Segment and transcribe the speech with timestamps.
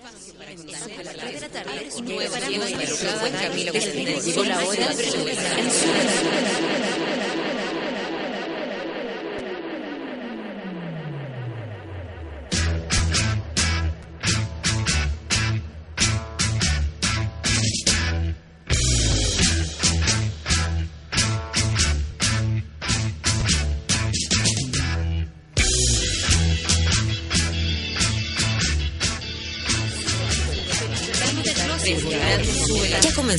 [0.00, 0.08] Ya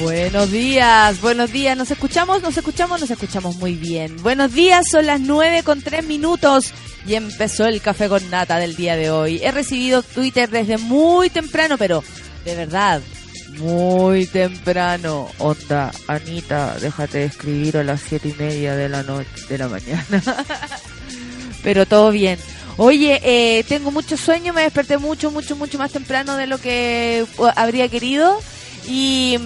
[0.00, 1.76] Buenos días, buenos días.
[1.76, 2.40] ¿Nos escuchamos?
[2.40, 3.02] ¿Nos escuchamos?
[3.02, 4.16] Nos escuchamos muy bien.
[4.22, 6.72] Buenos días, son las 9 con 3 minutos
[7.06, 9.40] y empezó el café con nata del día de hoy.
[9.42, 12.02] He recibido Twitter desde muy temprano, pero
[12.46, 13.02] de verdad,
[13.58, 15.28] muy temprano.
[15.36, 19.68] Onda, Anita, déjate de escribir a las siete y media de la noche, de la
[19.68, 20.22] mañana.
[21.62, 22.38] pero todo bien.
[22.78, 27.26] Oye, eh, tengo mucho sueño, me desperté mucho, mucho, mucho más temprano de lo que
[27.54, 28.40] habría querido.
[28.86, 29.38] Y,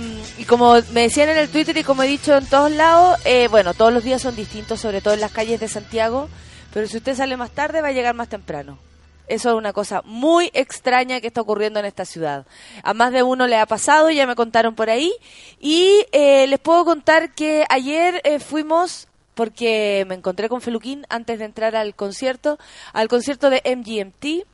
[0.47, 3.75] como me decían en el Twitter y como he dicho en todos lados, eh, bueno,
[3.75, 6.29] todos los días son distintos, sobre todo en las calles de Santiago,
[6.73, 8.79] pero si usted sale más tarde va a llegar más temprano.
[9.27, 12.47] Eso es una cosa muy extraña que está ocurriendo en esta ciudad.
[12.83, 15.13] A más de uno le ha pasado, ya me contaron por ahí.
[15.61, 21.39] Y eh, les puedo contar que ayer eh, fuimos, porque me encontré con Feluquín antes
[21.39, 22.59] de entrar al concierto,
[22.93, 24.47] al concierto de MGMT.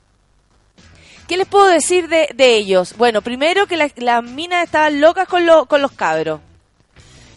[1.30, 2.96] ¿Qué les puedo decir de, ellos?
[2.96, 6.40] Bueno, primero que las las minas estaban locas con, lo- con los cabros.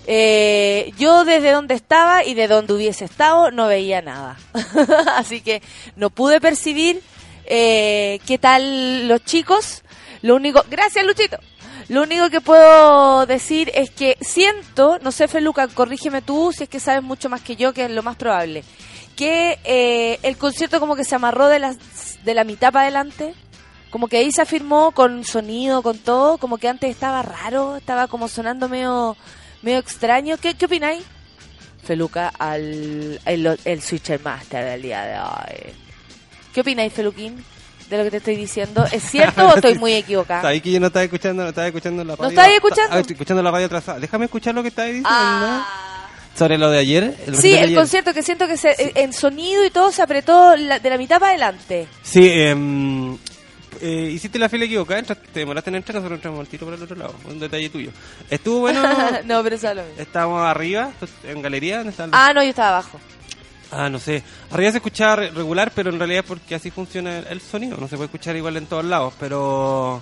[0.07, 4.35] Eh, yo desde donde estaba y de donde hubiese estado no veía nada.
[5.15, 5.61] Así que
[5.95, 7.03] no pude percibir
[7.45, 9.83] eh, qué tal los chicos.
[10.23, 11.37] Lo único, gracias Luchito.
[11.87, 16.69] Lo único que puedo decir es que siento, no sé Feluca, corrígeme tú si es
[16.69, 18.63] que sabes mucho más que yo, que es lo más probable,
[19.15, 21.75] que eh, el concierto como que se amarró de la,
[22.23, 23.35] de la mitad para adelante.
[23.93, 28.07] Como que ahí se afirmó con sonido, con todo, como que antes estaba raro, estaba
[28.07, 29.15] como sonando medio,
[29.61, 30.35] medio extraño.
[30.41, 31.03] ¿Qué, qué opináis?
[31.83, 35.73] Feluca al el, el Switcher Master del día de hoy.
[36.55, 37.45] ¿Qué opináis, Feluquín,
[37.87, 38.83] de lo que te estoy diciendo?
[38.91, 40.41] ¿Es cierto o estoy muy equivocada?
[40.49, 42.29] Sabí que yo no estaba escuchando, no estaba escuchando la radio.
[42.29, 42.95] estabas escuchando?
[42.95, 43.99] Ah, estoy escuchando la radio atrasada.
[43.99, 45.09] Déjame escuchar lo que estabas diciendo.
[45.11, 46.09] Ah.
[46.35, 47.15] Sobre lo de ayer.
[47.27, 47.77] El Sí, de el ayer.
[47.77, 50.97] concierto que siento que se, eh, en sonido y todo se apretó la- de la
[50.97, 51.87] mitad para adelante.
[52.01, 53.15] Sí, em,
[53.83, 56.73] eh, hiciste la fila equivocada, entraste- te demoraste en entrar, nosotros entramos al tiro por
[56.73, 57.13] el otro lado.
[57.29, 57.91] Un detalle tuyo.
[58.29, 58.81] Estuvo bueno.
[59.25, 60.01] no, pero eso es lo mismo.
[60.01, 60.91] Estábamos arriba,
[61.23, 61.77] en galería.
[61.83, 62.99] ¿dónde los- Ah, no, yo estaba abajo.
[63.71, 64.23] Ah, no sé.
[64.51, 67.75] Arriba se escuchaba re- regular, pero en realidad porque así funciona el, el sonido.
[67.77, 70.01] No se puede escuchar igual en todos lados, pero...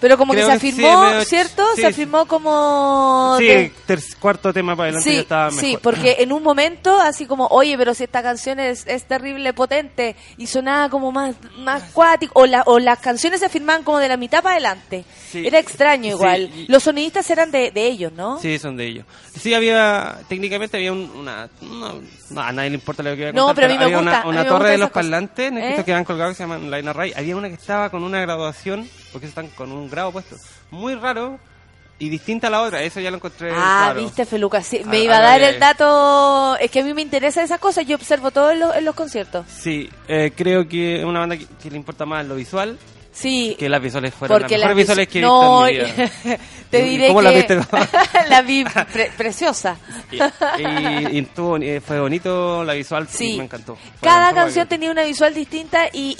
[0.00, 1.64] Pero como Creo que se que sí, afirmó, ¿cierto?
[1.74, 3.36] sí, se afirmó como...
[3.38, 5.60] Sí, de- ter- cuarto tema para adelante ya Sí, estaba mejor.
[5.60, 9.52] sí, porque en un momento así como, oye, pero si esta canción es, es terrible,
[9.52, 13.98] potente, y sonaba como más, más cuático, o, la, o las canciones se afirmaban como
[13.98, 15.04] de la mitad para adelante.
[15.30, 15.46] Sí.
[15.46, 16.50] Era extraño igual.
[16.68, 18.38] Los sonidistas eran de, de ellos, ¿no?
[18.40, 19.04] Sí, son de ellos.
[19.38, 22.00] Sí, había, técnicamente había un- una, no,
[22.30, 23.84] no, a nadie le importa lo que voy a No, contar, pero a mí me
[23.84, 25.68] había gusta, una, una me torre gustan de los parlantes, ¿Eh?
[25.70, 27.12] estos que van colgados que se llaman Line Array.
[27.16, 30.36] Había una que estaba con una graduación, porque están con un grado puesto,
[30.70, 31.38] muy raro
[31.98, 32.82] y distinta a la otra.
[32.82, 34.00] Eso ya lo encontré Ah, claro.
[34.02, 37.42] viste, Feluca, sí, me iba a dar el dato, es que a mí me interesa
[37.42, 39.46] esas cosas, yo observo todo en los, en los conciertos.
[39.48, 42.78] Sí, eh, creo que es una banda que, que le importa más lo visual
[43.12, 45.92] Sí, que las visuales fueron porque las mejores visuales que he no, visto en mi
[46.30, 46.38] vida.
[46.70, 47.60] te ¿Y diré cómo que la viste?
[48.28, 49.76] la vi pre- preciosa.
[50.12, 51.28] Y, y-
[51.62, 53.36] eh, fue bonito la visual, Sí.
[53.36, 53.74] me encantó.
[53.74, 56.14] Fue Cada canción tenía una visual distinta y,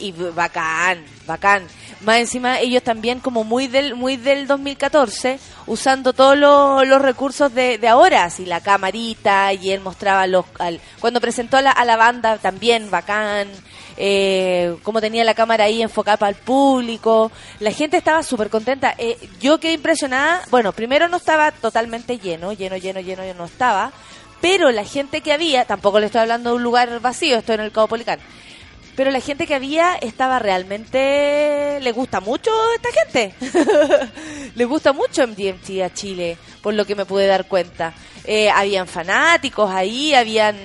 [0.00, 1.64] y, y bacán, bacán.
[2.02, 7.78] Más encima ellos también como muy del muy del 2014, usando todos los, recursos de,
[7.78, 10.44] de ahora, así la camarita y él mostraba los...
[10.58, 13.48] al- cuando presentó a la, a la banda también bacán,
[13.96, 18.94] eh, como tenía la cámara ahí enfocada para el público, la gente estaba súper contenta.
[18.98, 23.90] Eh, yo quedé impresionada, bueno, primero no estaba totalmente lleno, lleno, lleno, lleno, no estaba,
[24.42, 27.62] pero la gente que había, tampoco le estoy hablando de un lugar vacío, estoy en
[27.62, 28.18] el Caupolicán,
[28.96, 33.34] pero la gente que había estaba realmente, le gusta mucho esta gente,
[34.54, 37.92] le gusta mucho MDMT a Chile, por lo que me pude dar cuenta.
[38.24, 40.56] Eh, habían fanáticos ahí, habían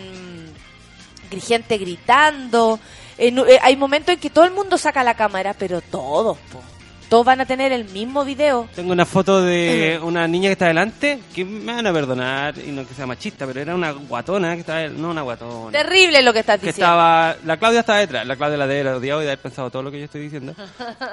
[1.39, 2.79] gente gritando.
[3.17, 6.70] Eh, hay momentos en que todo el mundo saca la cámara, pero todos, po.
[7.11, 8.69] Todos van a tener el mismo video.
[8.73, 12.71] Tengo una foto de una niña que está delante, que me van a perdonar, y
[12.71, 15.77] no que sea machista, pero era una guatona que estaba, no una guatona.
[15.77, 16.85] Terrible lo que estás que diciendo.
[16.85, 19.69] estaba, la Claudia estaba detrás, la Claudia la de haber odiado y de haber pensado
[19.69, 20.55] todo lo que yo estoy diciendo.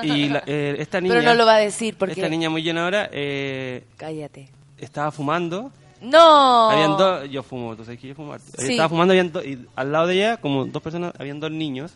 [0.05, 2.13] Y la- eh, esta niña, Pero no lo va a decir porque...
[2.13, 4.51] esta niña muy llena ahora, eh, Cállate.
[4.79, 5.73] estaba fumando.
[6.01, 6.71] No.
[6.71, 8.37] Habían dos, yo fumo, tú sabes que yo fumo.
[8.39, 8.71] Sí.
[8.71, 11.91] Estaba fumando, habían do- y al lado de ella, como dos personas, habían dos niños.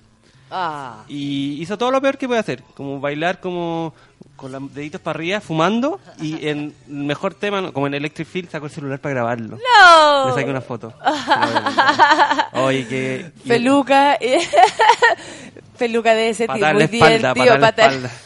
[0.52, 1.04] Ah.
[1.08, 3.94] Y hizo todo lo peor que puede hacer, como bailar como
[4.36, 8.50] con los deditos para arriba, fumando, y en el mejor tema, como en Electric Field,
[8.50, 9.56] sacó el celular para grabarlo.
[9.56, 10.28] No.
[10.28, 10.92] Le saqué una foto.
[12.54, 13.30] Oye, que...
[13.46, 14.18] Peluca.
[15.78, 16.58] Peluca de ese tipo.
[16.58, 17.58] Muy espalda, divertido.
[17.58, 18.10] la espalda.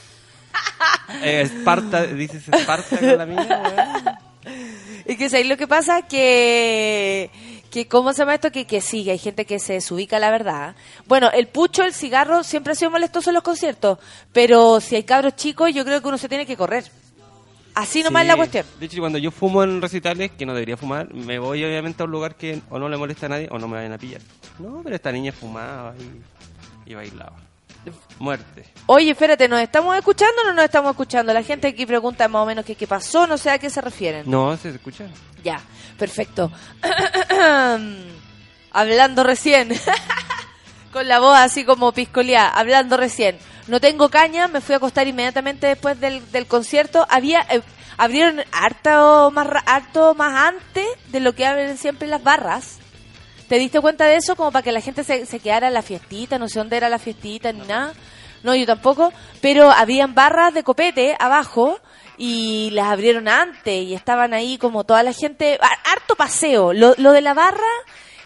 [1.22, 4.18] Eh, Esparta, dices Esparta con la mía.
[5.06, 6.02] Y que ¿sabes lo que pasa?
[6.02, 7.30] Que,
[7.84, 8.50] que ¿cómo se llama esto?
[8.50, 10.74] Que, que sí, que hay gente que se desubica, la verdad.
[11.06, 13.98] Bueno, el pucho, el cigarro, siempre ha sido molestoso en los conciertos.
[14.32, 16.84] Pero si hay cabros chicos, yo creo que uno se tiene que correr.
[17.74, 18.38] Así nomás es la Sí.
[18.38, 18.66] cuestión.
[18.80, 22.06] De hecho, cuando yo fumo en recitales, que no debería fumar, me voy obviamente a
[22.06, 24.22] un lugar que o no le molesta a nadie o no me vayan a pillar.
[24.58, 25.94] No, pero esta niña fumaba
[26.86, 27.36] y, y bailaba.
[28.18, 28.64] Muerte.
[28.86, 31.32] Oye, espérate, ¿nos estamos escuchando o no nos estamos escuchando?
[31.32, 33.80] La gente aquí pregunta más o menos qué, qué pasó, no sé a qué se
[33.80, 34.22] refieren.
[34.30, 35.06] No, se escucha.
[35.42, 35.60] Ya,
[35.98, 36.50] perfecto.
[38.72, 39.70] hablando recién,
[40.92, 43.38] con la voz así como piscoleada, hablando recién.
[43.66, 47.06] No tengo caña, me fui a acostar inmediatamente después del, del concierto.
[47.10, 47.62] Había eh,
[47.96, 52.78] abrieron harto más harto más antes de lo que abren siempre las barras.
[53.48, 54.34] ¿Te diste cuenta de eso?
[54.36, 56.88] Como para que la gente se, se quedara en la fiestita, no sé dónde era
[56.88, 57.92] la fiestita ni nada.
[58.42, 59.12] No, yo tampoco.
[59.40, 61.78] Pero habían barras de copete abajo
[62.18, 65.58] y las abrieron antes y estaban ahí como toda la gente.
[65.60, 66.72] ha- Harto paseo.
[66.72, 67.60] Lo, lo de la barra,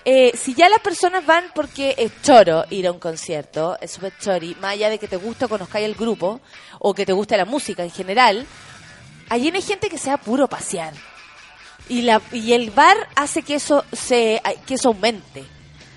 [0.07, 4.15] eh, si ya las personas van porque es choro ir a un concierto, es súper
[4.19, 6.41] chori, más allá de que te guste o conozcáis el grupo
[6.79, 8.47] o que te guste la música en general,
[9.29, 10.95] allí hay gente que sea puro pasear.
[11.91, 15.45] Y, la, y el bar hace que eso, se, que eso aumente.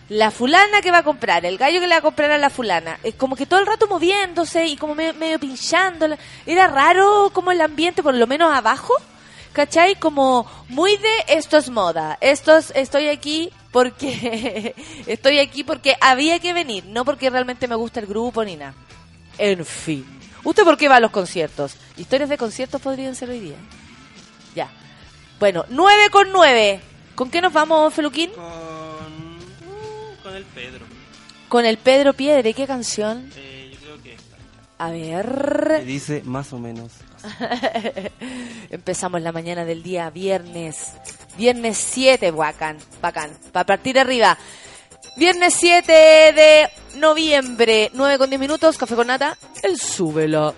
[0.10, 2.50] La fulana que va a comprar, el gallo que le va a comprar a la
[2.50, 6.08] fulana, es como que todo el rato moviéndose y como medio, medio pinchando.
[6.46, 8.94] Era raro como el ambiente, por lo menos abajo,
[9.54, 9.96] ¿cachai?
[9.96, 14.76] Como muy de esto es moda, esto es- estoy aquí porque
[15.08, 18.74] estoy aquí porque había que venir, no porque realmente me gusta el grupo ni nada.
[19.38, 20.06] En fin.
[20.44, 21.76] ¿Usted por qué va a los conciertos?
[21.98, 23.56] Historias de conciertos podrían ser hoy día.
[24.54, 24.70] Ya.
[25.44, 26.80] Bueno, 9 con 9.
[27.16, 28.30] ¿Con qué nos vamos, Feluquín?
[28.30, 30.86] Con, uh, con el Pedro.
[31.50, 32.54] Con el Pedro Piedre.
[32.54, 33.30] ¿Qué canción?
[33.36, 34.38] Eh, yo creo que esta.
[34.78, 35.84] A ver.
[35.84, 36.94] dice más o menos.
[38.70, 40.94] Empezamos la mañana del día viernes.
[41.36, 43.38] Viernes 7, bacán, bacán.
[43.52, 44.38] Para partir arriba.
[45.18, 50.56] Viernes 7 de noviembre, 9 con 10 minutos, café con nata, el súbelo.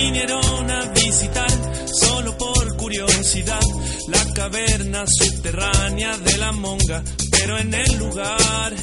[0.00, 1.50] Vinieron a visitar
[1.92, 3.60] solo por curiosidad
[4.06, 7.02] la caverna subterránea de la monga,
[7.32, 8.74] pero en el lugar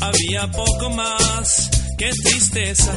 [0.00, 2.92] había poco más que tristeza.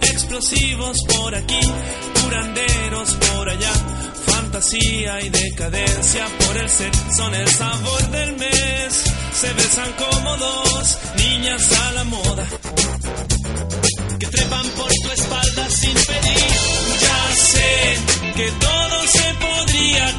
[0.00, 1.60] Explosivos por aquí,
[2.22, 3.72] curanderos por allá,
[4.26, 9.04] fantasía y decadencia por el ser son el sabor del mes.
[9.34, 12.46] Se besan como dos niñas a la moda
[14.18, 16.52] que trepan por tu espalda sin pedir.
[17.00, 17.98] Ya sé
[18.36, 20.18] que todo se podría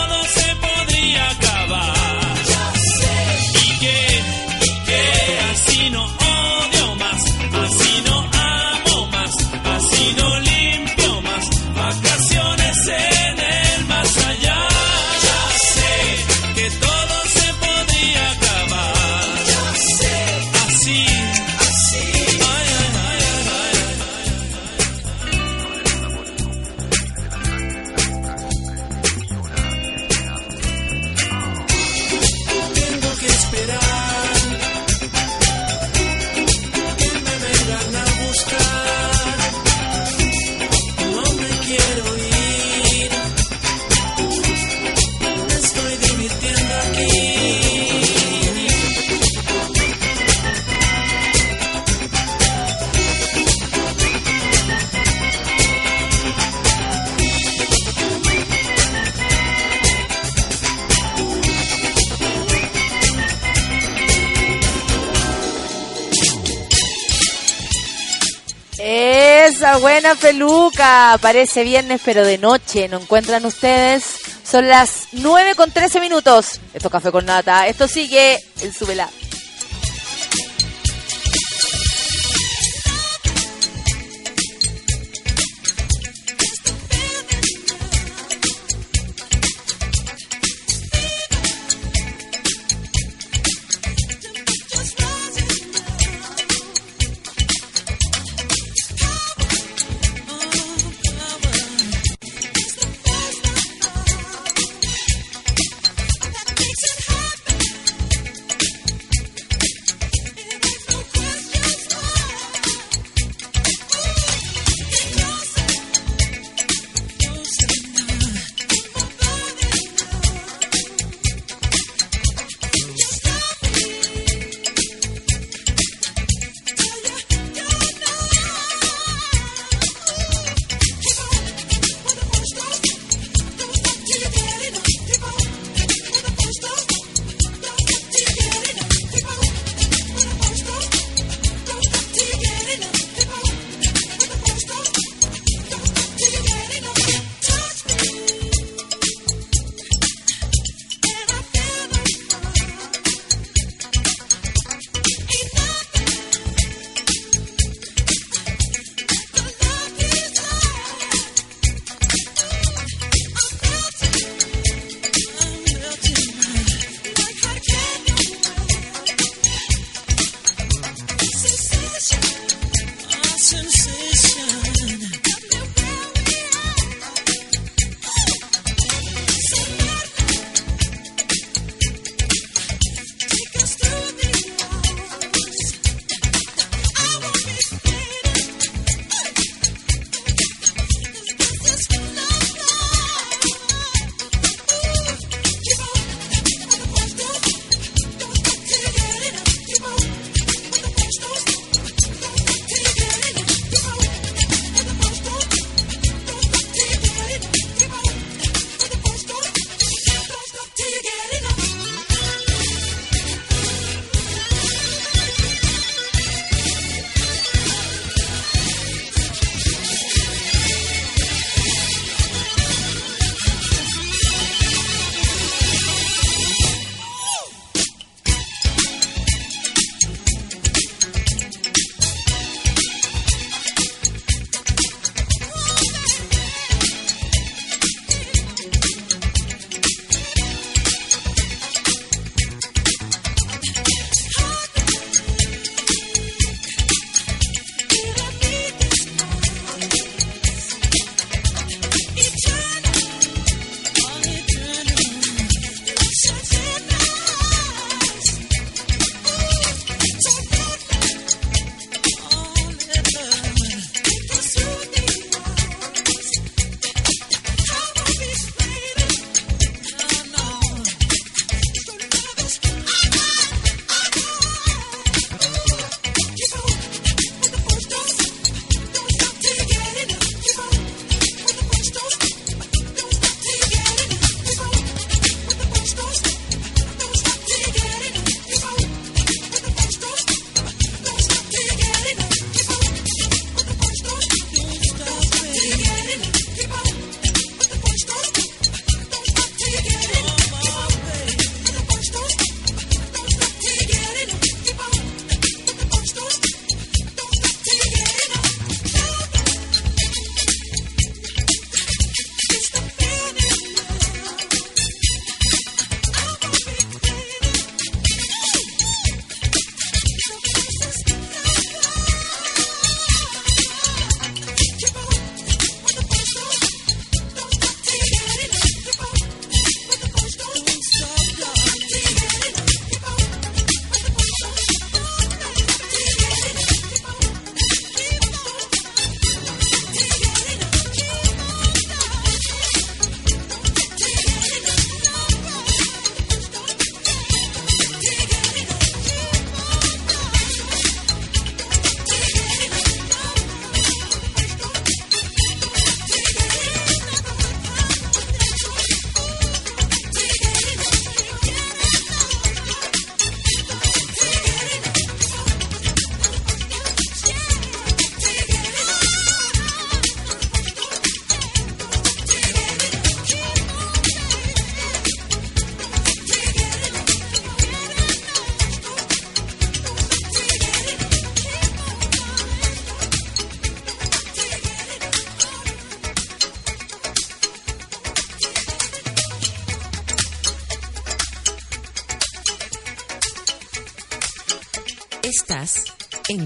[69.61, 71.19] Esa buena peluca.
[71.21, 72.87] Parece viernes, pero de noche.
[72.87, 74.03] ¿No encuentran ustedes?
[74.43, 76.59] Son las 9 con 13 minutos.
[76.73, 77.67] Esto es Café con Nata.
[77.67, 79.07] Esto sigue en Súbela.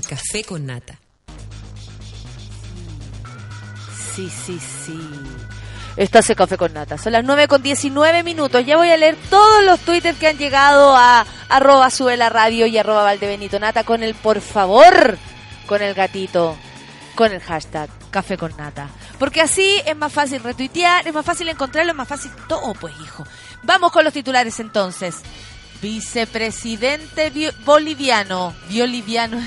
[0.07, 0.99] Café con Nata.
[4.15, 4.99] Sí, sí, sí.
[5.97, 6.97] Estás en Café con Nata.
[6.97, 8.65] Son las 9 con 19 minutos.
[8.65, 12.67] Ya voy a leer todos los twitters que han llegado a arroba sube la radio
[12.67, 15.17] y arroba valdebenito nata con el por favor,
[15.65, 16.55] con el gatito,
[17.15, 18.89] con el hashtag Café con Nata.
[19.19, 22.93] Porque así es más fácil retuitear, es más fácil encontrarlo, es más fácil todo, pues
[23.01, 23.25] hijo.
[23.63, 25.21] Vamos con los titulares entonces.
[25.85, 27.31] Vicepresidente
[27.63, 29.39] boliviano, boliviano,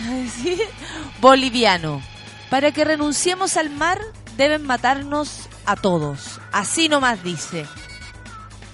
[1.20, 2.01] boliviano.
[2.48, 4.01] Para que renunciemos al mar
[4.37, 6.38] deben matarnos a todos.
[6.53, 7.66] Así nomás dice.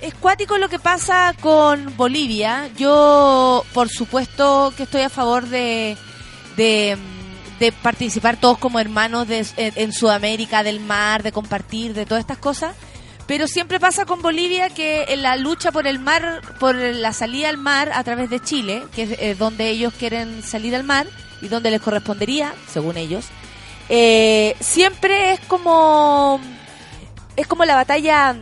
[0.02, 2.68] Es cuático lo que pasa con Bolivia.
[2.76, 5.96] Yo, por supuesto, que estoy a favor de,
[6.58, 6.98] de,
[7.82, 12.76] participar todos como hermanos de- en Sudamérica, del mar, de compartir, de todas estas cosas.
[13.26, 17.48] Pero siempre pasa con Bolivia que en la lucha por el mar, por la salida
[17.48, 21.06] al mar a través de Chile, que es eh, donde ellos quieren salir al mar
[21.40, 23.24] y donde les correspondería, según ellos,
[23.88, 26.38] eh, siempre es como
[27.36, 28.36] es como la batalla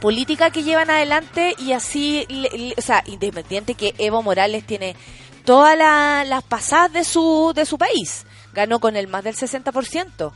[0.00, 4.96] política que llevan adelante y así, le- o sea, independiente que Evo Morales tiene
[5.44, 10.32] todas la- las pasadas de su, de su país, ganó con el más del 60%,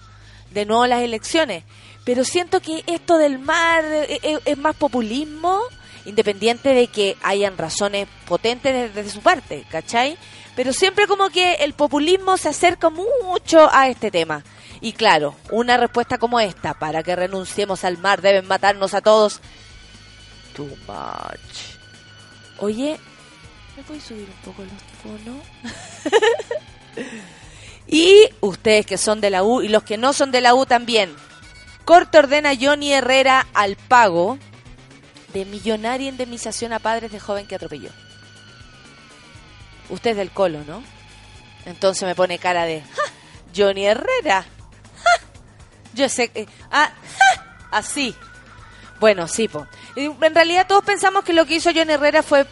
[0.52, 1.64] de nuevo las elecciones,
[2.04, 5.60] pero siento que esto del mar eh, eh, es, más populismo,
[6.04, 10.16] independiente de que hayan razones potentes desde su parte, ¿cachai?
[10.56, 14.42] Pero siempre como que el populismo se acerca mucho a este tema.
[14.80, 19.40] Y claro, una respuesta como esta, para que renunciemos al mar, deben matarnos a todos.
[20.54, 21.78] Too much.
[22.58, 22.98] Oye,
[23.76, 25.44] ¿me puedes subir un poco los tonos?
[27.86, 30.64] y ustedes que son de la U y los que no son de la U
[30.66, 31.14] también.
[31.90, 34.38] Corte ordena Johnny Herrera al pago
[35.32, 37.90] de millonaria indemnización a padres de joven que atropelló.
[39.88, 40.84] Usted del Colo, ¿no?
[41.66, 43.02] Entonces me pone cara de "Ja,
[43.56, 44.42] Johnny Herrera.
[45.02, 45.10] Ja".
[45.92, 48.14] Yo sé que ah, ja, así.
[49.00, 49.66] Bueno, sí, po.
[49.96, 52.46] En realidad todos pensamos que lo que hizo Johnny Herrera fue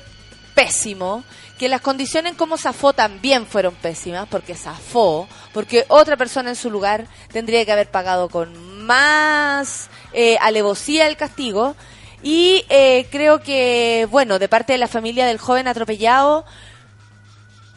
[0.57, 1.23] pésimo,
[1.61, 6.57] que las condiciones en cómo zafó también fueron pésimas, porque zafó, porque otra persona en
[6.57, 11.77] su lugar tendría que haber pagado con más eh, alevosía el castigo.
[12.23, 16.45] Y eh, creo que, bueno, de parte de la familia del joven atropellado,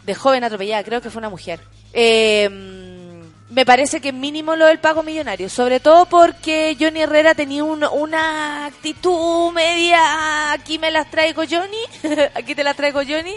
[0.04, 1.60] de joven atropellada, creo que fue una mujer.
[1.94, 2.50] Eh,
[3.52, 7.84] me parece que mínimo lo del pago millonario, sobre todo porque Johnny Herrera tenía un-
[7.84, 11.84] una actitud media, aquí me las traigo Johnny,
[12.34, 13.36] aquí te las traigo Johnny,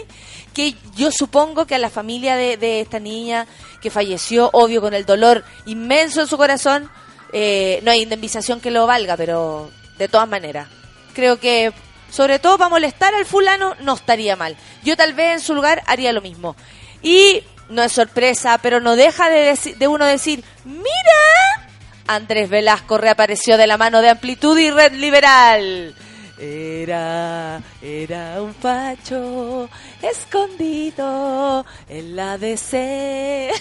[0.53, 3.45] que yo supongo que a la familia de, de esta niña
[3.81, 6.89] que falleció, obvio con el dolor inmenso en su corazón,
[7.33, 10.67] eh, no hay indemnización que lo valga, pero de todas maneras,
[11.13, 11.73] creo que
[12.09, 14.55] sobre todo para molestar al fulano no estaría mal.
[14.83, 16.55] Yo tal vez en su lugar haría lo mismo.
[17.01, 21.65] Y no es sorpresa, pero no deja de, de uno decir, mira,
[22.07, 25.95] Andrés Velasco reapareció de la mano de Amplitud y Red Liberal.
[26.37, 29.69] Era, era un facho
[30.01, 33.51] escondido en la DC.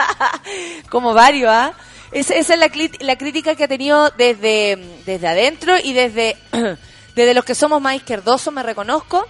[0.90, 1.72] Como varios, ¿ah?
[2.12, 2.70] Esa, esa es la,
[3.00, 6.36] la crítica que ha tenido desde, desde adentro y desde,
[7.14, 9.26] desde los que somos más izquierdosos, me reconozco,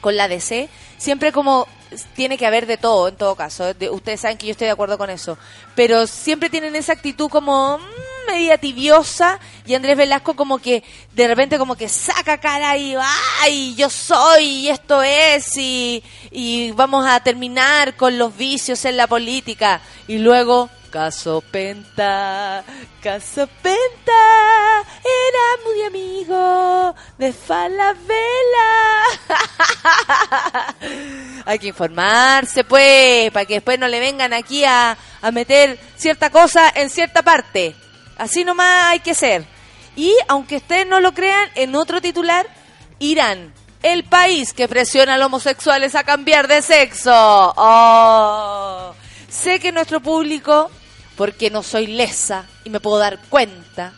[0.00, 0.68] con la DC.
[0.96, 1.68] Siempre como
[2.14, 3.74] tiene que haber de todo, en todo caso.
[3.74, 5.38] De- ustedes saben que yo estoy de acuerdo con eso.
[5.74, 7.82] Pero siempre tienen esa actitud como mm,
[8.32, 10.82] media tibiosa y Andrés Velasco como que
[11.14, 12.94] de repente como que saca cara y
[13.42, 18.96] ay, yo soy y esto es y, y vamos a terminar con los vicios en
[18.96, 19.80] la política.
[20.06, 22.64] Y luego Caso Penta,
[23.02, 28.18] Caso Penta, era muy amigo de Falabella.
[31.44, 36.30] Hay que informarse, pues, para que después no le vengan aquí a, a meter cierta
[36.30, 37.74] cosa en cierta parte.
[38.16, 39.44] Así nomás hay que ser.
[39.94, 42.46] Y aunque ustedes no lo crean, en otro titular,
[42.98, 47.12] Irán, el país que presiona a los homosexuales a cambiar de sexo.
[47.56, 48.94] Oh.
[49.28, 50.70] Sé que nuestro público,
[51.16, 53.92] porque no soy lesa y me puedo dar cuenta,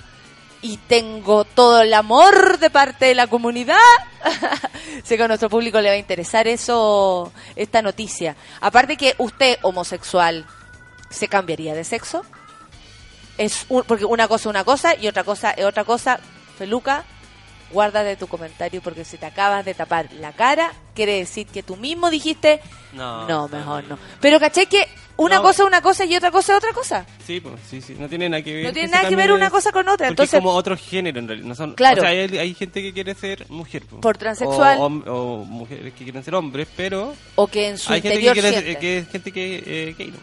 [0.62, 3.78] y tengo todo el amor de parte de la comunidad.
[5.04, 8.36] sé que a nuestro público le va a interesar eso, esta noticia.
[8.60, 10.44] Aparte que usted, homosexual,
[11.08, 12.24] ¿se cambiaría de sexo?
[13.38, 16.20] Es un- porque una cosa es una cosa y otra cosa es otra cosa.
[16.58, 17.04] Feluca,
[17.72, 21.76] guárdate tu comentario porque si te acabas de tapar la cara, quiere decir que tú
[21.76, 22.60] mismo dijiste,
[22.92, 23.98] No, no, mejor no.
[24.20, 24.86] Pero caché que
[25.16, 25.42] una No.
[25.42, 27.06] cosa es una cosa y otra cosa es otra cosa.
[27.26, 27.96] Sí, pues, sí, sí.
[27.98, 28.64] No tiene nada que ver.
[28.64, 31.18] No tiene nada que ver una cosa con otra, porque entonces- es como otro género
[31.18, 31.48] en realidad.
[31.48, 32.02] No son, Claro.
[32.02, 33.84] O sea, hay, hay gente que quiere ser mujer.
[33.88, 34.02] pues.
[34.02, 34.78] Por transexual.
[34.80, 34.88] O,
[35.44, 38.78] mujeres que quieren ser hombres, pero O que en su hay gente que, interior quiere
[38.78, 40.18] que es gente que eh, gay, ¿no?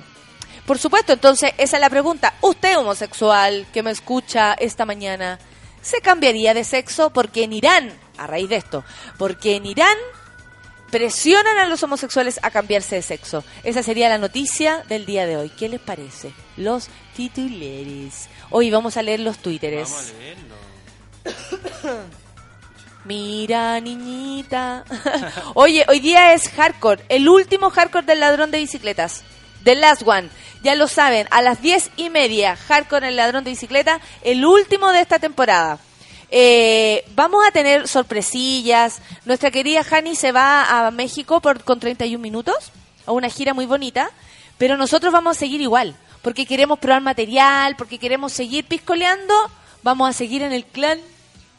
[0.66, 2.34] Por supuesto, entonces esa es la pregunta.
[2.42, 5.40] ¿Usted homosexual que me escucha esta mañana
[5.82, 7.12] se cambiaría de sexo?
[7.12, 8.84] Porque en Irán, a raíz de esto,
[9.18, 9.96] porque en Irán
[10.92, 13.44] presionan a los homosexuales a cambiarse de sexo.
[13.64, 15.50] Esa sería la noticia del día de hoy.
[15.50, 16.32] ¿Qué les parece?
[16.56, 18.30] Los titulares.
[18.50, 19.90] Hoy vamos a leer los twitteres.
[19.90, 20.56] Vamos a leerlo.
[23.06, 24.84] Mira, niñita.
[25.54, 29.24] Oye, hoy día es hardcore, el último hardcore del ladrón de bicicletas.
[29.64, 30.30] The Last One.
[30.64, 34.92] Ya lo saben, a las diez y media, hardcore el ladrón de bicicleta, el último
[34.92, 35.80] de esta temporada.
[36.30, 39.02] Eh, vamos a tener sorpresillas.
[39.26, 42.72] Nuestra querida Hani se va a México por, con 31 minutos,
[43.06, 44.12] a una gira muy bonita,
[44.58, 49.34] pero nosotros vamos a seguir igual, porque queremos probar material, porque queremos seguir piscoleando,
[49.84, 51.00] vamos a seguir en el clan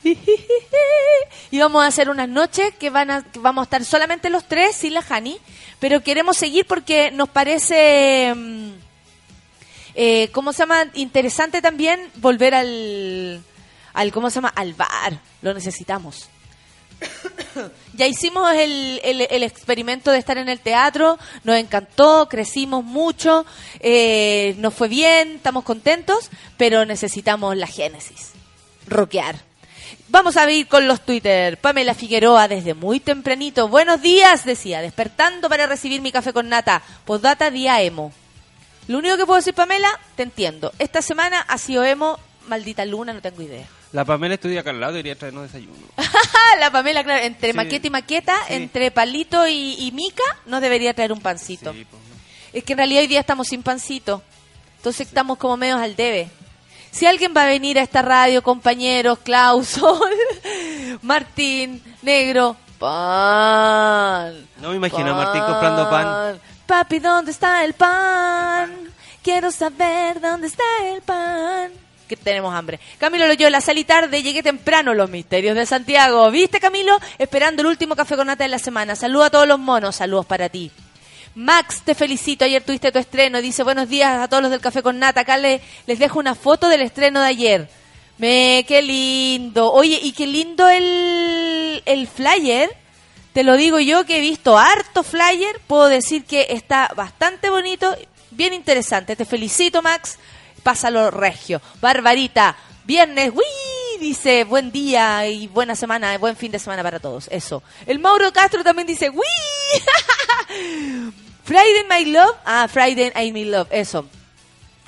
[1.50, 4.44] y vamos a hacer unas noches que van a que vamos a estar solamente los
[4.44, 5.38] tres sin la Hani,
[5.80, 8.70] pero queremos seguir porque nos parece mm,
[9.94, 10.86] eh, ¿cómo se llama?
[10.94, 13.42] interesante también volver al
[13.98, 14.52] al ¿cómo se llama?
[14.54, 16.28] al bar, lo necesitamos.
[17.94, 23.44] ya hicimos el, el- experimento de estar en el teatro, nos encantó, crecimos mucho,
[23.80, 28.30] eh, nos fue bien, estamos contentos, pero necesitamos la génesis,
[28.86, 29.36] rockear.
[30.08, 31.58] Vamos a ir con los Twitter.
[31.58, 33.68] Pamela Figueroa desde muy tempranito.
[33.68, 36.82] Buenos días, decía, despertando para recibir mi café con nata.
[37.04, 38.10] Postdata día emo.
[38.86, 40.72] Lo único que puedo decir, Pamela, te entiendo.
[40.78, 43.66] Esta semana ha sido emo, maldita luna, no tengo idea.
[43.92, 45.76] La Pamela estudia acá al lado, debería traernos desayuno.
[46.60, 47.56] la Pamela, claro, entre Sí.
[47.56, 48.54] maqueta y maqueta, Sí.
[48.54, 51.72] entre palito y, y mica, nos debería traer un pancito.
[51.72, 52.08] Sí, pues, no.
[52.52, 54.22] Es que en realidad hoy día estamos sin pancito.
[54.76, 56.30] Entonces estamos como medios al debe.
[56.90, 60.00] Si alguien va a venir a esta radio, compañeros, Clauso,
[61.02, 64.46] Martín, Negro, pan.
[64.60, 66.40] No me imagino a Martín comprando pan.
[66.66, 68.70] Papi, ¿dónde está el pan?
[69.22, 71.72] Quiero saber dónde está el pan.
[72.08, 72.80] Que tenemos hambre.
[72.98, 76.30] Camilo Loyola, salí tarde, llegué temprano, los misterios de Santiago.
[76.30, 76.98] ¿Viste, Camilo?
[77.18, 78.96] Esperando el último café con nata de la semana.
[78.96, 80.70] Saludos a todos los monos, saludos para ti.
[81.34, 82.44] Max, te felicito.
[82.44, 83.40] Ayer tuviste tu estreno.
[83.40, 85.20] Dice buenos días a todos los del Café con Nata.
[85.20, 87.68] Acá le- les dejo una foto del estreno de ayer.
[88.16, 89.70] Me, qué lindo.
[89.72, 92.70] Oye, y qué lindo el, el flyer.
[93.32, 95.60] Te lo digo yo que he visto harto flyer.
[95.68, 97.94] Puedo decir que está bastante bonito,
[98.32, 99.14] bien interesante.
[99.14, 100.18] Te felicito, Max.
[100.62, 101.60] Pásalo regio.
[101.80, 103.42] Barbarita, viernes, ¡uy!
[104.00, 107.26] Dice, buen día y buena semana, buen fin de semana para todos.
[107.32, 107.62] Eso.
[107.86, 109.22] El Mauro Castro también dice, ¡uy!
[111.44, 112.36] Friday My Love.
[112.44, 113.68] Ah, Friday I My Love.
[113.70, 114.06] Eso.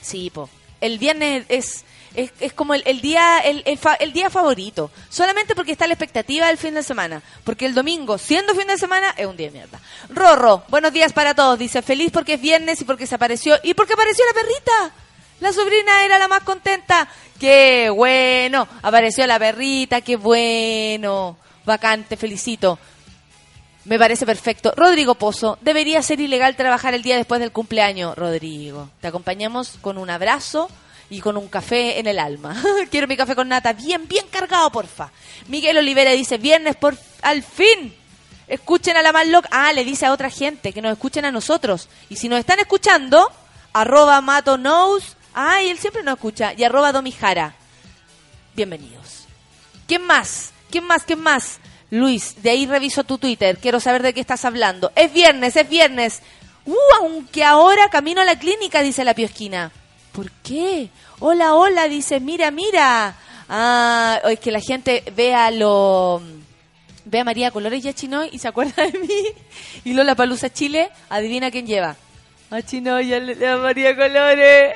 [0.01, 0.49] Sí, po.
[0.81, 4.91] El viernes es, es, es como el, día el, el, fa- el día favorito.
[5.09, 7.23] Solamente porque está la expectativa del fin de semana.
[7.45, 9.81] Porque el domingo, siendo fin de semana, es un día de mierda.
[10.11, 11.59] Rorro, buenos días para todos.
[11.59, 13.57] Dice, feliz porque es viernes y porque se apareció.
[13.63, 14.95] Y porque apareció la perrita.
[15.41, 17.09] La sobrina era la más contenta.
[17.39, 18.69] Qué bueno.
[18.83, 21.37] Apareció la perrita, qué bueno.
[21.65, 22.79] Bacán, te felicito.
[23.87, 24.75] Me parece perfecto.
[24.77, 28.17] Rodrigo Pozo, debería ser ilegal trabajar el día después del cumpleaños.
[28.17, 30.69] Rodrigo, te acompañamos con un abrazo
[31.09, 32.63] y con un café en el alma.
[32.91, 35.11] Quiero mi café con nata bien, bien cargado, porfa.
[35.49, 37.95] Miguel Olivera dice, viernes por al fin.
[38.47, 39.49] Escuchen a la más loca.
[39.51, 41.89] Ah, le dice a otra gente que nos escuchen a nosotros.
[42.11, 43.31] Y si nos están escuchando,
[43.73, 44.59] arroba mato.
[45.35, 46.53] Ah, y él siempre nos escucha.
[46.57, 47.55] Y arroba domijara.
[48.55, 49.27] Bienvenidos.
[49.87, 50.53] ¿Quién más?
[50.71, 51.05] ¿Quién más?
[51.05, 51.59] ¿Quién más?
[51.91, 53.59] Luis, de ahí reviso tu Twitter.
[53.59, 54.93] Quiero saber de qué estás hablando.
[54.95, 56.23] Es viernes, es viernes.
[56.67, 59.73] Uh, aunque ahora camino a la clínica, dice la piosquina.
[60.13, 60.91] ¿Por qué?
[61.19, 63.17] Hola, hola, dice, mira, mira.
[63.49, 66.23] Ah, es que la gente vea lo...
[67.05, 69.23] Ve a María Colores y a Chinoy y se acuerda de mí.
[69.85, 71.97] Y Lola Palusa Chile, adivina quién lleva.
[72.51, 74.75] A Chinoy y a, María Colores.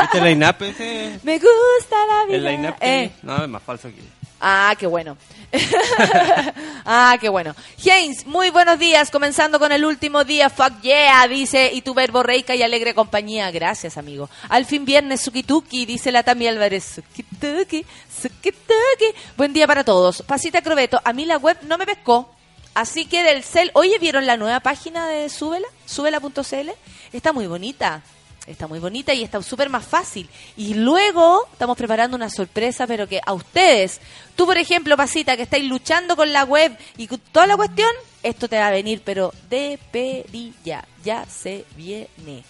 [0.00, 1.20] ¿Viste el line-up ese?
[1.22, 2.36] Me gusta la vida.
[2.36, 3.12] El line-up Eh.
[3.22, 4.22] No, es más falso que...
[4.44, 5.16] Ah, qué bueno.
[6.84, 7.54] ah, qué bueno.
[7.78, 9.12] James, muy buenos días.
[9.12, 10.50] Comenzando con el último día.
[10.50, 11.70] Fuck yeah, dice.
[11.72, 13.52] Y tu verbo reica y alegre compañía.
[13.52, 14.28] Gracias, amigo.
[14.48, 16.96] Al fin viernes, Sukituki, dice la Tami Álvarez.
[16.96, 17.86] Sukituki,
[18.20, 19.14] Sukituki.
[19.36, 20.22] Buen día para todos.
[20.22, 21.00] Pasita Crobeto.
[21.04, 22.28] A mí la web no me pescó.
[22.74, 23.70] Así que del cel.
[23.74, 25.68] Oye, ¿vieron la nueva página de Súbela?
[25.84, 26.70] Súbela.cl.
[27.12, 28.02] Está muy bonita.
[28.46, 30.28] Está muy bonita y está súper más fácil.
[30.56, 34.00] Y luego estamos preparando una sorpresa, pero que a ustedes,
[34.34, 37.90] tú por ejemplo, Pasita, que estáis luchando con la web y con toda la cuestión,
[38.22, 42.42] esto te va a venir, pero de perilla, ya se viene.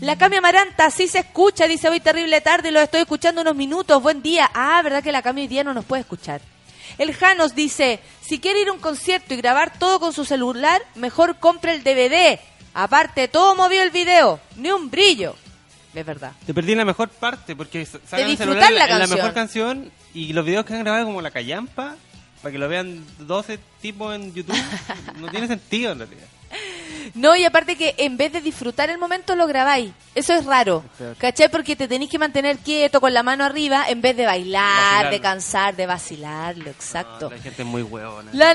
[0.00, 4.00] La Cami Amaranta, sí se escucha, dice hoy terrible tarde, lo estoy escuchando unos minutos,
[4.00, 4.48] buen día.
[4.54, 6.40] Ah, ¿verdad que la Cami hoy día no nos puede escuchar?
[6.98, 10.82] El Janos dice, si quiere ir a un concierto y grabar todo con su celular,
[10.94, 12.38] mejor compre el DVD.
[12.74, 15.34] Aparte, todo movió el video, ni un brillo.
[15.94, 16.32] Es verdad.
[16.46, 20.32] Te perdí la mejor parte porque sacan el celular la en la mejor canción y
[20.32, 21.96] los videos que han grabado como la callampa
[22.42, 24.56] para que lo vean 12 tipos en YouTube
[25.18, 26.26] no tiene sentido en realidad.
[27.14, 29.92] No, y aparte que en vez de disfrutar el momento lo grabáis.
[30.14, 30.84] Eso es raro.
[30.98, 31.16] Es.
[31.18, 31.48] ¿Cachai?
[31.50, 35.10] Porque te tenéis que mantener quieto con la mano arriba en vez de bailar, Vacilarlo.
[35.10, 36.70] de cansar, de vacilarlo.
[36.70, 37.30] Exacto.
[37.30, 38.30] No, la gente es muy huevona.
[38.32, 38.54] La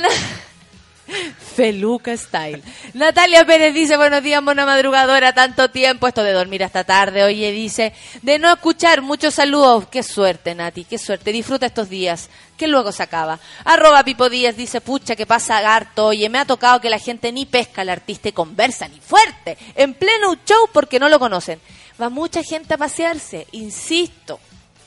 [1.56, 2.62] Feluca Style.
[2.94, 7.52] Natalia Pérez dice, buenos días, buena madrugadora, tanto tiempo, esto de dormir hasta tarde, oye,
[7.52, 12.68] dice, de no escuchar, muchos saludos, qué suerte, Nati, qué suerte, disfruta estos días, que
[12.68, 13.40] luego se acaba.
[13.64, 17.32] Arroba Pipo Díaz dice, pucha, que pasa harto, oye, me ha tocado que la gente
[17.32, 21.60] ni pesca al artista y conversa ni fuerte, en pleno show porque no lo conocen.
[22.02, 24.40] Va mucha gente a pasearse, insisto,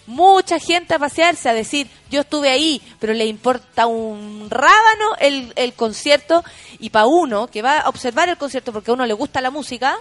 [0.08, 5.52] mucha gente a pasearse, a decir, yo estuve ahí, pero le importa un rábano el,
[5.54, 6.42] el concierto,
[6.78, 9.50] y para uno que va a observar el concierto porque a uno le gusta la
[9.50, 9.98] música,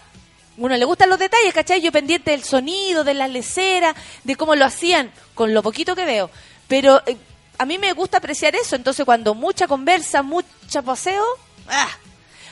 [0.56, 1.82] uno le gustan los detalles, ¿cachai?
[1.82, 3.93] Yo pendiente del sonido, de la lecera,
[4.24, 6.30] de cómo lo hacían, con lo poquito que veo.
[6.70, 7.17] Pero eh,
[7.58, 11.26] a mí me gusta apreciar eso, entonces cuando mucha conversa, mucha paseo,
[11.67, 11.89] ¡ah!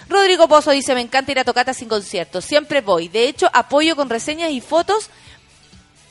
[0.09, 3.07] Rodrigo Pozo dice, me encanta ir a tocata sin concierto, siempre voy.
[3.07, 5.09] De hecho, apoyo con reseñas y fotos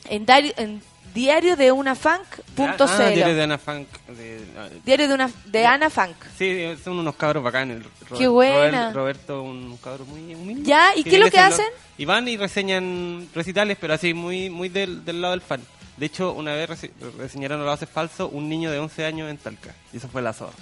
[0.08, 0.24] en,
[0.56, 2.62] en diario de una funk.cl.
[2.82, 3.88] Ah, diario de Ana Funk.
[4.08, 6.16] de- ah, Diario de una de Ana Funk.
[6.36, 7.82] Sí, son unos cabros bacanes.
[7.82, 8.92] Robert- Qué buena.
[8.92, 10.64] Robert- Roberto, un cabro muy humilde.
[10.68, 11.66] Ya, ¿y qué es lo que hacen?
[11.96, 15.60] Y van y reseñan recitales, pero así muy muy del, del lado del fan.
[15.96, 19.38] De hecho, una vez rese- reseñaron lo hace falso un niño de 11 años en
[19.38, 19.72] Talca.
[19.92, 20.52] Y eso fue la zorra.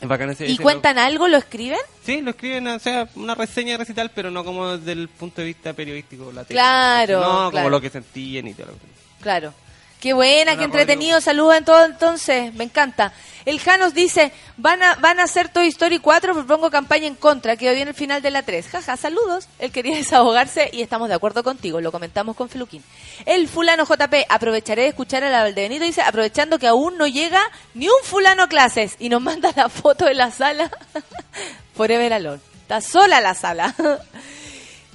[0.00, 1.26] Es bacán ese- ¿Y ese cuentan algo?
[1.28, 1.78] ¿Lo escriben?
[2.04, 5.40] sí, lo escriben, o sea, una reseña de recital, pero no como desde el punto
[5.40, 6.30] de vista periodístico.
[6.32, 7.50] La Claro, No, claro.
[7.50, 8.97] como lo que sentían y todo lo que...
[9.20, 9.52] Claro.
[10.00, 11.20] Qué buena, qué entretenido.
[11.20, 12.54] Saludos en todo entonces.
[12.54, 13.12] Me encanta.
[13.44, 17.56] El Janos dice, van a, van a hacer Toy Story 4, propongo campaña en contra,
[17.56, 18.68] que hoy en el final de la 3.
[18.68, 19.48] Jaja, saludos.
[19.58, 21.80] Él quería desahogarse y estamos de acuerdo contigo.
[21.80, 22.84] Lo comentamos con Feluquín.
[23.26, 27.42] El fulano JP, aprovecharé de escuchar a la Valdebenito, dice, aprovechando que aún no llega
[27.74, 30.70] ni un fulano a clases y nos manda la foto de la sala.
[31.74, 32.40] Forever Alone.
[32.62, 33.74] Está sola la sala.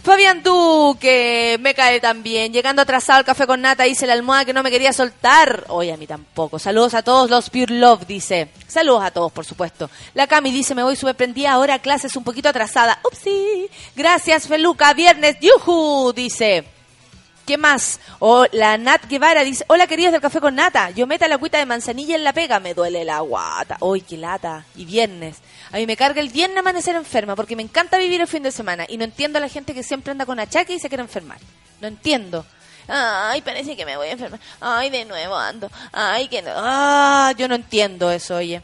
[0.04, 2.52] Fabián Duque, me cae también.
[2.52, 5.63] Llegando atrasado al café con nata, dice la almohada que no me quería soltar.
[5.70, 6.60] Oye, a mí tampoco.
[6.60, 8.50] Saludos a todos los Pure Love, dice.
[8.68, 9.89] Saludos a todos, por supuesto.
[10.13, 13.00] La Cami dice, me voy súper prendida ahora, clases un poquito atrasada.
[13.06, 13.70] Upsi.
[13.96, 14.94] Gracias, Feluca.
[14.94, 16.66] Viernes, yuhu, dice.
[17.46, 18.02] ¿Qué más?
[18.20, 21.58] O la Nat Guevara dice, hola queridos del café con nata, yo meta la cuita
[21.58, 23.78] de manzanilla en la pega, me duele la guata.
[23.80, 24.66] Uy, qué lata.
[24.76, 25.38] Y viernes.
[25.74, 28.52] A mí me carga el viernes amanecer enferma porque me encanta vivir el fin de
[28.52, 31.02] semana y no entiendo a la gente que siempre anda con achaque y se quiere
[31.02, 31.40] enfermar.
[31.82, 32.46] No entiendo.
[32.88, 34.40] Ay, parece que me voy a enfermar.
[34.62, 35.72] Ay, de nuevo ando.
[35.92, 36.52] Ay, que no.
[36.54, 38.62] Ah, yo no entiendo eso, oye.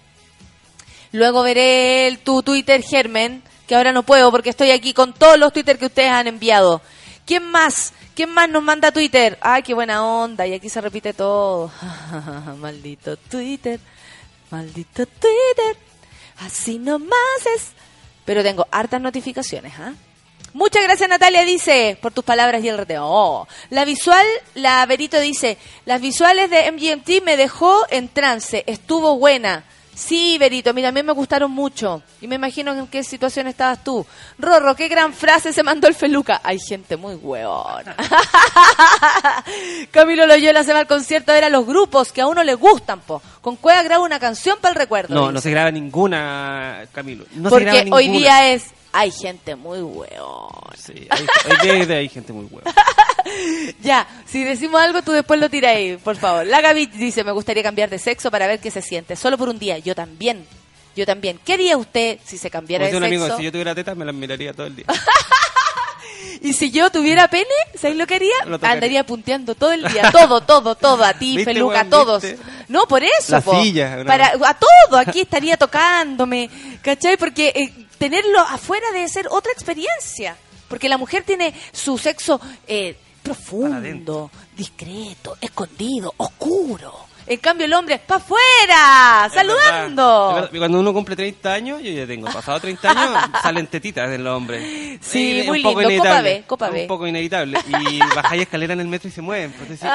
[1.12, 5.40] Luego veré el, tu Twitter, Germen, que ahora no puedo porque estoy aquí con todos
[5.40, 6.80] los Twitter que ustedes han enviado.
[7.26, 7.92] ¿Quién más?
[8.14, 9.40] ¿Quién más nos manda Twitter?
[9.42, 10.46] Ay, qué buena onda.
[10.46, 11.72] Y aquí se repite todo.
[12.60, 13.80] Maldito Twitter.
[14.52, 15.89] Maldito Twitter.
[16.40, 17.72] Así nomás es.
[18.26, 19.94] Pero tengo hartas notificaciones, ¿ah?
[20.54, 23.06] Muchas gracias Natalia, dice, por tus palabras y el reteo.
[23.06, 23.48] Oh.
[23.70, 24.26] La visual,
[24.56, 29.64] la Verito dice, las visuales de MGMT me dejó en trance, estuvo buena.
[30.00, 32.02] Sí, Berito, a mí también me gustaron mucho.
[32.22, 34.06] Y me imagino en qué situación estabas tú.
[34.38, 36.40] Rorro, qué gran frase se mandó el Feluca.
[36.42, 37.98] Hay gente muy hueona.
[39.92, 42.54] Camilo Loyola se va al concierto a ver a los grupos que a uno le
[42.56, 43.22] gustan, po.
[43.42, 45.14] Con Cueva graba una canción para el recuerdo.
[45.14, 47.26] No, no se graba ninguna, Camilo.
[47.34, 48.20] No se Porque graba hoy ninguna.
[48.20, 48.66] día es...
[48.92, 50.76] Hay gente muy hueona.
[50.76, 51.08] Sí,
[51.90, 52.72] hay, gente muy hueva.
[53.84, 56.48] Ya, si decimos algo, tú después lo tiras ahí, por favor.
[56.48, 59.16] La Gaby dice, me gustaría cambiar de sexo para ver qué se siente.
[59.16, 59.78] Solo por un día.
[59.78, 60.48] Yo también.
[60.96, 61.40] Yo también.
[61.46, 63.24] ¿Qué haría usted si se cambiara de un sexo?
[63.24, 64.86] amigo, si yo tuviera tetas me las miraría todo el día.
[66.42, 68.46] Y si yo tuviera pene, ¿sabéis lo que haría?
[68.46, 68.60] Lo.
[68.62, 70.12] Andaría punteando todo el día.
[70.12, 71.04] Todo, todo, todo.
[71.04, 72.24] A ti, ¿Viste, Feluca, a todos.
[72.24, 72.40] ¿Viste?
[72.68, 73.34] No, por eso.
[73.34, 73.62] La po.
[73.62, 74.98] silla, Para, a todo.
[74.98, 76.50] Aquí estaría tocándome.
[76.82, 77.18] ¿Cachai?
[77.18, 80.36] Porque eh, tenerlo afuera debe ser otra experiencia.
[80.68, 87.08] Porque la mujer tiene su sexo eh, profundo, discreto, escondido, oscuro.
[87.26, 89.26] En cambio el hombre, ¡pa' afuera!
[89.28, 90.34] Es ¡Saludando!
[90.34, 90.50] verdad.
[90.52, 90.60] Es.
[90.60, 94.36] Cuando uno cumple 30 años, yo ya tengo pasado 30 años, salen tetitas en los
[94.36, 95.00] hombres.
[95.02, 96.04] Sí, Es muy un poco lindo.
[96.04, 96.34] Copa inevitable.
[96.34, 96.82] B, Copa B.
[96.82, 97.60] Un poco inevitable.
[97.68, 99.52] Y bajáis escalera en el metro y se mueven.
[99.52, 99.84] Entonces, decís,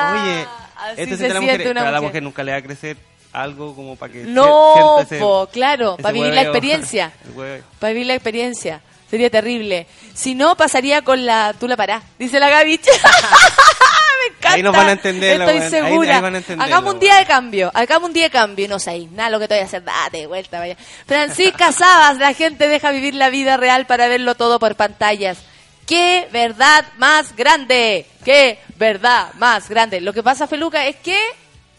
[0.77, 2.97] Ah, oye, siente la mujer, una pero a la mujer nunca le va a crecer
[3.35, 7.13] algo como para que No, ese- po, claro, para vivir la experiencia.
[7.81, 8.81] Para vivir la experiencia.
[9.11, 9.87] Sería terrible.
[10.15, 11.55] Si no, pasaría con la...
[11.59, 12.81] Tú la parás, dice la Gaby.
[14.25, 14.53] Me encanta.
[14.55, 15.61] Ahí nos van a entender la Estoy.
[15.63, 16.17] Ahí- segura.
[16.17, 17.71] ahí van a entender Hagamos la un día de cambio.
[17.75, 19.85] Hagamos un día de cambio y no sabéis nada lo que te voy a hacer.
[19.85, 20.77] Date vuelta, vaya.
[21.07, 25.39] Francisca Sabas, la gente deja vivir la vida real para verlo todo por pantallas.
[25.87, 28.07] ¡Qué verdad más grande!
[28.25, 30.01] ¡Qué verdad más grande!
[30.01, 31.19] Lo que pasa, Feluca, es que...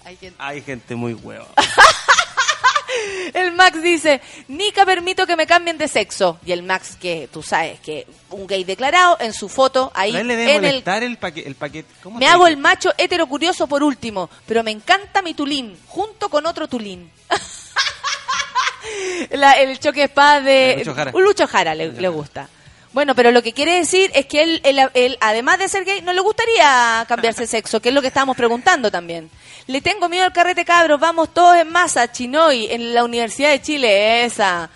[0.06, 1.48] Hay gente Hay gente muy hueva.
[3.34, 6.40] El Max dice, Nica permito que me cambien de sexo.
[6.46, 10.24] Y el Max, que tú sabes, que un gay declarado en su foto, ahí le
[10.24, 10.72] debe en el...
[10.72, 11.48] molestar el, paquete.
[11.48, 11.90] El paquete.
[12.02, 12.54] ¿Cómo Me hago dice?
[12.54, 17.12] el macho hetero curioso por último, pero me encanta mi tulín, junto con otro tulín.
[19.32, 20.76] La- el choque de espada de...
[20.78, 21.12] Lucho Jara.
[21.12, 22.48] Lucho Jara le, le gusta.
[22.96, 26.02] Bueno, pero lo que quiere decir es que él, él- él, además de ser gay,
[26.02, 29.30] no le gustaría cambiarse de sexo, que es lo que estábamos preguntando también.
[29.68, 33.62] Le tengo miedo al carrete cabros, vamos todos en masa, Chinoy, en la Universidad de
[33.62, 34.70] Chile, esa.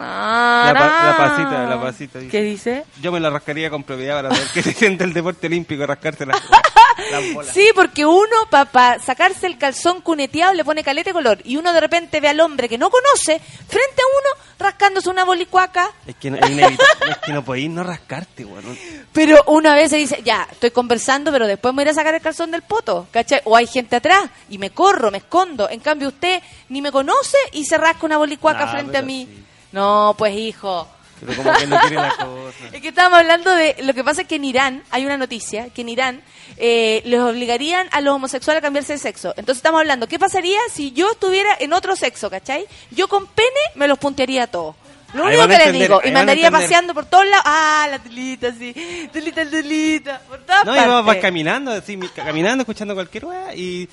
[0.00, 2.18] La, pa- la pasita, la pasita.
[2.18, 2.30] dice.
[2.30, 2.84] ¿Qué dice?
[3.00, 6.24] Yo me la rascaría con propiedad para ver qué se siente el deporte olímpico, rascarse
[7.10, 7.52] las bolas.
[7.52, 11.80] Sí, porque uno para sacarse el calzón cuneteado le pone calete color y uno de
[11.80, 16.30] repente ve al hombre que no conoce frente a uno rascándose una bolicuaca, Es que
[16.30, 18.78] no, es inevitable, es que no podéis no rascarte, weón.
[19.12, 22.20] pero una vez se dice, ya, estoy conversando, pero después me voy a sacar el
[22.22, 23.40] calzón del poto, ¿cachai?
[23.44, 25.68] O hay gente atrás y me corro, me escondo.
[25.68, 29.28] En cambio usted ni me conoce y se rasca una bolicuaca Ah, frente a mí.
[29.30, 29.44] sí.
[29.74, 30.88] No, pues hijo.
[31.20, 32.66] Pero como que no quiere la cosa.
[32.72, 33.76] Es que estábamos hablando de.
[33.82, 36.22] Lo que pasa es que en Irán hay una noticia que en Irán
[36.56, 39.30] eh, les obligarían a los homosexuales a cambiarse de sexo.
[39.30, 42.66] Entonces estamos hablando, ¿qué pasaría si yo estuviera en otro sexo, ¿cachai?
[42.90, 44.74] Yo con pene me los puntearía a todos.
[45.14, 47.44] Lo único que les digo, y me andaría paseando por todos lados.
[47.46, 49.08] Ah, la tulita, sí.
[49.12, 50.20] Tulita.
[50.28, 51.22] Por todas No, y vas, vas partes.
[51.22, 53.88] caminando, así, mi- caminando, escuchando cualquier weá y,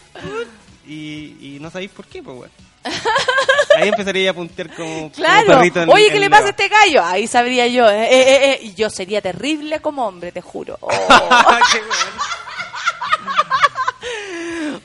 [0.88, 2.52] y, y no sabéis por qué, pues weón.
[3.78, 5.48] Ahí empezaría a puntear como, Claro.
[5.48, 7.04] perrito en- Oye, en ¿qué le pasa a este gallo?
[7.04, 7.90] Ahí sabría yo.
[7.90, 8.74] eh, eh, eh, eh.
[8.76, 10.78] Yo sería terrible como hombre, te juro.
[10.82, 11.00] Oh.
[11.72, 11.80] Qué.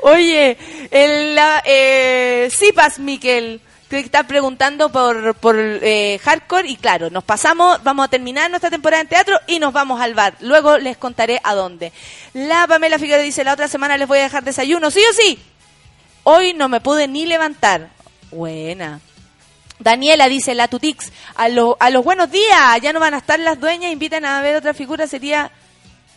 [0.01, 0.57] Oye,
[0.91, 7.25] el, la, eh, Sipas, Miquel, te está preguntando por, por eh, hardcore y claro, nos
[7.25, 10.35] pasamos, vamos a terminar nuestra temporada en teatro y nos vamos al bar.
[10.41, 11.93] Luego les contaré a dónde.
[12.35, 15.39] La Pamela Figueroa dice, la otra semana les voy a dejar desayuno, sí o sí.
[16.29, 17.89] Hoy no me pude ni levantar.
[18.33, 19.01] Buena.
[19.79, 23.61] Daniela dice, la Tutix, a, a los buenos días, ya no van a estar las
[23.61, 25.53] dueñas, invitan a ver otra figura, sería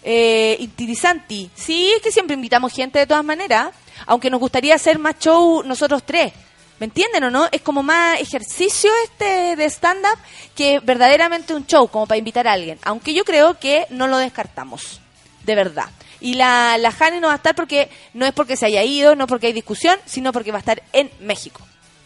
[0.01, 1.51] eh, interesante.
[1.53, 3.69] Sí, es que siempre invitamos gente de todas maneras,
[4.07, 6.33] aunque nos gustaría hacer más show nosotros tres.
[6.79, 7.47] ¿Me entienden o no?
[7.51, 10.17] Es como más ejercicio este de stand-up
[10.55, 12.79] que verdaderamente un show, como para invitar a alguien.
[12.81, 15.01] Aunque yo creo que no lo descartamos,
[15.43, 15.89] de verdad.
[16.21, 19.15] Y la, la Jani no va a estar porque no es porque se haya ido,
[19.15, 21.61] no porque hay discusión, sino porque va a estar en México.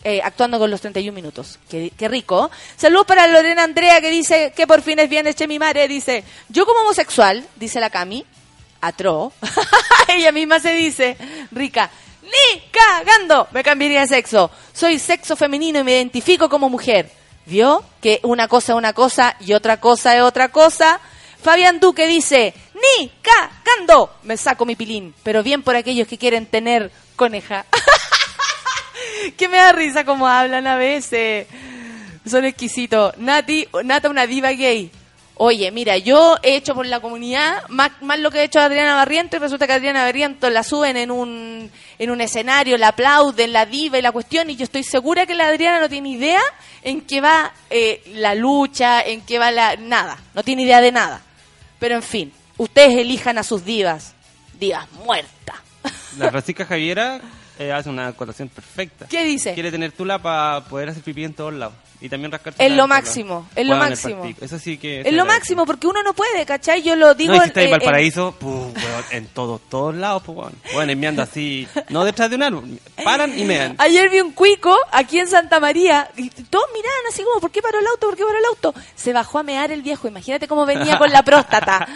[0.05, 1.59] eh, actuando con los 31 minutos.
[1.69, 2.51] Qué, qué rico.
[2.75, 5.87] Saludos para Lorena Andrea que dice que por fin es viernes, che mi madre.
[5.87, 8.25] Dice, yo como homosexual, dice la Cami,
[8.81, 9.31] atro,
[10.09, 11.15] ella misma se dice,
[11.51, 11.89] rica,
[12.21, 14.51] ni cagando me cambiaría de sexo.
[14.73, 17.09] Soy sexo femenino y me identifico como mujer.
[17.45, 17.83] ¿Vio?
[18.01, 20.99] Que una cosa es una cosa y otra cosa es otra cosa.
[21.43, 26.45] Fabián Duque dice, ni cagando me saco mi pilín, pero bien por aquellos que quieren
[26.45, 27.65] tener coneja.
[29.37, 31.47] que me da risa como hablan a veces.
[32.25, 33.17] Son exquisitos.
[33.17, 34.89] Nati, Nata, una diva gay.
[35.35, 38.95] Oye, mira, yo he hecho por la comunidad más, más lo que ha hecho Adriana
[38.95, 43.51] Barriento y resulta que Adriana Barriento la suben en un, en un escenario, la aplauden,
[43.51, 46.41] la diva y la cuestión y yo estoy segura que la Adriana no tiene idea
[46.83, 49.75] en qué va eh, la lucha, en qué va la...
[49.75, 51.23] nada, no tiene idea de nada.
[51.83, 54.13] Pero en fin, ustedes elijan a sus divas.
[54.57, 55.57] Divas muertas.
[56.17, 57.19] La Francisca Javiera
[57.59, 59.05] eh, hace una acotación perfecta.
[59.09, 59.53] ¿Qué dice?
[59.53, 61.75] Quiere tener tula para poder hacer pipí en todos lados.
[62.03, 64.25] Y también rascarse Es lo en máximo, es lo máximo.
[64.41, 65.01] Eso sí que...
[65.05, 66.81] Es lo máximo porque uno no puede, ¿cachai?
[66.83, 67.33] Yo lo digo...
[67.33, 68.73] No, si está en en- Valparaíso, weón,
[69.11, 70.53] en todos, todos lados, pues, weón.
[70.73, 73.75] Bueno, enviando así, no detrás de un árbol, paran y mean.
[73.79, 77.61] Ayer vi un cuico aquí en Santa María y todos miraban así como, ¿por qué
[77.61, 78.07] paró el auto?
[78.07, 78.75] ¿Por qué paró el auto?
[78.95, 80.05] Se bajó a mear el viejo.
[80.09, 81.87] Imagínate cómo venía con la próstata.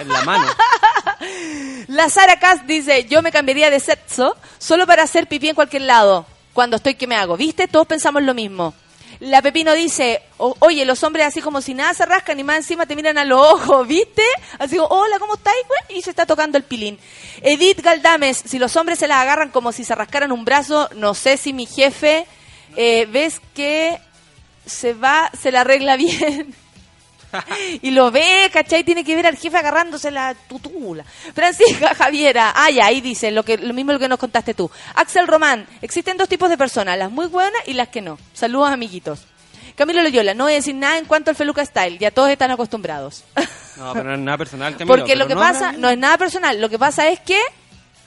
[0.00, 0.46] en la mano.
[1.86, 5.82] La Sara Cass dice, yo me cambiaría de sexo solo para hacer pipí en cualquier
[5.82, 6.26] lado.
[6.52, 7.36] Cuando estoy que me hago.
[7.36, 7.68] ¿Viste?
[7.68, 8.74] Todos pensamos lo mismo.
[9.20, 12.56] La Pepino dice, "O- oye, los hombres así como si nada se rascan y más
[12.56, 14.22] encima te miran a los ojos, ¿viste?
[14.58, 15.56] Así como, hola, ¿cómo estáis?
[15.88, 16.98] Y se está tocando el pilín.
[17.42, 21.14] Edith Galdames, si los hombres se las agarran como si se rascaran un brazo, no
[21.14, 22.26] sé si mi jefe,
[22.76, 23.98] eh, ves que
[24.66, 26.54] se va, se la arregla bien.
[27.82, 28.84] y lo ve, ¿cachai?
[28.84, 31.04] Tiene que ver al jefe agarrándose la tutula.
[31.34, 34.70] Francisca Javiera, ah, ya, ahí dice lo, que, lo mismo lo que nos contaste tú.
[34.94, 38.18] Axel Román, existen dos tipos de personas, las muy buenas y las que no.
[38.32, 39.20] Saludos, amiguitos.
[39.76, 42.50] Camilo Loyola, no voy a decir nada en cuanto al Feluca Style, ya todos están
[42.50, 43.24] acostumbrados.
[43.76, 46.16] No, pero no es nada personal, Camilo, Porque lo que no pasa no es nada
[46.16, 47.40] personal, lo que pasa es que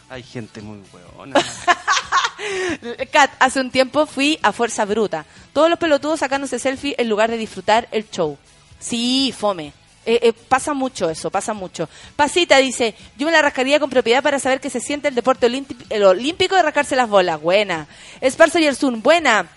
[0.09, 1.41] Hay gente muy hueona.
[3.11, 5.25] Kat, hace un tiempo fui a Fuerza Bruta.
[5.51, 8.37] Todos los pelotudos sacándose selfie en lugar de disfrutar el show.
[8.79, 9.73] Sí, fome.
[10.05, 11.89] Eh, eh, pasa mucho eso, pasa mucho.
[12.15, 15.47] Pasita dice, yo me la rascaría con propiedad para saber que se siente el deporte
[15.89, 17.41] el olímpico de rascarse las bolas.
[17.41, 17.87] Buena.
[18.21, 19.47] Esparzo Yersun, buena.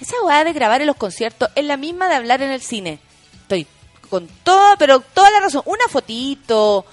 [0.00, 2.98] Esa weá de grabar en los conciertos es la misma de hablar en el cine.
[3.42, 3.68] Estoy
[4.10, 5.62] con todo, pero toda la razón.
[5.64, 6.84] Una fotito.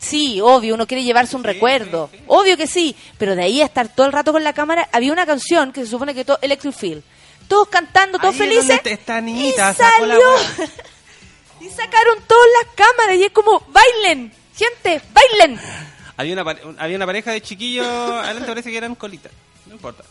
[0.00, 2.10] Sí, obvio, uno quiere llevarse un recuerdo.
[2.26, 2.96] Obvio que sí.
[3.18, 5.82] Pero de ahí a estar todo el rato con la cámara, había una canción que
[5.82, 7.04] se supone que todo Electric Feel.
[7.46, 8.98] Todos cantando, todos Ahí es felices.
[9.06, 10.68] donde niñita y sacó la salió.
[11.60, 15.60] y sacaron todas las cámaras y es como, bailen, gente, bailen.
[16.16, 19.32] Había una, había una pareja de chiquillos, adelante parece que eran colitas,
[19.66, 20.04] no importa.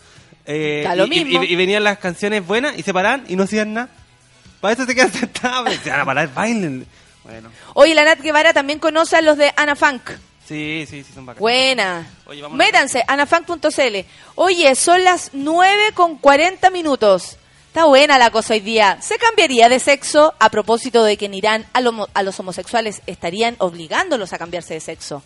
[0.46, 1.44] Eh, lo y, y- mismo.
[1.44, 3.90] y- y venían las canciones buenas y se paraban y no hacían nada.
[4.62, 6.88] Para eso se quedan sentados, se van a parar, bailen.
[7.24, 10.12] Bueno, Oye, la Nat Guevara también conoce a los de Ana Funk.
[10.48, 11.42] sí, sí, sí, son bacanas.
[11.42, 12.08] Buena.
[12.26, 13.98] Oye, Métanse, anafunk.cl.
[14.36, 17.36] Oye, son las 9 con 40 minutos.
[17.78, 18.98] Está buena la cosa hoy día.
[19.04, 23.04] ¿Se cambiaría de sexo a propósito de que en Irán a, lo- a los homosexuales
[23.06, 25.22] estarían obligándolos a cambiarse de sexo?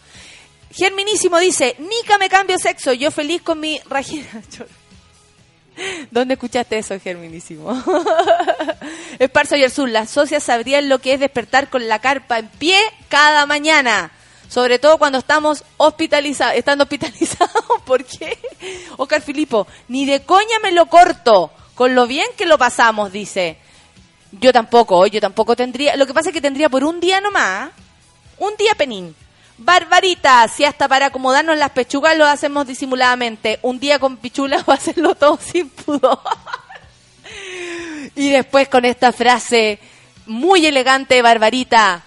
[0.69, 4.27] Germinísimo dice, Nica me cambio sexo, yo feliz con mi Regina.
[6.11, 7.71] ¿Dónde escuchaste eso, Germinísimo?
[9.19, 12.77] Esparzo y Sur, las socias sabrían lo que es despertar con la carpa en pie
[13.07, 14.11] cada mañana.
[14.49, 17.63] Sobre todo cuando estamos hospitalizados, estando hospitalizados.
[17.85, 18.37] ¿Por qué?
[18.97, 21.49] Oscar Filipo, ni de coña me lo corto,
[21.81, 23.57] con lo bien que lo pasamos, dice.
[24.33, 25.95] Yo tampoco, yo tampoco tendría.
[25.95, 27.71] Lo que pasa es que tendría por un día nomás.
[28.37, 29.15] Un día penín.
[29.57, 33.57] Barbarita, si hasta para acomodarnos las pechugas lo hacemos disimuladamente.
[33.63, 36.19] Un día con pichula o hacerlo todo sin pudor.
[38.15, 39.79] y después con esta frase
[40.27, 42.03] muy elegante, Barbarita.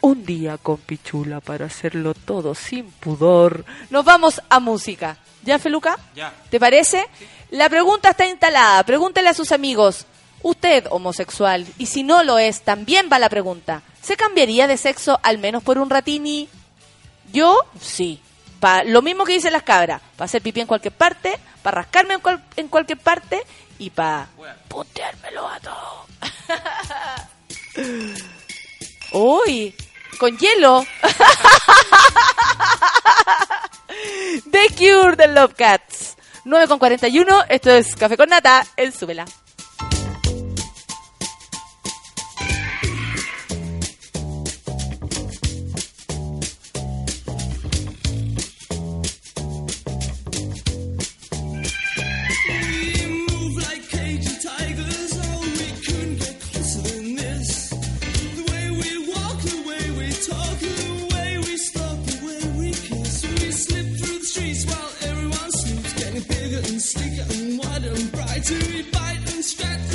[0.00, 3.66] Un día con pichula para hacerlo todo sin pudor.
[3.90, 5.18] Nos vamos a música.
[5.42, 5.98] ¿Ya, Feluca?
[6.16, 6.32] Ya.
[6.48, 7.06] ¿Te parece?
[7.50, 8.82] La pregunta está instalada.
[8.84, 10.06] Pregúntele a sus amigos.
[10.42, 13.82] Usted, homosexual, y si no lo es, también va la pregunta.
[14.02, 16.48] ¿Se cambiaría de sexo al menos por un ratini?
[17.32, 18.20] Yo, sí.
[18.60, 20.02] Pa, lo mismo que dicen las cabras.
[20.16, 23.42] Para hacer pipí en cualquier parte, para rascarme en, cual- en cualquier parte
[23.78, 24.26] y para
[24.68, 26.06] punteármelo a todo.
[29.46, 29.74] Uy,
[30.18, 30.84] con hielo.
[34.50, 36.13] The Cure de Love Cats.
[36.44, 39.24] 9 con 41, esto es Café con Nata, el Súbela.
[66.94, 69.93] stick and white and bright, to bite and stretch.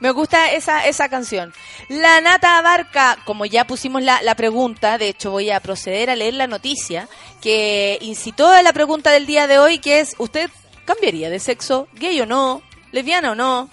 [0.00, 1.52] Me gusta esa, esa canción.
[1.88, 6.16] La Nata Abarca, como ya pusimos la, la pregunta, de hecho voy a proceder a
[6.16, 7.08] leer la noticia
[7.40, 10.50] que incitó a la pregunta del día de hoy, que es, ¿usted
[10.84, 13.70] cambiaría de sexo, gay o no, lesbiana o no?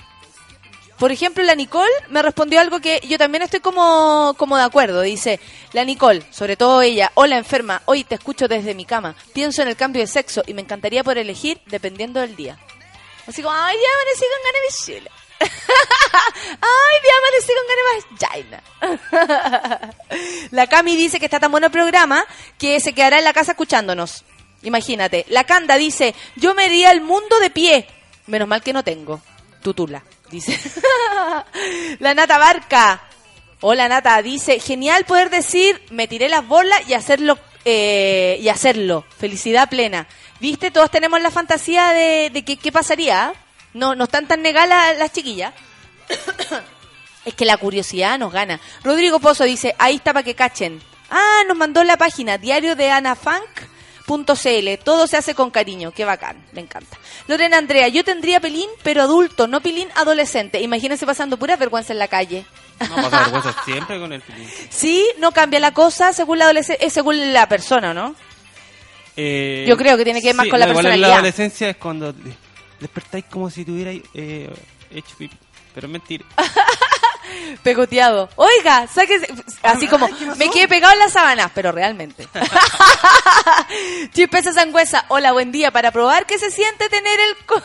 [0.97, 5.01] Por ejemplo, la Nicole me respondió algo que yo también estoy como, como de acuerdo.
[5.01, 5.39] Dice,
[5.73, 9.15] la Nicole, sobre todo ella, hola enferma, hoy te escucho desde mi cama.
[9.33, 12.57] Pienso en el cambio de sexo y me encantaría poder elegir dependiendo del día.
[13.27, 15.22] Así como, ay, día amanecí con ganas de.
[15.43, 22.25] Ay, día amanecí con ganas de la Cami dice que está tan bueno el programa
[22.57, 24.23] que se quedará en la casa escuchándonos.
[24.63, 25.25] Imagínate.
[25.29, 27.87] La Canda dice, yo me iría al mundo de pie.
[28.27, 29.21] Menos mal que no tengo.
[29.61, 30.59] Tutula dice.
[31.99, 33.03] la Nata Barca.
[33.61, 39.05] Hola Nata, dice, genial poder decir, me tiré las bolas y hacerlo, eh, y hacerlo.
[39.17, 40.07] Felicidad plena.
[40.41, 40.71] ¿Viste?
[40.71, 43.33] Todos tenemos la fantasía de, de qué pasaría.
[43.73, 45.53] No, no están tan negadas las chiquillas.
[47.25, 48.59] es que la curiosidad nos gana.
[48.83, 50.81] Rodrigo Pozo dice, ahí está para que cachen.
[51.09, 53.73] Ah, nos mandó la página, diario de Ana Funk
[54.05, 54.77] .cl.
[54.83, 55.91] Todo se hace con cariño.
[55.91, 56.43] Qué bacán.
[56.51, 56.97] Me encanta.
[57.27, 60.61] Lorena Andrea, yo tendría pelín, pero adulto, no pilín adolescente.
[60.61, 62.45] Imagínense pasando pura vergüenza en la calle.
[62.79, 64.49] No pasa vergüenza siempre con el pilín.
[64.69, 68.15] Sí, no cambia la cosa según la adolescencia, es según la persona, ¿no?
[69.15, 71.09] Eh, Yo creo que tiene que ver más sí, con la no, igual en personalidad.
[71.09, 72.13] la adolescencia es cuando
[72.83, 74.53] despertáis como si tuvierais eh,
[74.91, 75.35] hecho pipí.
[75.73, 76.25] Pero es mentira.
[77.63, 78.29] Pegoteado.
[78.35, 79.27] Oiga, sáquese.
[79.63, 80.07] Así como,
[80.37, 82.27] me quedé pegado en las sábanas, pero realmente.
[84.13, 85.71] Chispeza Sangüesa, hola, buen día.
[85.71, 87.45] Para probar qué se siente tener el.
[87.45, 87.61] co-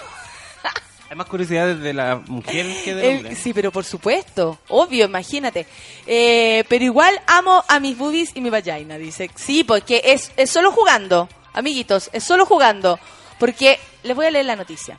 [1.10, 3.36] Hay más curiosidades de la mujer que del el- hombre.
[3.36, 4.58] sí, pero por supuesto.
[4.68, 5.66] Obvio, imagínate.
[6.06, 9.30] Eh, pero igual amo a mis boobies y mi vagina, dice.
[9.34, 11.28] Sí, porque es, es solo jugando.
[11.52, 12.98] Amiguitos, es solo jugando.
[13.38, 14.98] Porque les voy a leer la noticia.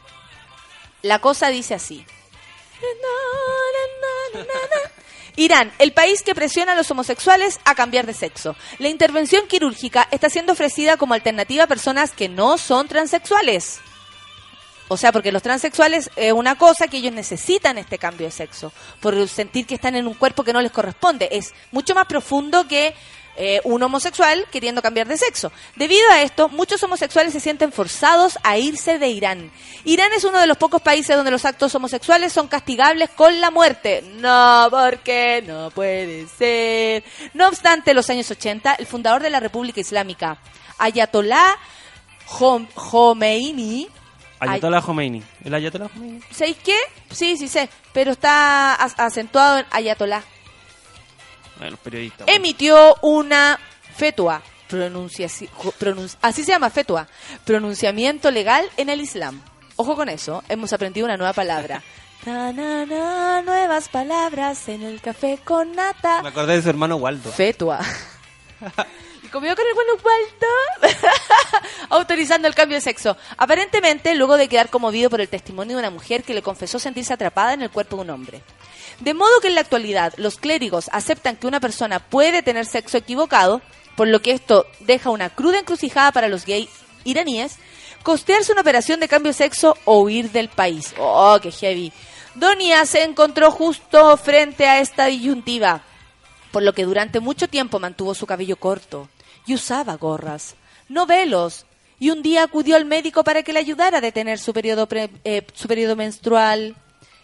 [1.02, 2.06] La cosa dice así.
[5.36, 8.56] Irán, el país que presiona a los homosexuales a cambiar de sexo.
[8.78, 13.80] La intervención quirúrgica está siendo ofrecida como alternativa a personas que no son transexuales.
[14.90, 18.74] O sea, porque los transexuales es una cosa que ellos necesitan este cambio de sexo,
[19.00, 21.30] por sentir que están en un cuerpo que no les corresponde.
[21.32, 22.96] Es mucho más profundo que
[23.42, 25.50] eh, un homosexual queriendo cambiar de sexo.
[25.78, 29.50] Debido a esto, muchos homosexuales se sienten forzados a irse de Irán.
[29.86, 33.50] Irán es uno de los pocos países donde los actos homosexuales son castigables con la
[33.50, 34.04] muerte.
[34.18, 37.06] No, porque no puede ser.
[37.34, 40.38] No obstante, en los años 80, el fundador de la República Islámica,
[40.78, 41.56] Ayatollah
[42.28, 43.88] Khomeini,
[44.42, 45.24] Ayatollah Khomeini.
[45.46, 46.20] ¿El Ayatollah Khomeini?
[46.30, 46.78] ¿Sabéis qué?
[47.10, 50.24] Sí, sí sé, pero está acentuado en Ayatollah.
[51.60, 52.26] Bueno, los periodistas.
[52.26, 52.36] bueno.
[52.36, 53.60] Emitió una
[53.96, 54.42] fetua,
[56.22, 57.08] así se llama fetua,
[57.46, 59.42] pronunciamiento legal en el Islam.
[59.76, 61.84] Ojo con eso, hemos aprendido una nueva palabra.
[62.26, 66.22] Na, na, na, nuevas palabras en el café con nata.
[66.22, 67.32] Me acordé de su hermano Waldo.
[67.32, 67.80] Fetua.
[69.24, 70.98] Y comió con el bueno Waldo,
[71.90, 73.18] autorizando el cambio de sexo.
[73.38, 77.14] Aparentemente, luego de quedar conmovido por el testimonio de una mujer que le confesó sentirse
[77.14, 78.42] atrapada en el cuerpo de un hombre.
[79.00, 82.98] De modo que en la actualidad los clérigos aceptan que una persona puede tener sexo
[82.98, 83.62] equivocado,
[83.96, 86.70] por lo que esto deja una cruda encrucijada para los gays
[87.06, 87.58] iraníes,
[88.04, 90.94] costearse una operación de cambio de sexo o huir del país.
[90.98, 91.92] Oh, qué heavy.
[92.36, 95.84] Donia se encontró justo frente a esta disyuntiva
[96.52, 99.08] por lo que durante mucho tiempo mantuvo su cabello corto
[99.46, 100.56] y usaba gorras,
[100.88, 101.66] no velos,
[102.00, 105.12] y un día acudió al médico para que le ayudara a detener su periodo, pre-
[105.26, 106.76] eh, su periodo menstrual.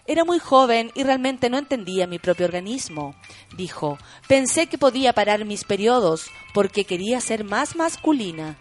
[0.08, 3.16] Era muy joven y realmente no entendía mi propio organismo,
[3.58, 3.98] dijo.
[4.28, 8.58] Pensé que podía parar mis periodos porque quería ser más masculina.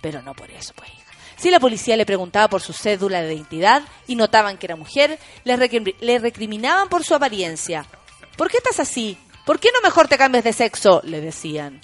[0.00, 0.90] Pero no por eso, pues.
[1.36, 5.18] Si la policía le preguntaba por su cédula de identidad y notaban que era mujer,
[5.44, 7.84] le, recrim- le recriminaban por su apariencia.
[8.38, 9.18] ¿Por qué estás así?
[9.44, 11.02] ¿Por qué no mejor te cambias de sexo?
[11.04, 11.80] Le decían.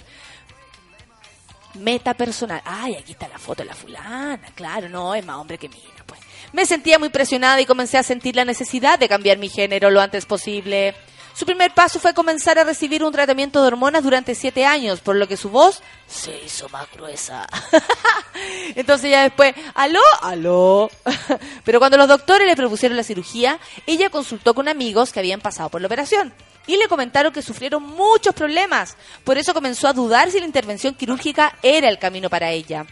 [1.75, 2.61] Meta personal.
[2.65, 4.49] Ay, aquí está la foto de la fulana.
[4.55, 6.19] Claro, no, es más hombre que mina, pues.
[6.53, 9.99] Me sentía muy presionada y comencé a sentir la necesidad de cambiar mi género lo
[9.99, 10.93] antes posible.
[11.33, 15.15] Su primer paso fue comenzar a recibir un tratamiento de hormonas durante siete años, por
[15.15, 17.47] lo que su voz se hizo más gruesa.
[18.75, 20.91] Entonces ya después, aló, aló.
[21.65, 25.69] Pero cuando los doctores le propusieron la cirugía, ella consultó con amigos que habían pasado
[25.69, 26.31] por la operación
[26.67, 28.95] y le comentaron que sufrieron muchos problemas.
[29.23, 32.85] Por eso comenzó a dudar si la intervención quirúrgica era el camino para ella.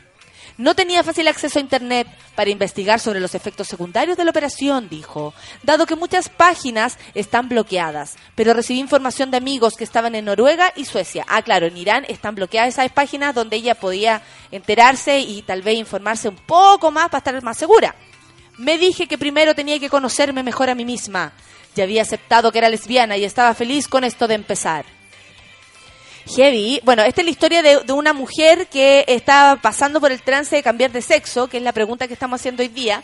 [0.58, 4.90] No tenía fácil acceso a Internet para investigar sobre los efectos secundarios de la operación,
[4.90, 5.34] dijo,
[5.64, 8.16] dado que muchas páginas están bloqueadas.
[8.36, 11.26] Pero recibí información de amigos que estaban en Noruega y Suecia.
[11.28, 14.22] Ah, claro, en Irán están bloqueadas esas páginas donde ella podía
[14.52, 17.96] enterarse y tal vez informarse un poco más para estar más segura.
[18.58, 21.34] Me dije que primero tenía que conocerme mejor a mí misma.
[21.76, 24.86] Ya había aceptado que era lesbiana y estaba feliz con esto de empezar.
[26.28, 26.82] Heavy.
[26.84, 30.56] Bueno, esta es la historia de, de, una mujer que está pasando por el trance
[30.56, 33.04] de cambiar de sexo, que es la pregunta que estamos haciendo hoy día,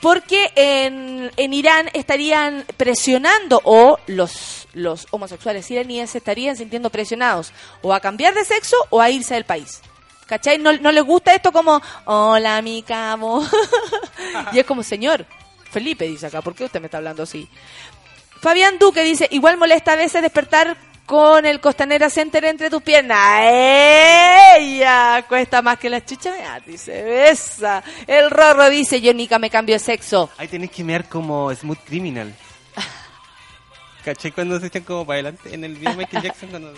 [0.00, 7.52] porque en, en Irán estarían presionando o los, los homosexuales iraníes estarían sintiendo presionados
[7.82, 9.80] o a cambiar de sexo o a irse del país.
[10.26, 10.58] ¿Cachai?
[10.58, 13.46] No, no les gusta esto como, hola, mi cabo.
[14.52, 15.24] y es como, señor,
[15.70, 17.48] Felipe dice acá, ¿por qué usted me está hablando así?
[18.40, 20.76] Fabián Duque dice, igual molesta a veces despertar
[21.06, 23.40] con el Costanera Center entre tus piernas.
[23.42, 25.24] ¡Ella!
[25.28, 27.82] Cuesta más que la chucha dice, besa.
[28.06, 30.28] El Rorro dice, yo nica me cambio de sexo.
[30.36, 32.34] Ahí tenés que mirar como Smooth Criminal.
[34.04, 35.54] ¿Caché cuando se echan como para adelante?
[35.54, 36.74] En el video Michael Jackson cuando...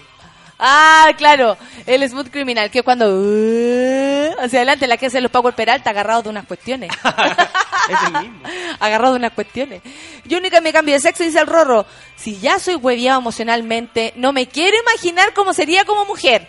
[0.59, 1.57] Ah, claro,
[1.87, 6.23] el Smooth Criminal, que cuando uh, hacia adelante la que hace los Power Peralta agarrado
[6.23, 6.91] de unas cuestiones.
[8.23, 8.41] mismo.
[8.81, 9.83] agarrado de unas cuestiones.
[10.25, 11.87] Yo única me cambio de sexo, dice el Rorro.
[12.17, 16.49] Si ya soy hueviado emocionalmente, no me quiero imaginar cómo sería como mujer.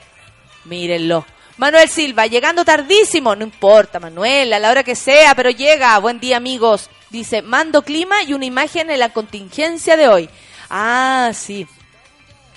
[0.65, 1.25] Mírenlo.
[1.57, 3.35] Manuel Silva, llegando tardísimo.
[3.35, 5.97] No importa, Manuel, a la hora que sea, pero llega.
[5.99, 6.89] Buen día, amigos.
[7.09, 10.29] Dice, mando clima y una imagen en la contingencia de hoy.
[10.69, 11.67] Ah, sí.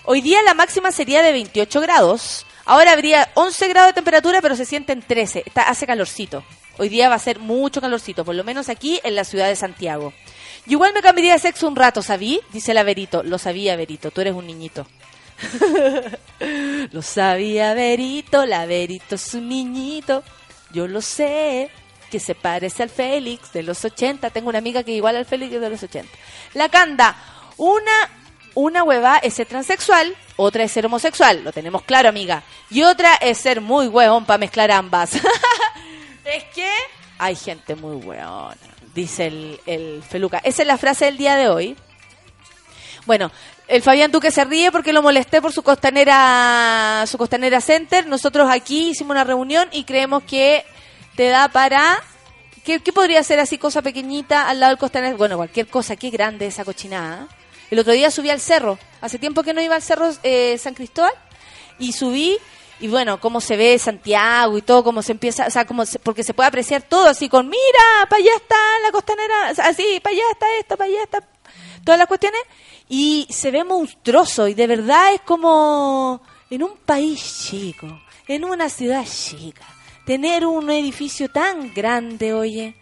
[0.04, 2.44] Hoy día la máxima sería de 28 grados.
[2.64, 5.44] Ahora habría 11 grados de temperatura, pero se sienten 13.
[5.46, 6.44] Está, hace calorcito.
[6.78, 9.54] Hoy día va a ser mucho calorcito, por lo menos aquí en la ciudad de
[9.54, 10.12] Santiago.
[10.66, 12.40] Y igual me cambiaría de sexo un rato, ¿sabí?
[12.52, 13.22] Dice la Verito.
[13.22, 14.10] Lo sabía, Verito.
[14.10, 14.86] Tú eres un niñito.
[16.92, 18.44] lo sabía, Verito.
[18.44, 20.24] La Verito es un niñito.
[20.72, 21.70] Yo lo sé.
[22.10, 24.30] Que se parece al Félix de los 80.
[24.30, 26.10] Tengo una amiga que igual al Félix de los 80.
[26.54, 27.16] La Canda.
[27.56, 28.21] Una
[28.54, 32.42] una hueva es ser transexual, otra es ser homosexual, lo tenemos claro, amiga.
[32.70, 35.14] Y otra es ser muy hueón para mezclar ambas.
[36.24, 36.70] es que
[37.18, 38.56] hay gente muy hueona,
[38.94, 40.38] dice el, el Feluca.
[40.44, 41.76] Esa es la frase del día de hoy.
[43.06, 43.32] Bueno,
[43.68, 48.06] el Fabián Duque se ríe porque lo molesté por su costanera, su costanera center.
[48.06, 50.64] Nosotros aquí hicimos una reunión y creemos que
[51.16, 52.00] te da para
[52.64, 55.16] ¿Qué, ¿Qué, podría ser así, cosa pequeñita al lado del costanera?
[55.16, 57.26] Bueno, cualquier cosa, qué grande esa cochinada.
[57.72, 58.78] El otro día subí al cerro.
[59.00, 61.14] Hace tiempo que no iba al cerro eh, San Cristóbal.
[61.78, 62.36] Y subí
[62.80, 65.98] y bueno, cómo se ve Santiago y todo, cómo se empieza, o sea, como se,
[65.98, 70.14] porque se puede apreciar todo así con, mira, para allá está la costanera, así, para
[70.14, 71.28] allá está esto, para allá está,
[71.84, 72.40] todas las cuestiones,
[72.88, 77.86] y se ve monstruoso y de verdad es como en un país chico,
[78.26, 79.64] en una ciudad chica,
[80.04, 82.74] tener un edificio tan grande, oye,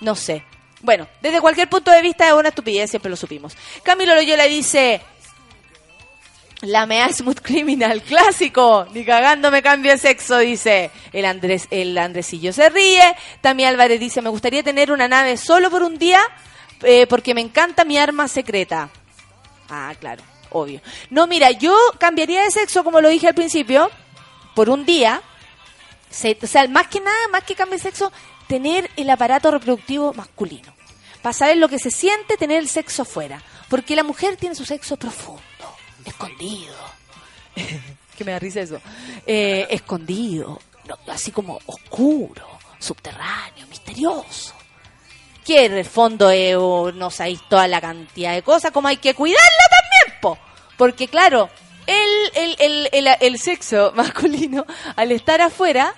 [0.00, 0.44] no sé,
[0.82, 3.56] bueno, desde cualquier punto de vista es una estupidez, siempre lo supimos.
[3.82, 5.00] Camilo Loyola dice,
[6.62, 10.90] la mea smooth criminal, clásico, ni cagando me cambio de sexo, dice.
[11.12, 13.16] El Andrés, el Andresillo se ríe.
[13.40, 16.20] También Álvarez dice, me gustaría tener una nave solo por un día,
[16.82, 18.88] eh, porque me encanta mi arma secreta.
[19.68, 20.80] Ah, claro, obvio.
[21.10, 23.90] No, mira, yo cambiaría de sexo, como lo dije al principio,
[24.54, 25.22] por un día.
[26.10, 28.12] Se, o sea, más que nada, más que cambiar de sexo,
[28.50, 30.74] tener el aparato reproductivo masculino.
[31.22, 33.40] Para saber lo que se siente tener el sexo fuera.
[33.68, 35.40] Porque la mujer tiene su sexo profundo,
[36.04, 36.74] escondido.
[38.18, 38.80] que me da risa eso.
[39.24, 40.60] Eh, escondido,
[41.06, 42.44] así como oscuro,
[42.80, 44.52] subterráneo, misterioso.
[45.46, 49.14] Que en el fondo eh, no sabéis toda la cantidad de cosas, como hay que
[49.14, 50.38] cuidarla también, po.
[50.76, 51.48] Porque claro,
[51.86, 55.94] el, el, el, el, el sexo masculino, al estar afuera,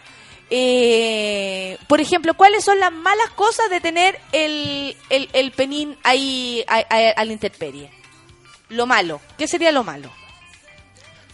[0.54, 6.62] eh, por ejemplo, ¿cuáles son las malas cosas de tener el, el, el penín ahí
[6.68, 7.90] a, a, a, la intemperie?
[8.68, 9.18] Lo malo.
[9.38, 10.10] ¿Qué sería lo malo?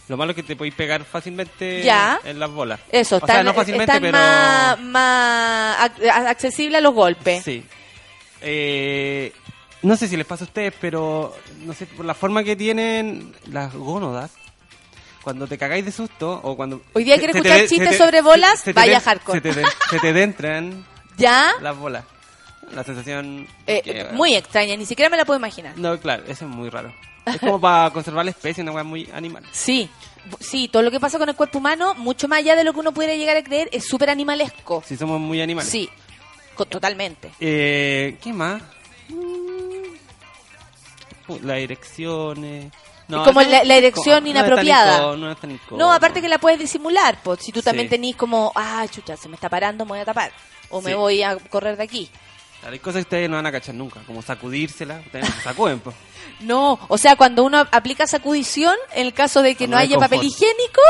[0.07, 2.17] Lo malo es que te podéis pegar fácilmente ¿Ya?
[2.23, 2.79] en las bolas.
[2.93, 4.17] Eso, o están, sea, no fácilmente, están pero...
[4.17, 5.91] más, más
[6.25, 7.43] accesible a los golpes.
[7.43, 7.65] Sí.
[8.39, 9.33] Eh,
[9.81, 13.35] no sé si les pasa a ustedes, pero no sé, por la forma que tienen
[13.47, 14.31] las gónodas,
[15.23, 16.81] cuando te cagáis de susto o cuando...
[16.93, 19.41] Hoy día quieres escuchar chistes sobre bolas, se, se vaya hardcore.
[19.41, 20.85] Se te, se te dentran
[21.17, 21.53] ¿Ya?
[21.61, 22.05] las bolas.
[22.73, 23.47] La sensación...
[23.67, 25.77] Eh, que, muy extraña, ni siquiera me la puedo imaginar.
[25.77, 26.93] No, claro, eso es muy raro.
[27.25, 29.43] Es como para conservar la especie, una cosa muy animal.
[29.51, 29.89] Sí,
[30.39, 32.79] sí, todo lo que pasa con el cuerpo humano, mucho más allá de lo que
[32.79, 34.83] uno pudiera llegar a creer, es súper animalesco.
[34.85, 35.71] Sí, somos muy animales.
[35.71, 35.89] Sí,
[36.69, 37.31] totalmente.
[37.39, 38.61] Eh, ¿Qué más?
[41.43, 42.71] Las erecciones,
[43.09, 44.99] No, como la, erección inapropiada.
[44.99, 45.91] No, incómodo, incómodo.
[45.91, 47.91] Aparte que la puedes disimular, pues si tú también Sí.
[47.91, 50.31] tenés como, ah, chucha, se me está parando, me voy a tapar.
[50.69, 52.09] O me voy a correr de aquí.
[52.63, 55.79] Hay cosas que ustedes no van a cachar nunca, como sacudírsela, ustedes no se sacuden,
[55.79, 55.95] pues.
[56.41, 59.97] No, o sea, cuando uno aplica sacudición, en el caso de que no hay haya
[59.97, 60.81] papel higiénico,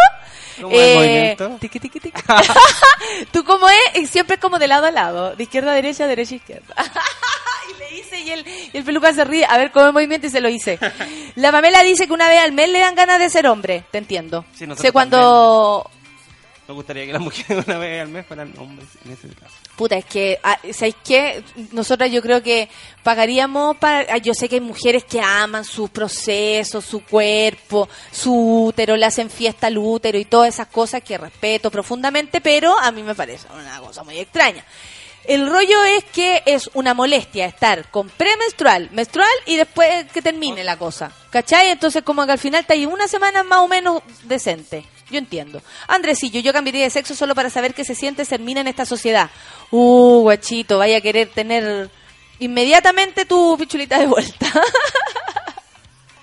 [0.62, 1.58] ¿Cómo es movimiento?
[1.60, 2.22] tiqui, tiqui, tiqui.
[3.32, 6.36] tú como es, es siempre como de lado a lado, de izquierda a derecha, derecha
[6.36, 6.76] a izquierda.
[7.72, 9.94] y le hice y el, y el peluca se ríe, a ver cómo es el
[9.94, 10.78] movimiento y se lo hice.
[11.36, 13.98] La Pamela dice que una vez al mes le dan ganas de ser hombre, te
[13.98, 14.46] entiendo.
[14.54, 15.90] Sí, sé cuando...
[16.70, 19.56] Me gustaría que las mujeres una vez al mes fueran hombres en ese caso.
[19.76, 21.44] Puta, es que, ah, ¿sabes qué?
[21.72, 22.70] Nosotras yo creo que
[23.02, 24.06] pagaríamos para...
[24.14, 29.08] ah, Yo sé que hay mujeres que aman sus procesos, su cuerpo, su útero, le
[29.08, 33.16] hacen fiesta al útero y todas esas cosas que respeto profundamente, pero a mí me
[33.16, 34.64] parece una cosa muy extraña.
[35.26, 40.64] El rollo es que es una molestia estar con premenstrual, menstrual y después que termine
[40.64, 41.12] la cosa.
[41.32, 41.70] ¿Cachai?
[41.72, 44.86] Entonces como que al final está ahí una semana más o menos decente.
[45.10, 45.62] Yo entiendo.
[45.88, 48.86] Andresillo, yo cambiaría de sexo solo para saber qué se siente ser mina en esta
[48.86, 49.30] sociedad.
[49.72, 51.90] Uh, guachito, vaya a querer tener
[52.40, 54.48] inmediatamente tu pichulita de vuelta.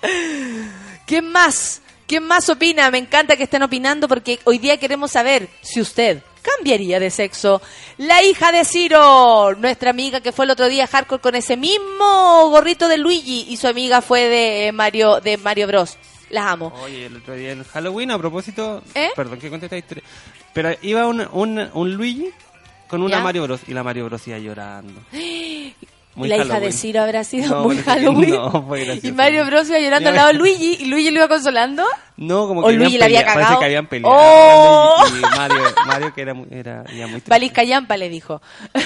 [1.05, 1.81] ¿Quién más?
[2.07, 2.89] ¿Quién más opina?
[2.89, 7.61] Me encanta que estén opinando porque hoy día queremos saber si usted cambiaría de sexo.
[7.97, 12.49] La hija de Ciro, nuestra amiga que fue el otro día hardcore con ese mismo
[12.49, 15.97] gorrito de Luigi y su amiga fue de Mario de Mario Bros.
[16.29, 16.73] Las amo.
[16.83, 19.09] Oye, el otro día en Halloween, a propósito, ¿Eh?
[19.15, 20.03] perdón que cuente esta historia,
[20.53, 22.29] pero iba un, un, un Luigi
[22.87, 23.23] con una ¿Ya?
[23.23, 23.61] Mario Bros.
[23.67, 24.27] y la Mario Bros.
[24.27, 25.01] iba llorando.
[26.15, 26.73] Muy la hija de Halloween.
[26.73, 28.29] Ciro habrá sido No, muy Halloween.
[28.35, 29.07] no, fue gracioso.
[29.07, 31.83] y Mario Bros iba llorando al lado de Luigi y Luigi lo iba consolando.
[32.17, 33.59] No, como O que Luigi habían la había peleado, Parece cagado.
[33.59, 34.15] que habían peleado.
[34.17, 35.05] ¡Oh!
[35.11, 37.21] Luigi Y Mario, Mario que era, muy- era ya muy.
[37.27, 38.41] Valisca Yampa le dijo.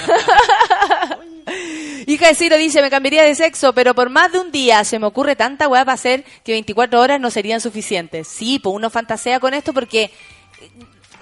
[2.06, 4.98] Hija de Ciro dice, me cambiaría de sexo, pero por más de un día se
[4.98, 8.28] me ocurre tanta weá para hacer que 24 horas no serían suficientes.
[8.28, 10.10] Sí, pues uno fantasea con esto porque eh,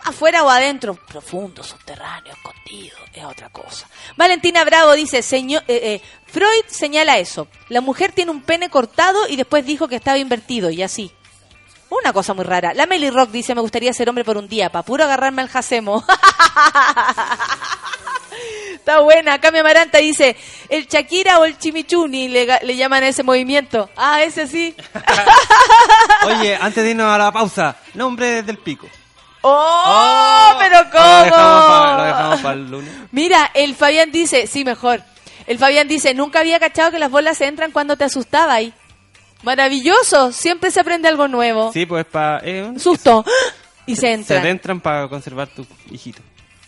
[0.05, 3.89] afuera o adentro, profundo, subterráneo, escondido, es otra cosa.
[4.17, 7.49] Valentina Bravo dice, señor, eh, eh, Freud señala eso.
[7.69, 11.13] La mujer tiene un pene cortado y después dijo que estaba invertido y así.
[11.91, 12.73] Una cosa muy rara.
[12.73, 15.49] La Melly Rock dice, me gustaría ser hombre por un día, para puro agarrarme al
[15.49, 16.05] jacemo.
[18.75, 19.41] Está buena.
[19.41, 20.37] Cami Amaranta dice,
[20.69, 23.91] el Shakira o el Chimichuni le, llaman a ese movimiento.
[23.97, 24.75] Ah, ese sí.
[26.27, 28.87] Oye, antes de irnos a la pausa, nombre del pico.
[29.43, 30.55] ¡Oh!
[30.59, 31.69] pero Lo dejamos ¿cómo?
[31.69, 32.91] para, lo dejamos para el lunes.
[33.13, 35.03] Mira, el Fabián dice, sí, mejor.
[35.47, 38.73] El Fabián dice, nunca había cachado que las bolas se entran cuando te asustaba ahí.
[39.43, 41.73] Maravilloso, siempre se aprende algo nuevo.
[41.73, 42.41] Sí, pues para...
[42.45, 43.25] Eh, Susto.
[43.87, 44.43] Y se Se entra.
[44.43, 46.21] te entran para conservar tu hijito.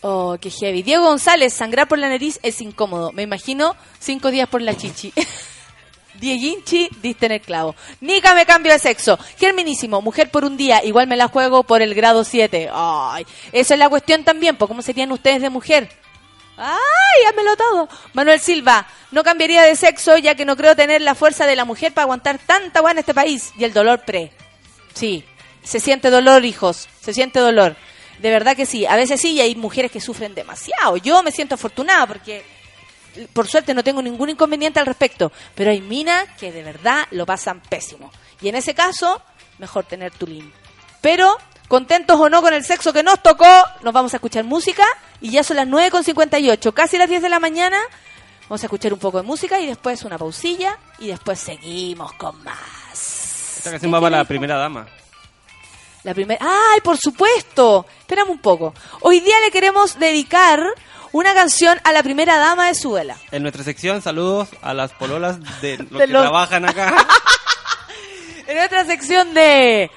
[0.05, 0.83] Oh, qué heavy.
[0.83, 3.13] Diego González, sangrar por la nariz es incómodo.
[3.13, 5.13] Me imagino cinco días por la chichi.
[6.19, 7.73] Dieguinchi, diste en el clavo.
[8.01, 9.17] Nica me cambio de sexo.
[9.37, 12.69] Germinísimo, mujer por un día, igual me la juego por el grado 7.
[12.73, 15.89] Ay, esa es la cuestión también, ¿cómo serían ustedes de mujer?
[16.57, 17.89] ¡Ay, hámelo todo!
[18.11, 21.65] Manuel Silva, no cambiaría de sexo ya que no creo tener la fuerza de la
[21.65, 23.53] mujer para aguantar tanta agua en este país.
[23.57, 24.31] Y el dolor pre.
[24.93, 25.23] Sí,
[25.63, 27.77] se siente dolor, hijos, se siente dolor.
[28.23, 30.95] De verdad que sí, a veces sí y hay mujeres que sufren demasiado.
[30.95, 32.41] Yo me siento afortunada porque
[33.33, 37.25] por suerte no tengo ningún inconveniente al respecto, pero hay minas que de verdad lo
[37.25, 38.13] pasan pésimo.
[38.39, 39.21] Y en ese caso,
[39.59, 40.49] mejor tener tu link.
[41.01, 41.35] Pero,
[41.67, 43.45] contentos o no con el sexo que nos tocó,
[43.81, 44.85] nos vamos a escuchar música
[45.19, 47.77] y ya son las 9.58, casi las 10 de la mañana.
[48.43, 52.41] Vamos a escuchar un poco de música y después una pausilla y después seguimos con
[52.41, 53.57] más.
[53.57, 54.87] Esta canción va para la primera dama.
[56.03, 56.39] La primera.
[56.45, 57.85] ¡Ay, por supuesto!
[57.99, 58.73] Espérame un poco.
[59.01, 60.61] Hoy día le queremos dedicar
[61.13, 63.15] una canción a la primera dama de Suela.
[63.31, 66.93] En nuestra sección, saludos a las pololas de los De que los- trabajan acá.
[68.47, 69.89] En otra sección de.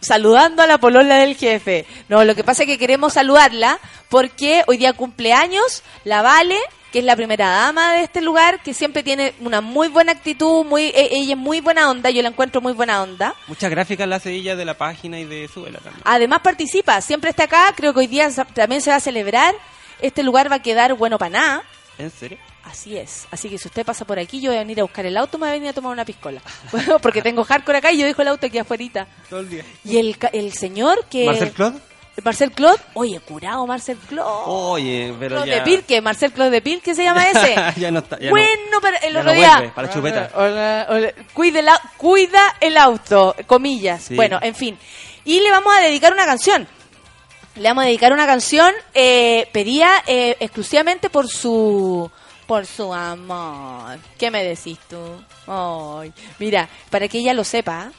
[0.00, 1.86] Saludando a la polola del jefe.
[2.08, 6.58] No, lo que pasa es que queremos saludarla porque hoy día cumpleaños la Vale,
[6.96, 10.64] que es la primera dama de este lugar, que siempre tiene una muy buena actitud,
[10.64, 13.34] muy e- ella es muy buena onda, yo la encuentro muy buena onda.
[13.48, 16.02] Muchas gráficas la hace ella de la página y de su vela también.
[16.06, 19.54] Además participa, siempre está acá, creo que hoy día también se va a celebrar.
[20.00, 21.62] Este lugar va a quedar bueno para nada.
[21.98, 22.38] ¿En serio?
[22.64, 23.26] Así es.
[23.30, 25.36] Así que si usted pasa por aquí, yo voy a venir a buscar el auto,
[25.36, 26.40] me voy a venir a tomar una piscola.
[26.72, 29.06] Bueno, porque tengo hardcore acá y yo dejo el auto aquí afuera.
[29.28, 29.64] Todo el día.
[29.84, 31.26] Y el, ca- el señor que...
[31.26, 31.78] ¿Marcel Claude?
[32.24, 32.78] Marcel Claude.
[32.94, 34.42] Oye, curado Marcel Claude.
[34.46, 35.56] Oye, pero Claude ya...
[35.56, 37.54] de Pirque, Marcel Claude de Pirque se llama ese.
[37.80, 38.18] ya no está.
[38.18, 39.52] Ya bueno, pero el ya otro no día...
[39.56, 40.30] vuelve, para chupeta.
[40.34, 41.12] Hola, hola.
[41.34, 44.02] Cuide el au- cuida el auto, comillas.
[44.04, 44.14] Sí.
[44.16, 44.78] Bueno, en fin.
[45.24, 46.66] Y le vamos a dedicar una canción.
[47.56, 52.10] Le vamos a dedicar una canción eh, pedida eh, exclusivamente por su
[52.46, 53.98] por su amor.
[54.18, 54.98] ¿Qué me decís tú?
[55.48, 57.90] Ay, mira, para que ella lo sepa,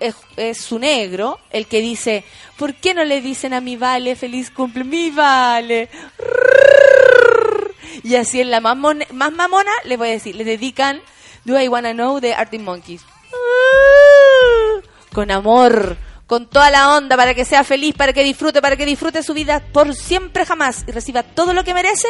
[0.00, 2.24] es, su negro el que dice,
[2.56, 4.84] ¿por qué no le dicen a mi vale feliz cumple?
[4.84, 5.88] Mi vale.
[8.02, 11.00] Y así en la más, mon- más mamona le voy a decir, le dedican
[11.44, 13.02] Do I Wanna Know de Arctic Monkeys.
[15.12, 15.96] Con amor,
[16.26, 19.32] con toda la onda para que sea feliz, para que disfrute, para que disfrute su
[19.32, 22.08] vida por siempre jamás y reciba todo lo que merece.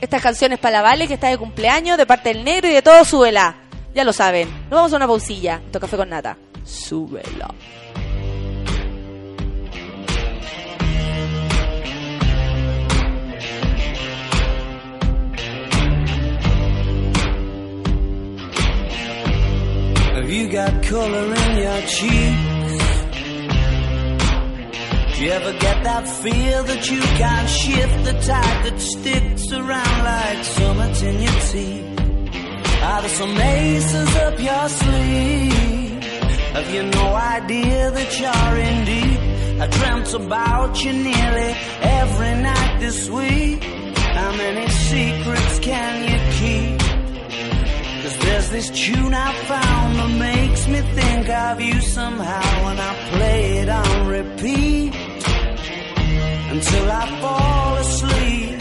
[0.00, 2.82] Estas canciones para la Vale que está de cumpleaños de parte del negro y de
[2.82, 3.56] todo súbela.
[3.94, 4.48] Ya lo saben.
[4.64, 5.60] Nos vamos a una pausilla.
[5.72, 6.36] Es café con nata.
[6.66, 7.54] Súbela.
[20.16, 22.66] Have you got color in your cheeks?
[25.14, 30.04] Do you ever get that feel that you can't shift the tide that sticks around
[30.04, 32.82] like summits in your teeth?
[32.82, 35.66] Are there some aces up your sleeve?
[36.56, 39.20] Have you no idea that you're in deep?
[39.60, 43.62] I dreamt about you nearly every night this week.
[43.62, 46.80] How many secrets can you keep?
[48.02, 52.94] Cause there's this tune I found that makes me think of you somehow and I
[53.10, 54.94] play it on repeat
[56.54, 58.60] until I fall asleep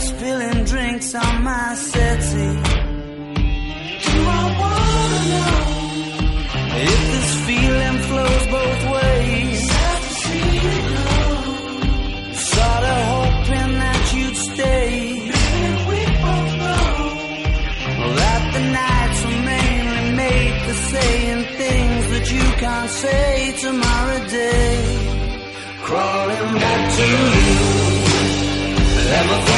[0.00, 2.62] spilling drinks on my settee
[4.04, 5.57] Do I wanna know
[6.80, 9.28] if this feeling flows both ways
[13.48, 14.90] hoping that you'd stay
[15.90, 17.08] we both know
[18.20, 24.74] that the nights were mainly made for saying things that you can't say tomorrow day.
[25.82, 27.06] Crawling back to
[27.44, 27.58] you.
[29.12, 29.57] Never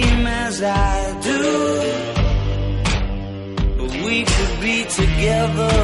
[0.63, 1.41] I do.
[3.77, 5.77] But we could be together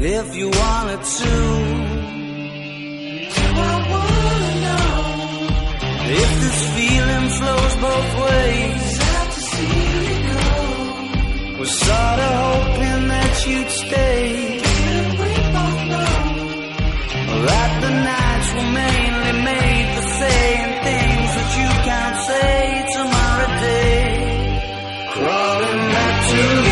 [0.00, 1.34] if you wanted to.
[3.54, 4.94] I wanna know
[6.20, 8.86] if this feeling flows both ways.
[11.60, 14.58] Was sorta hoping that you'd stay.
[17.46, 19.11] That the nights were made
[26.32, 26.71] to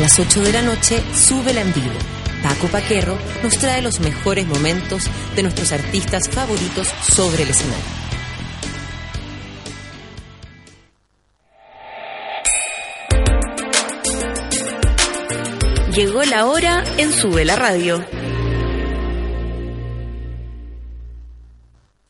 [0.00, 1.92] Las 8 de la noche, sube la en vivo.
[2.42, 5.04] Paco Paquerro nos trae los mejores momentos
[5.36, 7.84] de nuestros artistas favoritos sobre el escenario.
[15.94, 18.02] Llegó la hora en Sube la Radio.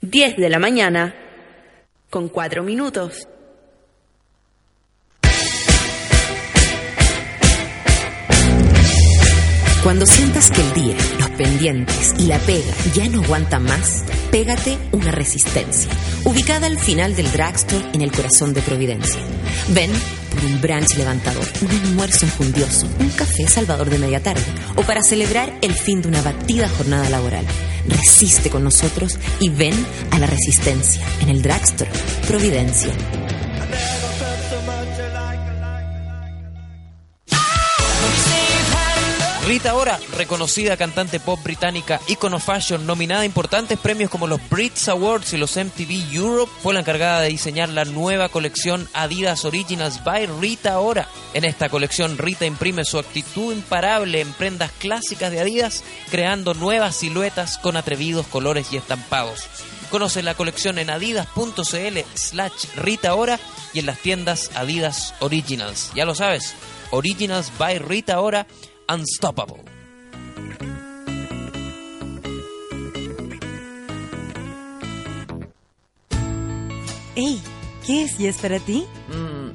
[0.02, 1.14] 10 de la mañana,
[2.08, 3.26] con 4 minutos.
[9.82, 14.76] Cuando sientas que el día, los pendientes y la pega ya no aguantan más, pégate
[14.92, 15.90] una resistencia,
[16.24, 19.18] ubicada al final del dragstore en el corazón de Providencia.
[19.68, 19.90] Ven
[20.30, 24.44] por un brunch levantador, un almuerzo enjundioso, un café salvador de media tarde
[24.76, 27.46] o para celebrar el fin de una batida jornada laboral.
[27.88, 29.74] Resiste con nosotros y ven
[30.10, 31.90] a la resistencia en el dragstore
[32.28, 32.92] Providencia.
[39.50, 44.88] Rita Ora, reconocida cantante pop británica, icono fashion, nominada a importantes premios como los Brits
[44.88, 50.04] Awards y los MTV Europe, fue la encargada de diseñar la nueva colección Adidas Originals
[50.04, 51.08] by Rita Ora.
[51.34, 55.82] En esta colección, Rita imprime su actitud imparable en prendas clásicas de Adidas,
[56.12, 59.48] creando nuevas siluetas con atrevidos colores y estampados.
[59.90, 63.40] Conoce la colección en adidas.cl slash Rita Ora
[63.74, 65.90] y en las tiendas Adidas Originals.
[65.96, 66.54] Ya lo sabes,
[66.92, 68.46] Originals by Rita Ora
[68.92, 69.62] Unstoppable.
[77.14, 77.40] Ey,
[77.86, 78.84] ¿qué es Yes para ti?
[79.08, 79.29] Mm,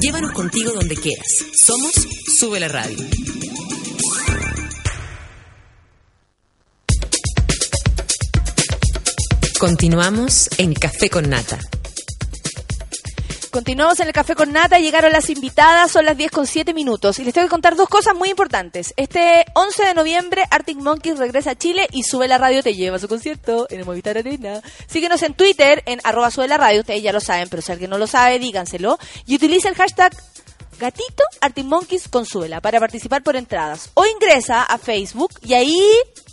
[0.00, 1.26] Llévanos contigo donde quieras.
[1.54, 1.92] Somos
[2.38, 2.96] Sube la Radio.
[9.58, 11.60] Continuamos en Café con Nata.
[13.52, 17.18] Continuamos en el Café con Nata, llegaron las invitadas, son las 10 con 7 minutos.
[17.18, 18.94] Y les tengo que contar dos cosas muy importantes.
[18.96, 22.96] Este 11 de noviembre, Arctic Monkeys regresa a Chile y Sube la Radio te lleva
[22.96, 24.62] a su concierto en el Movistar Arena.
[24.86, 27.90] Síguenos en Twitter, en arroba Sube la Radio, ustedes ya lo saben, pero si alguien
[27.90, 28.98] no lo sabe, díganselo.
[29.26, 30.16] Y utiliza el hashtag
[30.80, 33.90] gatito Arctic Monkeys con Suela para participar por entradas.
[33.92, 35.78] O ingresa a Facebook y ahí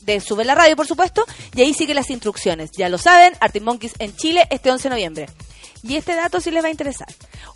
[0.03, 2.71] de Sube la Radio, por supuesto, y ahí sigue las instrucciones.
[2.71, 5.25] Ya lo saben, Arctic Monkeys en Chile este 11 de noviembre.
[5.83, 7.07] Y este dato sí les va a interesar.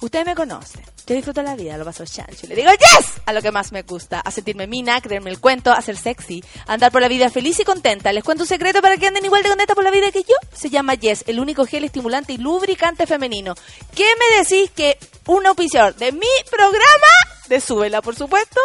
[0.02, 0.82] Ustedes me conocen.
[1.06, 2.46] Yo disfruto la vida, lo paso chancho.
[2.46, 4.22] Y le digo yes a lo que más me gusta.
[4.22, 7.60] A sentirme mina, creerme el cuento, a ser sexy, a andar por la vida feliz
[7.60, 8.14] y contenta.
[8.14, 10.36] Les cuento un secreto para que anden igual de contenta por la vida que yo.
[10.54, 13.56] Se llama Yes, el único gel estimulante y lubricante femenino.
[13.94, 17.14] ¿Qué me decís que un auspiciador de mi programa,
[17.48, 18.62] de Súbela por supuesto,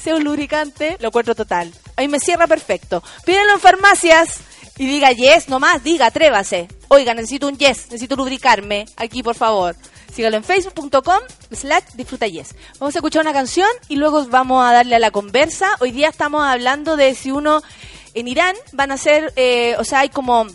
[0.00, 0.96] sea un lubricante?
[1.00, 1.72] Lo encuentro total.
[1.96, 3.02] Ahí me cierra perfecto.
[3.24, 4.38] Pídenlo en farmacias
[4.78, 6.68] y diga yes, nomás, diga, atrévase.
[6.88, 8.86] Oiga, necesito un yes, necesito lubricarme.
[8.96, 9.76] Aquí, por favor.
[10.12, 11.20] Sígalo en facebook.com
[11.50, 12.54] slash disfruta yes.
[12.78, 15.76] Vamos a escuchar una canción y luego vamos a darle a la conversa.
[15.80, 17.62] Hoy día estamos hablando de si uno
[18.14, 20.46] en Irán van a ser, eh, o sea, hay como,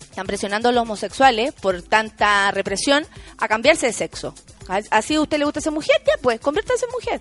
[0.00, 3.06] están presionando a los homosexuales por tanta represión
[3.38, 4.34] a cambiarse de sexo.
[4.90, 7.20] Así a usted le gusta ser mujer, ya pues, conviértase en mujer.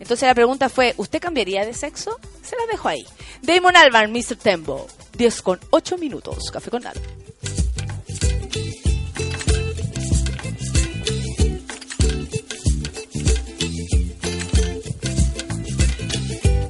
[0.00, 2.18] Entonces la pregunta fue, ¿usted cambiaría de sexo?
[2.42, 3.06] Se la dejo ahí.
[3.42, 4.36] Damon Albarn, Mr.
[4.36, 4.86] Tembo.
[5.16, 6.50] 10 con 8 minutos.
[6.50, 7.00] Café con nada.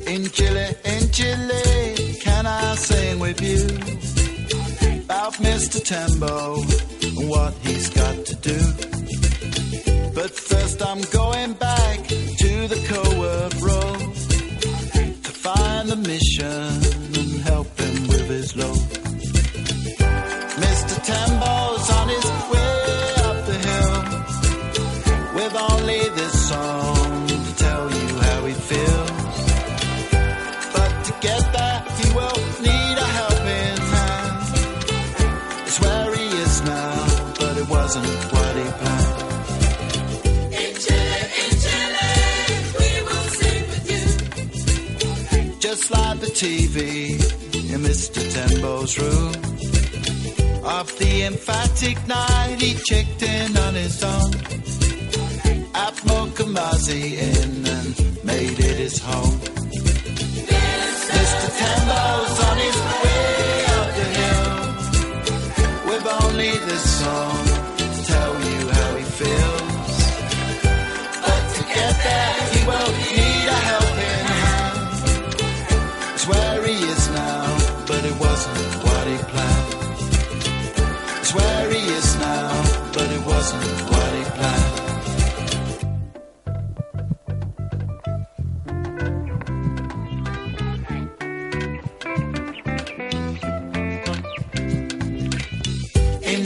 [0.06, 3.66] In Chile, in Chile, can I sing with you
[5.04, 5.82] about Mr.
[5.84, 6.62] Tembo
[7.18, 8.58] and what he's got to do?
[10.14, 12.00] But first, I'm going back
[15.86, 18.85] the mission and help him with his load.
[45.76, 47.10] Just like the TV
[47.72, 48.20] in Mr.
[48.34, 49.32] Tembo's room.
[50.64, 54.32] Of the emphatic night, he checked in on his own.
[55.84, 59.38] At Mokumazi Inn and made it his home.
[61.14, 61.48] Mr.
[61.60, 64.52] Tembo's on his way up the hill
[65.88, 67.44] with only this song
[67.80, 69.96] to tell you how he feels.
[71.24, 72.95] But to get there, he will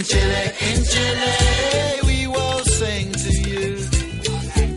[0.01, 3.77] In Chile, in Chile, we will sing to you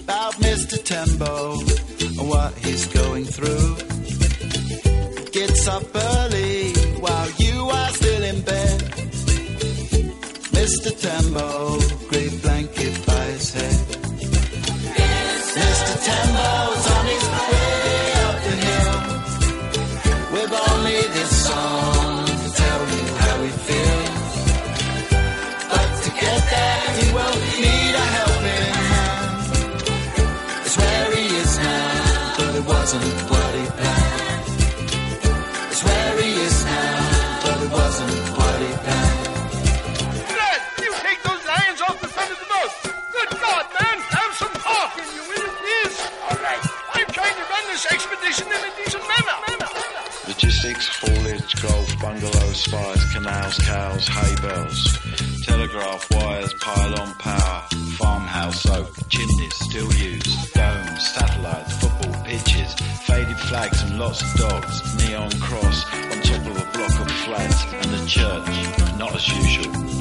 [0.03, 0.75] about Mr.
[0.83, 1.61] Tembo
[2.19, 3.75] and what he's going through.
[5.31, 8.81] Gets up early while you are still in bed.
[10.59, 10.91] Mr.
[11.03, 11.79] Tembo,
[12.09, 13.79] great blanket by his head.
[15.55, 15.93] Mr.
[16.03, 16.42] Tembo's
[54.03, 57.67] canals, hay bells, telegraph wires, pylon power,
[57.97, 62.73] farmhouse oak, chimneys still used, domes, satellites, football pitches,
[63.05, 67.65] faded flags and lots of dogs, neon cross on top of a block of flats,
[67.71, 69.92] and the church, not as usual.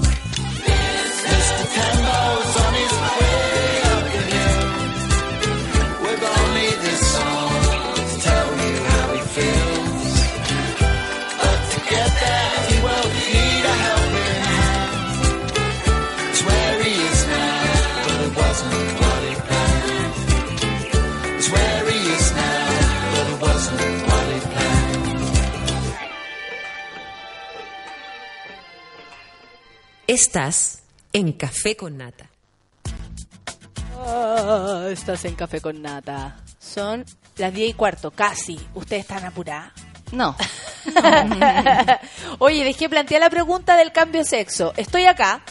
[30.32, 30.82] Estás
[31.12, 32.30] en Café con Nata.
[33.98, 36.38] Ah, estás en Café con Nata.
[36.58, 37.04] Son
[37.36, 38.58] las 10 y cuarto, casi.
[38.72, 39.74] ¿Ustedes están apuradas?
[40.10, 40.34] No.
[42.38, 44.72] Oye, dejé plantear la pregunta del cambio de sexo.
[44.78, 45.44] Estoy acá.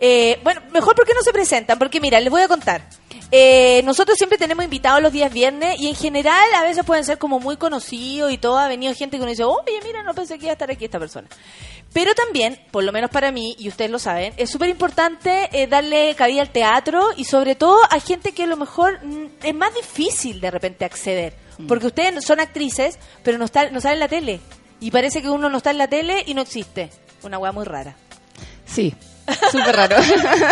[0.00, 2.88] Eh, bueno, mejor porque no se presentan, porque mira, les voy a contar.
[3.32, 7.18] Eh, nosotros siempre tenemos invitados los días viernes y en general a veces pueden ser
[7.18, 8.58] como muy conocidos y todo.
[8.58, 10.84] Ha venido gente que uno dice, oye, mira, no pensé que iba a estar aquí
[10.84, 11.28] esta persona.
[11.92, 15.66] Pero también, por lo menos para mí, y ustedes lo saben, es súper importante eh,
[15.66, 19.54] darle cabida al teatro y sobre todo a gente que a lo mejor mm, es
[19.54, 21.34] más difícil de repente acceder.
[21.66, 24.40] Porque ustedes son actrices, pero no, está, no salen en la tele.
[24.78, 26.90] Y parece que uno no está en la tele y no existe.
[27.22, 27.96] Una weá muy rara.
[28.66, 28.94] Sí,
[29.50, 29.96] súper raro.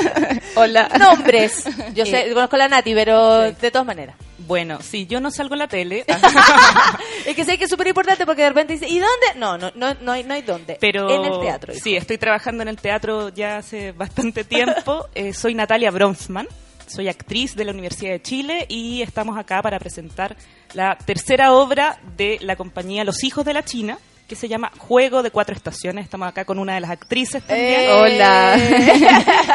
[0.56, 0.88] Hola.
[0.98, 1.64] Nombres.
[1.94, 4.16] Yo sé, Eh, conozco a la Nati, pero de todas maneras.
[4.38, 6.04] Bueno, sí, yo no salgo en la tele,
[7.26, 9.26] Es que sé que es súper importante porque de repente dice, ¿y dónde?
[9.36, 10.76] No, no, no, no hay, no hay dónde.
[10.80, 11.72] pero En el teatro.
[11.72, 11.82] hijo.
[11.82, 15.06] sí, estoy trabajando en el teatro ya hace bastante tiempo.
[15.14, 16.46] Eh, soy Natalia Bronsman,
[16.86, 20.36] soy actriz de la Universidad de Chile y estamos acá para presentar
[20.74, 23.98] la tercera obra de la compañía Los Hijos de la China,
[24.28, 26.04] que se llama Juego de Cuatro Estaciones.
[26.04, 27.80] Estamos acá con una de las actrices también.
[27.82, 27.92] Eh.
[27.92, 28.58] Hola.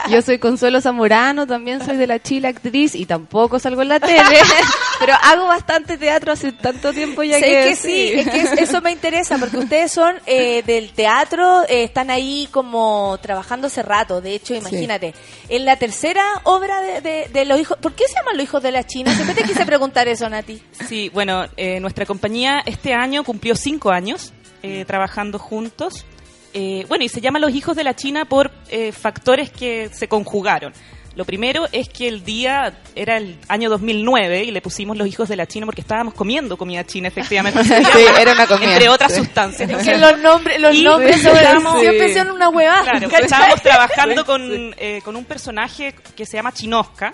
[0.10, 4.00] Yo soy Consuelo Zamorano, también soy de la Chile actriz y tampoco salgo en la
[4.00, 4.22] tele,
[5.00, 8.52] pero hago bastante teatro hace tanto tiempo ya Sé que, que sí, es que es-
[8.54, 13.82] eso me interesa porque ustedes son eh, del teatro, eh, están ahí como trabajando hace
[13.82, 14.22] rato.
[14.22, 15.14] De hecho, imagínate,
[15.50, 18.62] en la tercera obra de, de- de los hijos, ¿por qué se llaman los hijos
[18.62, 19.14] de la China?
[19.16, 20.62] Siempre te quise preguntar eso, Nati.
[20.88, 24.34] Sí, bueno, eh, nuestra compañía este año cumplió cinco años
[24.64, 26.06] eh, trabajando juntos.
[26.54, 30.08] Eh, bueno, y se llama Los Hijos de la China por eh, factores que se
[30.08, 30.74] conjugaron.
[31.16, 35.28] Lo primero es que el día era el año 2009 y le pusimos Los Hijos
[35.28, 37.62] de la China porque estábamos comiendo comida china, efectivamente.
[37.64, 37.74] Sí,
[38.20, 39.20] era una comida, Entre otras sí.
[39.20, 39.70] sustancias.
[39.70, 42.84] Es que los nombres, los Y nombres estábamos- siempre son una huevada.
[42.84, 47.14] Claro, estábamos trabajando con, eh, con un personaje que se llama Chinosca,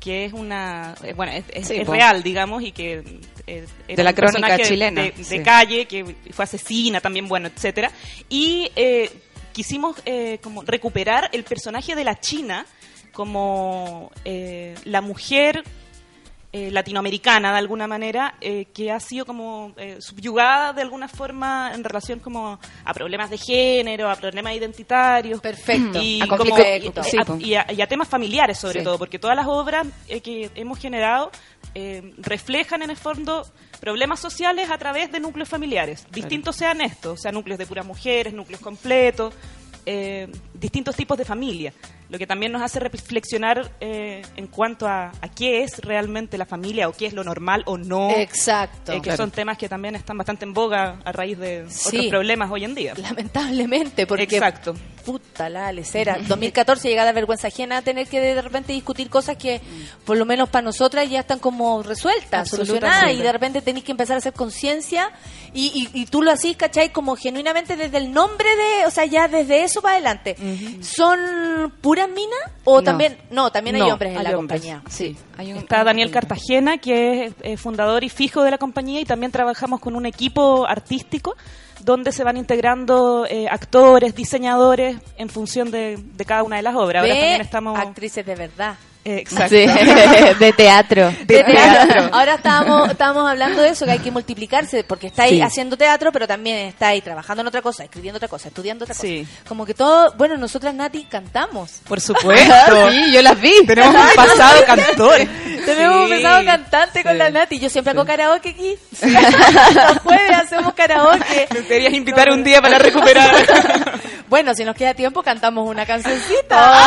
[0.00, 1.92] que es una, eh, bueno, es, es- Sí, es po.
[1.92, 3.04] real, digamos, y que
[3.46, 5.40] eh, era De la crónica chilena, de, de sí.
[5.42, 7.90] calle, que fue asesina también, bueno, etcétera.
[8.30, 9.10] Y eh,
[9.52, 12.64] quisimos eh, como recuperar el personaje de la China
[13.12, 15.62] como eh, la mujer
[16.52, 21.70] eh, latinoamericana de alguna manera, eh, que ha sido como eh, subyugada de alguna forma
[21.74, 25.40] en relación como a problemas de género, a problemas identitarios.
[25.40, 26.00] Perfecto.
[26.02, 28.84] Y, A como- y- Sí, a- y a, y a temas familiares sobre Sí.
[28.84, 31.30] todo, porque todas las obras eh, que hemos generado
[31.74, 33.46] eh, reflejan en el fondo
[33.80, 37.86] problemas sociales a través de núcleos familiares, distintos sean estos, o sea, núcleos de puras
[37.86, 39.32] mujeres, núcleos completos,
[39.86, 41.72] eh, distintos tipos de familia,
[42.08, 46.44] lo que también nos hace reflexionar eh, en cuanto a, a qué es realmente la
[46.46, 48.10] familia o qué es lo normal o no.
[48.10, 48.92] Exacto.
[48.92, 49.16] eh, que Claro.
[49.18, 51.96] son temas que también están bastante en boga a raíz de Sí.
[51.96, 52.94] otros problemas hoy en día.
[52.96, 54.24] Lamentablemente, porque.
[54.24, 54.74] Exacto.
[55.04, 56.18] Puta la lecera.
[56.28, 59.60] 2014 llega a dar vergüenza ajena tener que de repente discutir cosas que,
[60.04, 63.12] por lo menos para nosotras, ya están como resueltas, solucionadas.
[63.14, 65.10] Y de repente tenéis que empezar a hacer conciencia.
[65.54, 66.92] Y, y, y tú lo hacís, ¿cachai?
[66.92, 68.86] Como genuinamente desde el nombre de.
[68.86, 70.36] O sea, ya desde eso para adelante.
[70.80, 72.38] ¿Son puras minas?
[72.64, 72.82] ¿O No.
[72.84, 73.16] también.?
[73.30, 74.82] No, también hay No, hombres en hay la hombres, compañía.
[74.88, 75.16] Sí.
[75.36, 79.04] Hay un- Está Daniel Cartagena, que es eh, fundador y fijo de la compañía, y
[79.04, 81.36] también trabajamos con un equipo artístico
[81.84, 86.74] donde se van integrando eh, actores, diseñadores en función de, de cada una de las
[86.74, 87.02] obras.
[87.02, 87.78] Ahora también estamos...
[87.78, 88.74] actrices de verdad.
[89.04, 89.48] Exacto.
[89.56, 89.66] Sí,
[90.38, 91.10] de teatro.
[91.24, 92.10] de teatro.
[92.12, 95.40] Ahora estábamos, estábamos hablando de eso, que hay que multiplicarse, porque estáis Sí.
[95.42, 99.06] haciendo teatro, pero también estáis trabajando en otra cosa, escribiendo otra cosa, estudiando otra cosa.
[99.06, 99.26] Sí.
[99.48, 101.80] Como que todo, bueno, nosotras, Nati, cantamos.
[101.88, 102.54] Por supuesto.
[102.90, 103.52] Sí, yo las vi.
[103.66, 105.16] Tenemos un pasado cantor.
[105.64, 106.02] Tenemos Sí.
[106.02, 107.58] un pesado cantante con la Nati.
[107.58, 108.76] Yo siempre hago karaoke aquí.
[109.02, 111.46] Los jueves hacemos karaoke.
[111.50, 113.34] Te deberías invitar un día para recuperar.
[114.28, 116.78] Bueno, si nos queda tiempo, cantamos una cancioncita.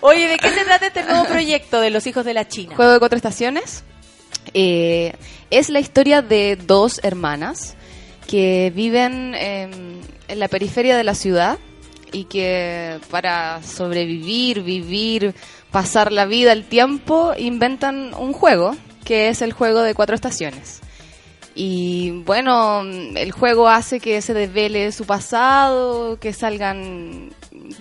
[0.00, 2.76] Oye, ¿de qué se trata este nuevo proyecto de los hijos de la China?
[2.76, 3.84] Juego de cuatro estaciones.
[4.54, 5.12] Eh,
[5.50, 7.76] es la historia de dos hermanas
[8.26, 11.58] que viven em, en la periferia de la ciudad
[12.12, 15.34] y que para sobrevivir, vivir,
[15.70, 20.80] pasar la vida, el tiempo, inventan un juego que es el juego de cuatro estaciones.
[21.58, 27.30] Y bueno, el juego hace que se desvele su pasado, que salgan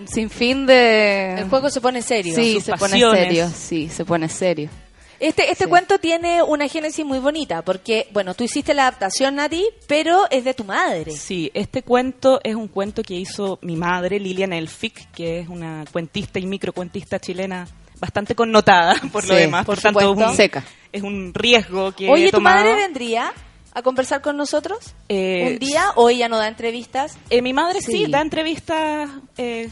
[0.06, 1.36] sin fin de...
[1.40, 2.34] El juego se pone serio.
[2.36, 4.70] Sí, sus se pone serio, sí, se pone serio.
[5.20, 5.70] Este, este Sí.
[5.70, 10.44] cuento tiene una génesis muy bonita, porque, bueno, tú hiciste la adaptación, Nati, pero es
[10.46, 11.12] de tu madre.
[11.12, 15.84] Sí, este cuento es un cuento que hizo mi madre, Lilian Elfic, que es una
[15.92, 17.68] cuentista y microcuentista chilena
[18.00, 19.66] bastante connotada por lo demás.
[19.66, 20.64] por Por, tanto, un, Seca.
[20.92, 23.32] es un riesgo que Oye, he ¿tu madre vendría
[23.76, 24.80] a conversar con nosotros
[25.10, 27.18] Eh, un día o ella no da entrevistas?
[27.30, 28.06] Eh, mi madre sí, Sí.
[28.12, 29.70] da entrevistas, eh,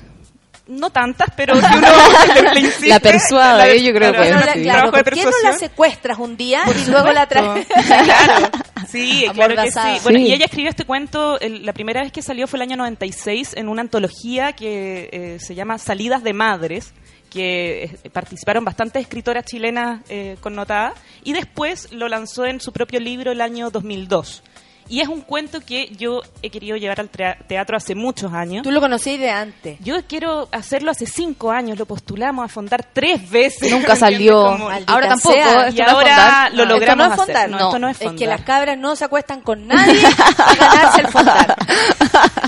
[0.68, 1.88] no tantas, pero si uno
[2.36, 4.62] le, le insiste, La persuade, la- yo creo que No la- sí.
[4.64, 7.66] claro, ¿por qué no la secuestras un día y luego la traes?
[7.88, 8.50] claro,
[8.90, 9.72] sí, claro que sí.
[9.72, 10.00] Amordazada.
[10.04, 10.26] Bueno, Sí.
[10.28, 13.54] y ella escribió este cuento, el- la primera vez que salió fue el año 96
[13.56, 16.94] en una antología que eh, se llama Salidas de Madres,
[17.34, 20.94] que eh, participaron bastantes escritoras chilenas eh, connotadas,
[21.24, 24.44] y después lo lanzó en su propio libro el año 2002.
[24.90, 28.64] Y es un cuento que yo he querido llevar al teatro hace muchos años.
[28.64, 29.80] Tú lo conocías de antes.
[29.82, 33.72] Yo quiero hacerlo hace cinco años, lo postulamos a fondar tres veces.
[33.72, 34.44] Nunca salió.
[34.44, 35.68] Como- Ahora tampoco, sea.
[35.68, 37.50] esto y no es ahora lo No, logramos esto no es fondar, hacer.
[37.52, 38.20] No, esto no es Es fondar.
[38.20, 40.02] que las cabras no se acuestan con nadie
[40.38, 41.56] para ganarse el fondar.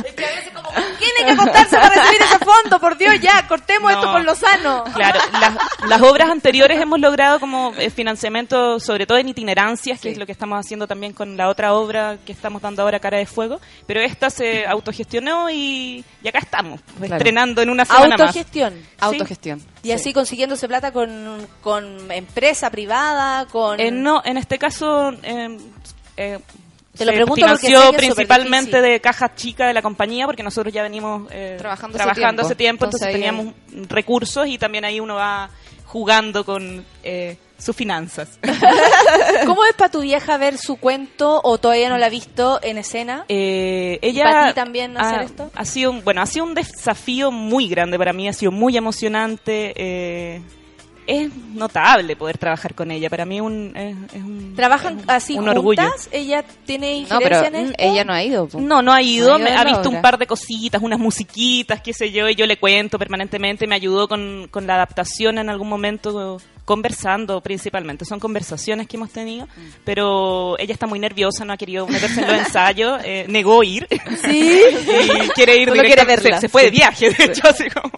[0.06, 2.80] Es que a veces como, ¿quién hay que acostarse para recibir ese fondo?
[2.80, 4.84] Por Dios, ya, cortemos esto por lo sano.
[4.94, 5.54] Claro, las,
[5.90, 10.26] las obras anteriores hemos logrado como eh, financiamiento, sobre todo en itinerancias, que es lo
[10.26, 13.62] que estamos haciendo también con la otra obra que estamos dando ahora, Cara de Fuego,
[13.88, 17.16] pero esta se autogestionó y, y acá estamos, pues, Claro.
[17.16, 18.22] estrenando en una semana más.
[18.22, 18.74] Autogestión.
[19.00, 19.62] Autogestión.
[19.84, 23.80] Y así consiguiéndose plata con, con empresa privada, con...
[23.80, 25.12] Eh, no, en este caso...
[25.24, 25.58] eh,
[26.18, 26.40] eh,
[26.98, 30.44] Te lo se pregunto porque sé financió principalmente de cajas chicas de la compañía porque
[30.44, 32.86] nosotros ya venimos eh, Trabajando trabajando, hace tiempo, tiempo.
[32.86, 35.50] entonces Entonces ahí teníamos recursos y también ahí uno va
[35.86, 38.40] jugando con eh, sus finanzas.
[39.46, 42.78] ¿Cómo es para tu vieja ver su cuento o todavía no la ha visto en
[42.78, 43.26] escena?
[43.30, 45.52] Eh, ella para ti también hacer ha, esto?
[45.56, 48.76] ha sido un- bueno ha sido un desafío muy grande para mí ha sido muy
[48.78, 50.42] emocionante eh,
[51.08, 55.48] es notable poder trabajar con ella para mí un, es, es un ¿Trabajan así un
[55.48, 56.10] orgullo juntas?
[56.12, 57.76] ¿Ella tiene No, pero en esto?
[57.78, 58.48] ella no ha ido.
[58.48, 58.60] po.
[58.60, 59.90] No, no ha ido, No ha ido me- a ha visto obra.
[59.98, 63.76] un par de cositas, unas musiquitas, qué sé yo, y yo le cuento permanentemente, me
[63.76, 69.46] ayudó con, con la adaptación en algún momento, conversando principalmente, son conversaciones que hemos tenido,
[69.46, 69.70] Mm.
[69.86, 73.88] pero ella está muy nerviosa, no ha querido meterse en los ensayos, eh, negó ir,
[74.24, 74.62] Sí.
[75.24, 77.92] y quiere ir quiere directamente, se, se fue de viaje, de hecho, así como,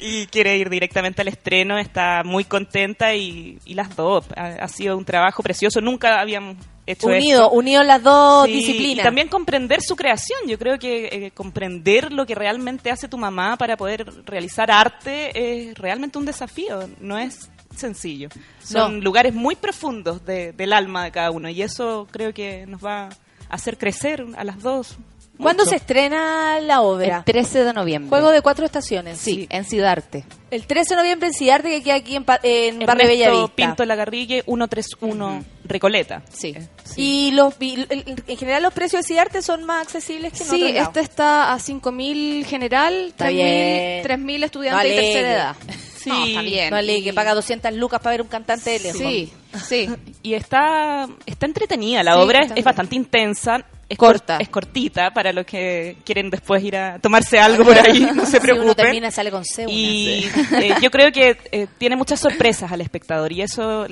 [0.00, 4.68] y quiere ir directamente al estreno, está muy contenta y, y las dos, ha, ha
[4.68, 6.56] sido un trabajo precioso, nunca habíamos
[6.86, 7.50] hecho Unido, esto.
[7.52, 8.98] unido las dos Sí, disciplinas.
[8.98, 10.40] Y también comprender su creación.
[10.48, 15.68] Yo creo que eh, comprender lo que realmente hace tu mamá para poder realizar arte
[15.68, 16.88] es realmente un desafío.
[17.00, 18.28] No es sencillo.
[18.62, 19.04] Son No.
[19.04, 23.04] lugares muy profundos de- del alma de cada uno y eso creo que nos va
[23.06, 23.10] a
[23.48, 24.96] hacer crecer a las dos.
[25.38, 25.70] ¿Cuándo mucho.
[25.70, 27.18] se estrena la obra?
[27.18, 28.10] El 13 de noviembre.
[28.10, 29.16] Juego de cuatro estaciones.
[29.18, 30.24] Sí, en Cidarte.
[30.50, 33.54] El 13 de noviembre en Cidarte, que queda aquí en, Pa- en Barrio Bellavista.
[33.56, 36.20] Pinto Lagarrigue 131 Recoleta.
[36.30, 36.54] Sí.
[36.96, 40.64] Y los y en general los precios de Cidarte son más accesibles que en Sí,
[40.76, 44.02] este está a 5.000 general, Está 3.000 bien.
[44.04, 45.56] 3.000 No estudiantes de tercera edad.
[46.02, 46.08] Sí.
[46.10, 47.04] No, está bien.
[47.04, 49.00] Que paga 200 lucas para ver un cantante de lejos.
[49.00, 49.32] Sí,
[49.66, 49.88] sí.
[50.22, 53.64] Y está, está entretenida, la Sí, obra es bastante intensa.
[53.90, 54.34] Es Corta.
[54.36, 58.24] cor- es cortita para los que quieren después ir a tomarse algo por ahí, no
[58.24, 58.74] se Si uno preocupen.
[58.76, 59.66] termina y sale con C.
[59.68, 60.30] Y
[60.62, 63.86] eh, yo creo que eh, tiene muchas sorpresas al espectador y eso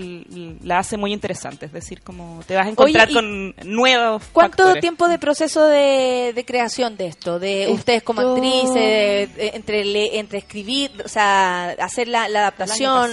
[0.62, 1.66] la hace muy interesante.
[1.66, 4.22] Es decir, como te vas a encontrar Oye, con nuevos.
[4.32, 4.80] ¿Cuánto factores.
[4.80, 7.40] tiempo de proceso de, de creación de esto?
[7.40, 13.10] De ustedes como actrices, entre, le- entre escribir, o sea, hacer la, la adaptación.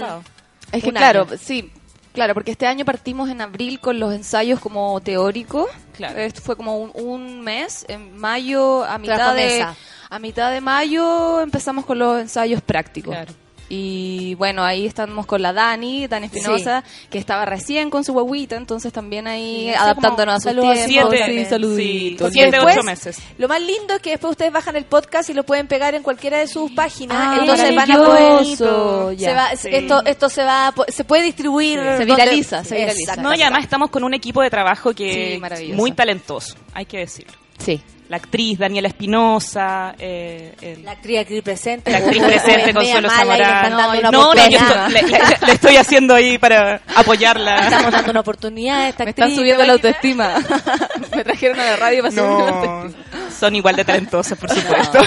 [0.71, 1.71] Es que claro, sí,
[2.15, 5.67] claro, porque este año partimos en abril con los ensayos como teóricos.
[5.93, 6.19] Claro.
[6.19, 7.85] Esto fue como un, un mes.
[7.87, 9.65] En mayo, a mitad de
[10.09, 13.13] a mitad de mayo empezamos con los ensayos prácticos.
[13.13, 13.44] Claro.
[13.67, 18.55] Y bueno, ahí estamos con la Dani, Dani Espinosa, que estaba recién con su guaguita,
[18.57, 21.15] entonces también ahí Sí, adaptándonos a sus tiempos.
[21.15, 22.31] siete- sí, saluditos.
[22.31, 23.17] siete, después- ocho meses.
[23.39, 26.03] Lo más lindo es que después ustedes bajan el podcast y lo pueden pegar en
[26.03, 27.17] cualquiera de sus páginas.
[27.19, 28.45] Ah, entonces van a poder.
[28.45, 29.33] se ya.
[29.33, 29.69] va- Sí.
[29.71, 31.79] esto, esto se va, se puede distribuir.
[31.79, 33.15] Sí, se donde- viraliza, se viraliza.
[33.15, 35.75] No, y además estamos con un equipo de trabajo que Sí, maravilloso.
[35.77, 37.33] muy talentoso, hay que decirlo.
[37.57, 37.81] Sí.
[38.07, 41.89] La actriz Daniela Espinosa, eh, el- La actriz aquí presente.
[41.91, 43.67] la actriz presente es Consuelo Zamorano.
[43.97, 47.55] una No, no, yo estoy- le, le- le estoy haciendo ahí para apoyarla.
[47.63, 49.25] Estamos dando una oportunidad a esta Me actriz.
[49.25, 50.33] están subiendo ¿te la autoestima.
[51.15, 53.05] Me trajeron a la radio para subirme la autoestima.
[53.39, 54.99] Son igual de talentosas, por supuesto.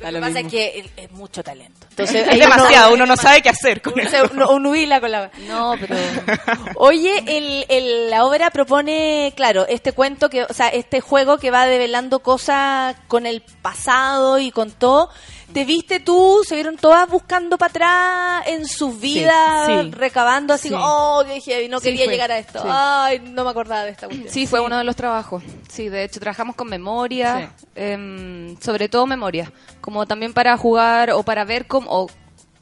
[0.00, 1.86] Lo lo que pasa es que es- es mucho talento.
[1.90, 4.16] Entonces, es demasiado, uno no sabe qué hacer con uno, eso.
[4.32, 5.30] uno- uno hila con la...
[5.48, 5.94] No, pero
[6.76, 11.50] Oye, el, el- la obra propone, claro, este cuento que, o sea, este juego que
[11.50, 15.10] va develando cosas con el pasado y con todo.
[15.52, 16.40] ¿Te viste tú?
[16.46, 19.90] ¿Se vieron todas buscando para atrás en sus vidas, sí.
[19.90, 20.74] recabando así, Sí.
[20.78, 22.12] oh, qué heavy, no quería fue.
[22.14, 22.62] llegar a esto.
[22.64, 24.32] Ay, no me acordaba de esta cuestión.
[24.32, 25.42] Sí, fue uno de los trabajos.
[25.68, 29.52] Sí, de hecho, trabajamos con memoria, em, sobre todo memoria,
[29.82, 32.06] como también para jugar o para ver cómo, o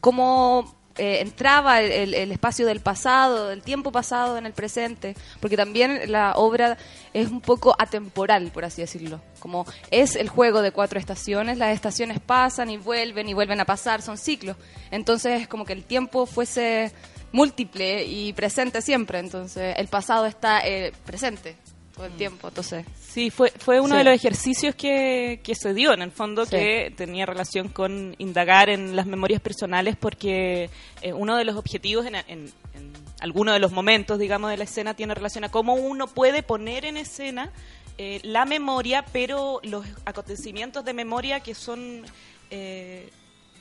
[0.01, 5.17] cómo eh, entraba el, el- el espacio del pasado, del tiempo pasado en el presente,
[5.41, 6.77] porque también la obra
[7.15, 9.21] es un poco atemporal, por así decirlo.
[9.41, 13.65] Como es el juego de cuatro estaciones, las estaciones pasan y vuelven y vuelven a
[13.65, 14.57] pasar, son ciclos.
[14.91, 16.93] Entonces es como que el tiempo fuese
[17.33, 21.57] múltiple y presente siempre, entonces el pasado está eh, presente
[21.95, 23.99] todo el tiempo, entonces Sí, fue, fue uno Sí.
[23.99, 26.53] de los ejercicios que, que se dio, en el fondo, Sí.
[26.53, 30.71] que tenía relación con indagar en las memorias personales, porque
[31.03, 34.65] eh, uno de los objetivos en, en, en alguno de los momentos, digamos, de la
[34.65, 37.51] escena tiene relación a cómo uno puede poner en escena
[37.99, 42.05] eh, la memoria, pero los acontecimientos de memoria que son
[42.51, 43.11] eh,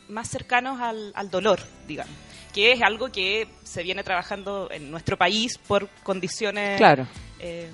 [0.10, 2.14] más cercanos al, al dolor, digamos,
[2.54, 6.78] que es algo que se viene trabajando en nuestro país por condiciones...
[6.78, 7.08] Claro.
[7.40, 7.70] eh,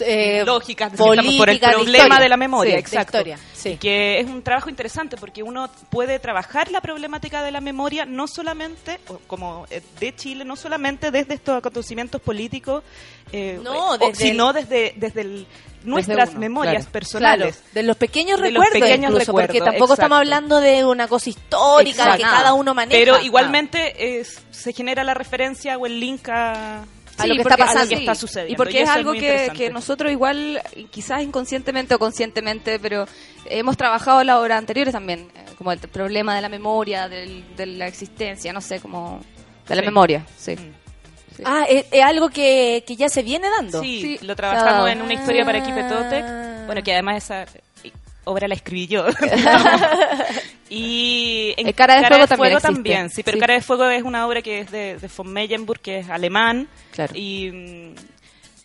[0.00, 2.20] Eh, lógicas, estamos por el política, de problema historia.
[2.22, 3.16] de la memoria, Sí, de exacto.
[3.18, 3.76] historia, sí.
[3.76, 8.28] Que es un trabajo interesante porque uno puede trabajar la problemática de la memoria no
[8.28, 12.84] solamente, o como eh, de Chile, no solamente desde estos acontecimientos políticos,
[13.32, 15.46] eh, No, o- desde sino desde, desde el-
[15.82, 16.92] nuestras uno, memorias claro.
[16.92, 17.56] personales.
[17.56, 20.36] Claro, de los pequeños De los recuerdos, pequeños incluso, porque recuerdos, tampoco estamos exacto.
[20.36, 22.36] hablando de una cosa histórica que Exacto.
[22.36, 22.98] cada uno maneja.
[23.00, 26.84] Pero igualmente es- se genera la referencia o el link a,
[27.22, 27.88] A lo que está pasando.
[27.88, 28.52] que está sucediendo.
[28.52, 33.06] Y porque es algo que, que nosotros igual, quizás inconscientemente o conscientemente, pero
[33.46, 37.66] hemos trabajado las obras anteriores también, eh, como el problema de la memoria, del- de
[37.66, 39.20] la existencia, no sé, como
[39.68, 39.86] de la Sí.
[39.86, 40.56] memoria, sí.
[40.56, 40.72] Mm.
[41.44, 43.80] Ah, es, es algo que, que ya se viene dando.
[43.80, 44.92] Sí, Sí, lo trabajamos ya.
[44.92, 45.88] en una historia para Equipe Ah.
[45.88, 46.66] Totec.
[46.66, 47.46] Bueno, que además esa
[48.30, 49.06] obra la escribí yo.
[50.68, 53.40] y en Eh, Cara de Fuego también sí, pero Sí.
[53.40, 56.68] Cara de Fuego es una obra que es de, de von Meyenburg, que es alemán.
[56.92, 57.12] Claro.
[57.16, 57.94] Y mm,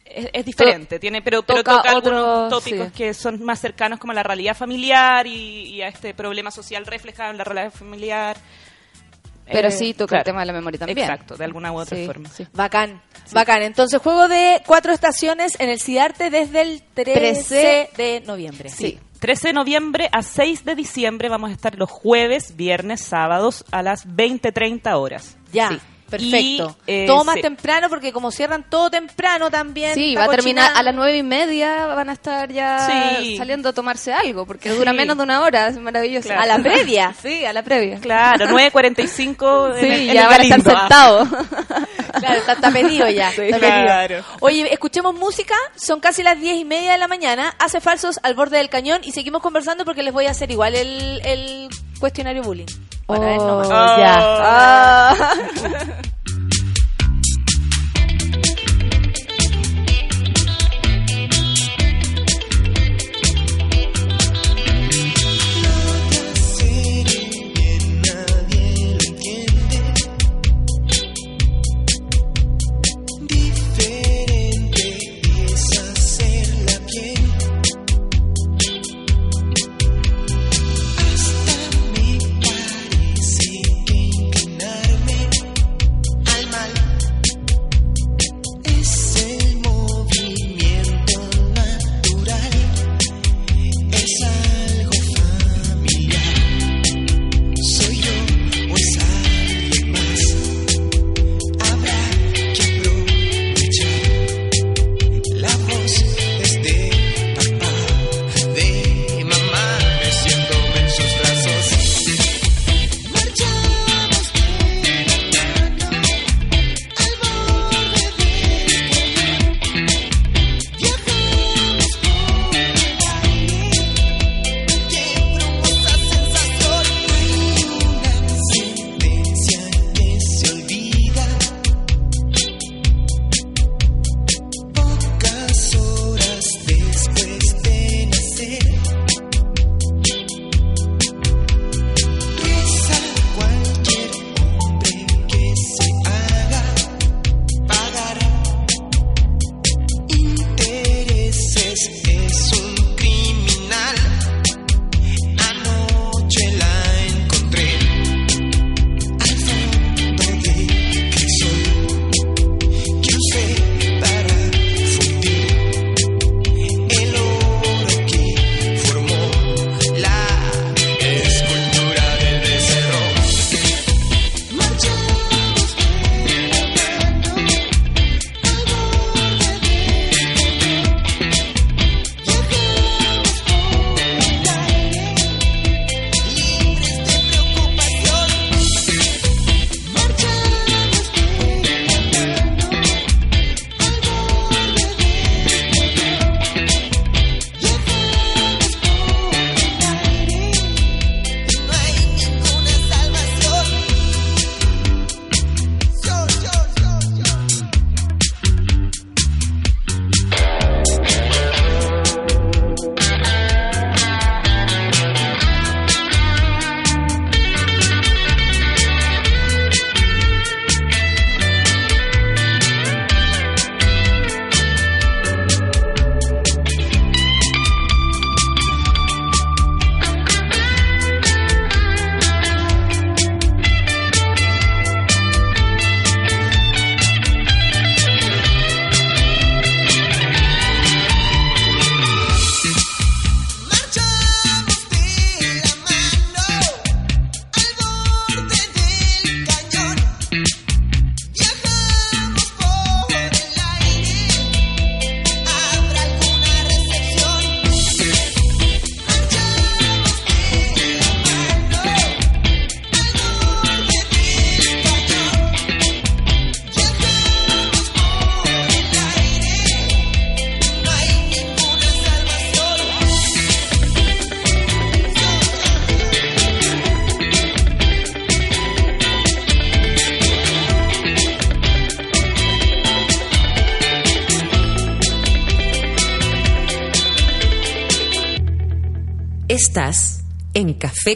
[0.06, 2.94] es, es diferente, tiene, pero, pero toca otro- algunos tópicos sí.
[2.96, 5.32] que son más cercanos como a la realidad familiar y,
[5.76, 8.38] y a este problema social reflejado en la realidad familiar.
[9.48, 10.22] Pero Eh, sí toca claro.
[10.22, 10.98] el tema de la memoria también.
[11.00, 12.30] Exacto, de alguna u otra Sí, forma.
[12.30, 12.48] sí.
[12.54, 13.00] Bacán,
[13.32, 13.62] bacán.
[13.62, 18.70] Entonces, juego de cuatro estaciones en el CIDARTE desde el 13 de noviembre.
[18.70, 18.98] Sí.
[19.26, 23.82] 13 de noviembre a 6 de diciembre vamos a estar los jueves, viernes, sábados a
[23.82, 25.36] las 20.30 horas.
[25.52, 25.70] Ya.
[25.70, 25.80] Sí.
[26.10, 26.78] Perfecto.
[26.86, 27.42] Y, eh, todo más sí.
[27.42, 29.94] temprano porque como cierran todo temprano también.
[29.96, 33.38] Sí, va a terminar a las nueve y media, van a estar ya Sí.
[33.38, 36.28] saliendo a tomarse algo, porque dura menos de una hora, es maravilloso.
[36.30, 36.42] Claro.
[36.44, 37.14] A la previa.
[37.22, 38.00] Sí, a la previa.
[38.00, 41.28] Claro, 9.45 en Sí, el- en ya el van a estar sentados.
[42.16, 43.30] Claro, está, está pedido ya.
[43.32, 44.24] Sí, está pedido.
[44.40, 45.54] Oye, escuchemos música.
[45.76, 47.54] Son casi las diez y media de la mañana.
[47.60, 50.76] Hace falsos al borde del cañón y seguimos conversando porque les voy a hacer igual
[50.76, 51.68] el, el
[52.06, 52.68] cuestionario bullying.
[53.08, 53.68] Nomás.
[53.68, 54.00] Oh.
[54.00, 54.16] Ya.
[54.22, 55.16] Ah.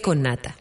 [0.10, 0.56] con Nata.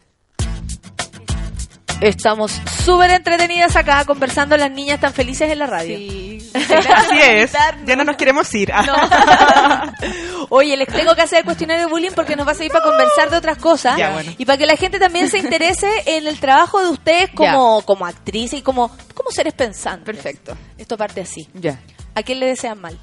[2.01, 2.51] Estamos
[2.85, 4.55] súper entretenidas acá conversando.
[4.55, 5.97] Las niñas están felices en la radio.
[6.53, 7.51] Así es.
[7.83, 8.71] Ya no nos queremos ir.
[10.49, 12.83] Oye, les tengo que hacer el cuestionario de bullying porque nos va a servir para
[12.85, 14.31] conversar de otras cosas Ya, bueno.
[14.37, 18.05] y para que la gente también se interese en el trabajo de ustedes como, como
[18.05, 20.05] actriz y como, como seres pensantes.
[20.15, 20.55] Perfecto.
[20.77, 21.49] Esto parte así.
[21.55, 21.79] Ya.
[22.13, 22.99] ¿A quién le desean mal?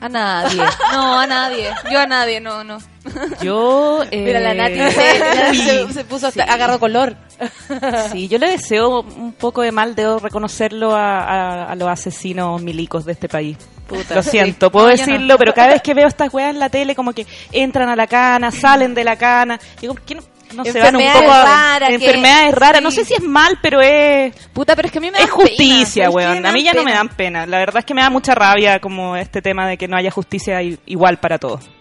[0.00, 0.62] A nadie.
[0.92, 1.70] No, a nadie.
[1.90, 2.78] Yo a nadie, no, no.
[3.42, 4.02] Yo.
[4.10, 5.62] Mira, la eh, Nati se, sí.
[5.62, 7.16] se- se puso hasta, agarró color.
[8.10, 12.60] Sí, yo le deseo un poco de mal, debo reconocerlo a, a- a los asesinos
[12.62, 13.56] milicos de este país.
[13.86, 14.14] Puta.
[14.14, 14.30] Lo Sí.
[14.30, 15.12] siento, puedo No, yo no.
[15.12, 17.96] decirlo, pero cada vez que veo estas weas en la tele, como que entran a
[17.96, 20.22] la cana, salen de la cana, digo, ¿por qué no,
[20.54, 22.82] no se van un poco a raras que- enfermedades raras?
[22.82, 22.96] No sí.
[22.98, 26.04] sé si es mal, pero es Puta, pero es que a mí me es justicia,
[26.04, 26.42] pena, weón.
[26.42, 26.96] Me A mí ya no me pena.
[26.96, 27.46] dan pena.
[27.46, 30.10] La verdad es que me da mucha rabia como este tema de que no haya
[30.10, 31.60] justicia igual para todos.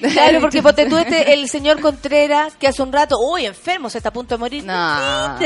[0.00, 3.98] Claro, porque ponte tú este, el señor Contreras, que hace un rato, uy, enfermo, se
[3.98, 4.62] está a punto de morir.
[4.64, 5.36] No,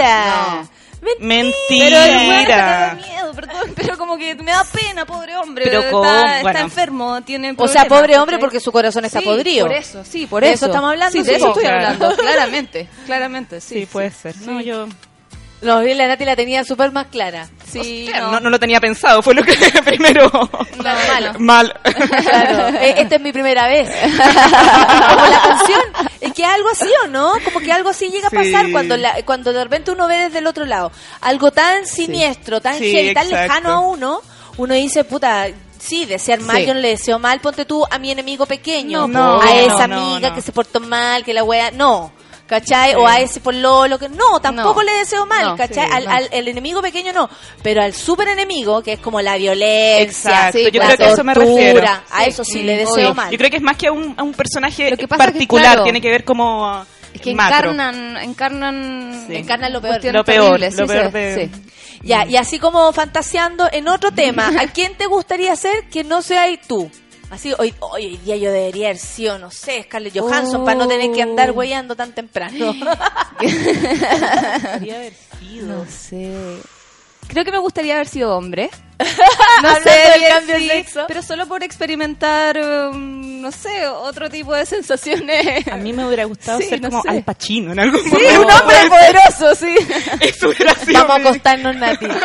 [1.19, 2.01] Mentira.
[2.07, 2.47] Mentira.
[2.47, 5.65] Pero da miedo, perdón, pero como que me da pena, pobre hombre.
[5.65, 6.59] Pero está, está bueno.
[6.61, 9.66] enfermo, tiene O sea, pobre hombre porque su corazón está Sí, podrido.
[9.66, 10.66] Por eso, sí, por ¿De eso.
[10.66, 11.87] eso estamos hablando, Sí, de eso estoy Claro.
[11.89, 13.81] hablando, claramente, claramente, sí.
[13.81, 14.37] Sí, puede ser.
[14.43, 14.87] No, yo
[15.62, 17.48] No, bien, la Nati la tenía súper más clara.
[17.70, 18.40] Sí, no.
[18.40, 20.30] no lo tenía pensado, fue lo que primero
[20.76, 21.36] Normal.
[21.39, 21.80] mal.
[21.82, 23.89] Claro, eh, esta es mi primera vez.
[24.02, 25.80] Como la canción,
[26.20, 28.72] es que algo así o no, como que algo así llega a pasar Sí.
[28.72, 30.90] cuando la, cuando de repente uno ve desde el otro lado
[31.20, 34.20] algo tan siniestro, tan Sí, tan lejano a uno,
[34.56, 35.47] uno dice, puta,
[35.78, 36.66] sí, desear mal, Sí.
[36.66, 39.86] yo no le deseo mal, ponte tú a mi enemigo pequeño, No, a no, esa
[39.86, 42.12] no, amiga que se portó mal, que la wea, no.
[42.53, 42.91] ¿Cachai?
[42.91, 42.97] Sí.
[42.99, 44.91] O a ese pololo que no, tampoco No.
[44.91, 45.87] le deseo mal, No, ¿cachai?
[45.87, 46.11] sí, al, no.
[46.11, 47.31] al- el enemigo pequeño no,
[47.62, 51.12] pero al super enemigo, que es como la violencia, Exacto, yo la creo que a
[51.12, 51.83] eso me refiero.
[52.11, 53.15] a eso sí Mm, le deseo obvio.
[53.15, 53.31] mal.
[53.31, 55.29] Yo creo que es más que a un, a un personaje Lo que pasa es
[55.29, 56.85] que, particular, claro, tiene que ver como
[57.15, 57.70] Es que macro.
[57.70, 59.37] encarnan, encarnan, Sí.
[59.37, 59.95] Encarnan lo peor.
[60.12, 61.62] Lo peor, lo sí, peor de- sí.
[62.03, 66.20] Ya, y así como fantaseando en otro tema, ¿a quién te gustaría ser que no
[66.20, 66.91] seas tú?
[67.33, 71.11] Así, hoy, hoy, día yo debería haber sido, no sé, Scarlett Johansson, para no tener
[71.13, 71.55] que andar Oh.
[71.55, 72.75] huellando tan temprano.
[73.39, 75.67] Podría haber sido.
[75.67, 76.59] No sé.
[77.29, 78.69] Creo que me gustaría haber sido hombre.
[79.62, 81.05] No sé del cambio de sexo.
[81.09, 85.66] pero solo por experimentar, um, no sé, otro tipo de sensaciones.
[85.69, 87.09] A mí me hubiera gustado Sí, ser no como sé.
[87.11, 88.41] Al Pacino en algún Sí, momento.
[88.43, 89.74] un hombre poderoso, sí.
[90.20, 92.07] Eso hubiera sido Vamos a acostarnos, Nati.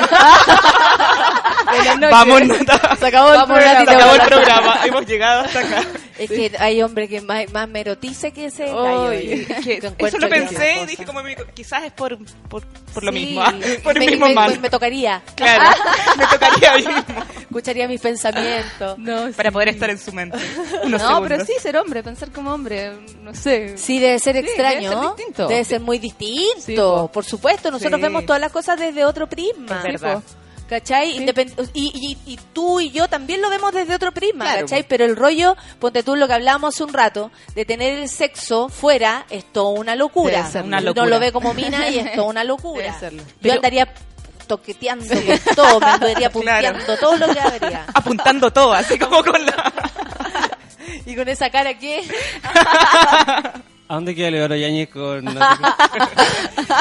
[2.12, 2.96] Vamos, Nata.
[2.96, 3.86] Se acabó el Vamos, programa.
[3.86, 4.80] Se acabó el programa.
[4.86, 5.84] Hemos llegado hasta acá.
[6.18, 10.30] Es que hay hombre que más, más me erotiza que ese Es que eso lo
[10.30, 11.22] pensé y dije como
[11.54, 12.18] quizás es por,
[12.50, 13.44] por, por lo Sí, mismo,
[13.84, 14.60] por el me, mismo me- mal.
[14.60, 15.22] me tocaría.
[15.36, 15.70] Claro,
[16.18, 17.04] me tocaría ahí mismo
[17.42, 18.02] Escucharía mis
[18.38, 18.98] pensamientos.
[18.98, 19.54] No, para sí.
[19.54, 20.38] poder estar en su mente.
[20.84, 22.92] Unos No, pero sí, ser hombre, pensar como hombre,
[23.22, 23.78] no sé.
[23.78, 24.90] Sí, debe ser Sí, extraño.
[24.90, 25.48] debe ser distinto.
[25.48, 26.62] Debe ser muy distinto.
[26.62, 27.10] Sí, po.
[27.12, 28.02] por supuesto, nosotros Sí.
[28.04, 29.78] vemos todas las cosas desde otro prisma.
[29.86, 30.22] Es verdad.
[30.70, 31.18] ¿Cachai?
[31.18, 34.84] Independ- y, y, y tú y yo también lo vemos desde otro prisma, Claro, ¿cachai?
[34.86, 38.68] Pero el rollo, ponte tú lo que hablábamos hace un rato, de tener el sexo
[38.68, 40.40] fuera, es toda una locura.
[40.40, 41.06] Debe ser una Uno locura.
[41.06, 42.84] lo ve como mina y es toda una locura.
[42.84, 43.24] Debe serlo.
[43.24, 43.94] Yo Pero- andaría
[44.48, 47.00] toqueteando con todo, me andaría punteando Claro.
[47.00, 47.86] todo lo que habría.
[47.94, 49.72] Apuntando todo, así como con la...
[51.06, 52.02] Y con esa cara que...
[53.90, 55.26] ¿A dónde queda Leonardo Yáñez con?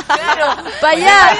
[0.06, 1.36] Claro, para allá.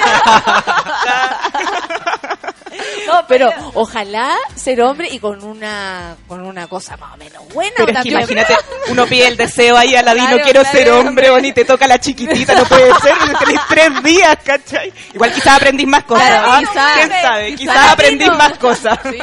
[3.07, 7.73] No, pero ojalá ser hombre y con una con una cosa más o menos buena.
[7.77, 8.55] Pero es que imagínate,
[8.89, 11.29] uno pide el deseo ahí a la Claro, no quiero claro, ser hombre, hombre.
[11.31, 14.91] o ni te toca la chiquitita, no puede ser, y tenés tres días, ¿cachai?
[15.13, 16.59] Igual quizás aprendís más cosas, Claro, ¿ah?
[16.59, 16.91] quizás.
[16.93, 17.55] ¿quién sabe?
[17.55, 17.75] Quizás.
[17.75, 18.99] Quizás aprendís más cosas.
[19.03, 19.19] Sí.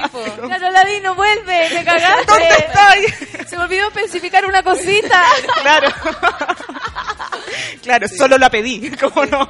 [0.47, 2.25] Claro, Ladino, vuelve, me cagaste.
[2.27, 3.15] ¿Dónde estáis?
[3.49, 5.23] Se me olvidó especificar una cosita.
[5.63, 5.89] Claro.
[7.83, 9.49] Claro, solo la pedí, ¿cómo no?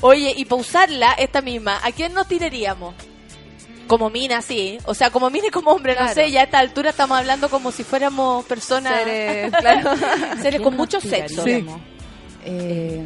[0.00, 2.94] Oye, y para usarla, esta misma, ¿a quién nos tiraríamos?
[3.86, 4.78] Como mina, sí.
[4.84, 7.48] O sea, como mina y como hombre, no sé, ya a esta altura estamos hablando
[7.48, 9.04] como si fuéramos personas...
[9.04, 9.90] Seres, claro.
[10.42, 11.44] Seres con mucho sexo.
[12.44, 13.04] Eh,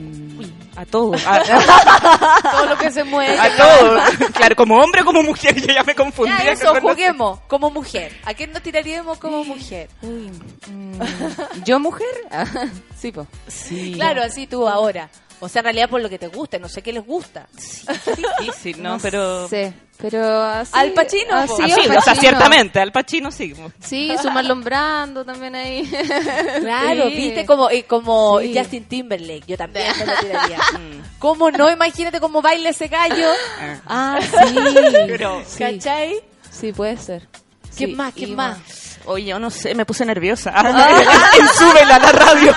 [0.80, 1.20] A todos.
[1.26, 1.42] A,
[2.52, 3.38] Todo lo que se mueve.
[3.38, 4.02] a todos.
[4.32, 6.32] Claro, como hombre o como mujer, yo ya me confundí.
[6.42, 8.16] Ya, eso, juguemos como mujer.
[8.24, 9.90] ¿A quién nos tiraríamos como mujer?
[10.00, 10.30] uy,
[10.70, 12.06] mm, ¿Yo mujer?
[12.30, 12.46] Ah,
[12.96, 13.26] sí, po.
[13.46, 13.92] Sí.
[13.94, 15.10] Claro, así tú ahora.
[15.40, 17.46] O sea, en realidad por lo que te gusta, no sé qué les gusta.
[18.38, 18.98] difícil, ¿no?
[19.02, 19.48] Pero...
[19.48, 20.72] Sí, pero así...
[20.74, 21.62] Al Pacino, así,
[21.94, 23.54] o sea, ciertamente, al Pacino sí.
[23.80, 25.82] Sí, su Marlon Brando también ahí.
[26.60, 27.16] Claro, Sí.
[27.16, 28.54] viste como, eh, como Sí.
[28.56, 30.58] Justin Timberlake, yo también me lo tiraría.
[31.18, 31.70] ¿Cómo no?
[31.70, 33.28] Imagínate cómo baila ese gallo.
[33.86, 34.54] Ah, sí.
[35.06, 35.58] Pero- sí.
[35.58, 36.14] ¿Cachai?
[36.50, 37.28] Sí, puede ser.
[37.76, 38.14] ¿Quién Sí, más?
[38.14, 38.58] ¿Quién y más?
[39.04, 40.50] Oye, yo no sé, me puse nerviosa.
[40.58, 42.54] En súbela a la radio.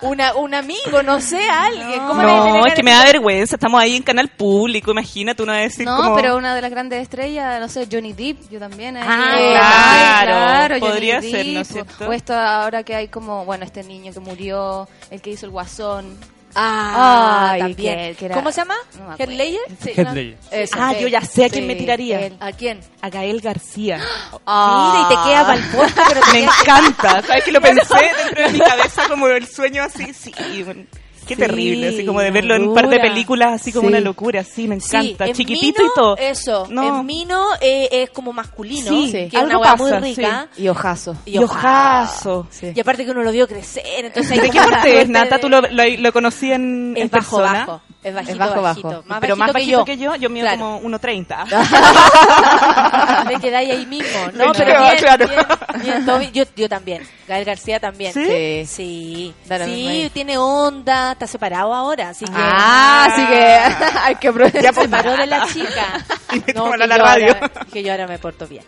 [0.00, 2.06] Una, un amigo, no sé, alguien.
[2.06, 3.56] ¿Cómo le No, tiene es que me da vergüenza.
[3.56, 6.14] Estamos ahí en canal público, imagínate una vez No, como...
[6.16, 8.96] pero una de las grandes estrellas, no sé, Johnny Depp, yo también.
[8.96, 9.04] ahí.
[9.08, 12.08] Ah, Ay, claro, podría ser, ¿no es cierto?
[12.08, 15.52] O esto ahora que hay como, bueno, este niño que murió, el que hizo el
[15.52, 16.16] guasón.
[16.54, 17.98] Ah, Ay, también.
[17.98, 18.74] que- que era- ¿Cómo se llama?
[18.98, 19.32] no me ¿Heath acuerdo.
[19.34, 19.60] Ledger?
[19.82, 20.56] Sí, Heath ¿no?
[20.56, 21.00] Eso, Ah, él.
[21.02, 22.20] yo ya sé a quién Sí, me tiraría.
[22.26, 22.36] él.
[22.40, 22.80] ¿A quién?
[23.02, 24.00] A Gael García.
[24.46, 25.06] Ah.
[25.08, 27.22] Mira, y te queda el puesto, pero te Me queda- encanta.
[27.22, 27.94] ¿Sabes que lo pensé
[28.24, 30.12] dentro de mi cabeza como el sueño así?
[30.14, 30.32] Sí,
[30.64, 30.84] bueno,
[31.28, 33.94] Qué Sí, terrible, así como de verlo en un par de películas, así como Sí.
[33.94, 36.16] una locura, sí, me encanta, en chiquitito Mino, y todo.
[36.16, 37.00] Eso, No.
[37.00, 40.48] en Mino eh, es como masculino, Sí, que es algo una hueá muy pasa, rica.
[40.56, 41.16] Y ojazo.
[41.26, 42.46] Y ojazo.
[42.74, 45.36] Y aparte que uno lo vio crecer, entonces hay ¿De qué parte es, Nata?
[45.36, 47.66] de- ¿Tú lo, lo, lo conocí en, Es en bajo, persona?
[47.66, 47.80] bajo.
[48.02, 48.88] Es bajito, Es bajo, bajito.
[48.88, 49.02] bajo.
[49.06, 50.58] Más Pero más bajito bajito que yo, yo mido Claro.
[50.60, 51.44] como 1.30.
[53.26, 54.06] Me quedáis ahí mismo.
[54.34, 55.26] No, No, pero bien, claro.
[55.28, 55.40] bien,
[55.82, 56.32] bien, todo bien.
[56.32, 57.02] Yo, yo también.
[57.26, 58.12] Gael García también.
[58.14, 58.64] ¿Sí?
[58.66, 59.34] Sí.
[59.64, 62.30] Sí, tiene onda, está separado ahora, así que...
[62.34, 64.62] Ah, así que hay que aprovechar.
[64.62, 66.04] Ya separó de la chica.
[66.54, 67.34] como que, la yo radio.
[67.34, 68.64] Ahora, que yo ahora me porto bien.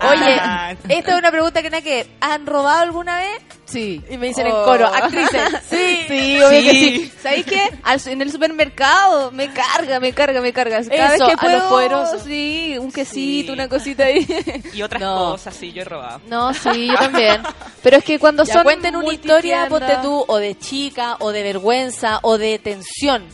[0.00, 0.74] Oye, Ah.
[0.88, 3.40] esta es una pregunta que nada que ¿Han robado alguna vez?
[3.64, 4.02] Sí.
[4.10, 4.58] Y me dicen Oh.
[4.58, 5.40] en coro, actrices.
[5.68, 6.04] Sí.
[6.06, 6.64] Sí, obvio Sí.
[6.66, 7.12] que sí.
[7.22, 7.70] ¿Sabéis qué?
[7.82, 10.82] Al- en el supermercado me carga, me carga, me carga.
[10.84, 12.22] Cada Eso, vez a que los puedo, poderosos.
[12.22, 13.52] sí, un quesito, Sí.
[13.52, 14.26] una cosita ahí.
[14.74, 15.30] Y otras No.
[15.32, 16.20] cosas, sí, yo he robado.
[16.28, 17.42] No, sí, yo también.
[17.82, 21.32] Pero es que cuando Ya, son cuenten una historia, ponte tú, o de chica, o
[21.32, 23.24] de vergüenza, o de tensión.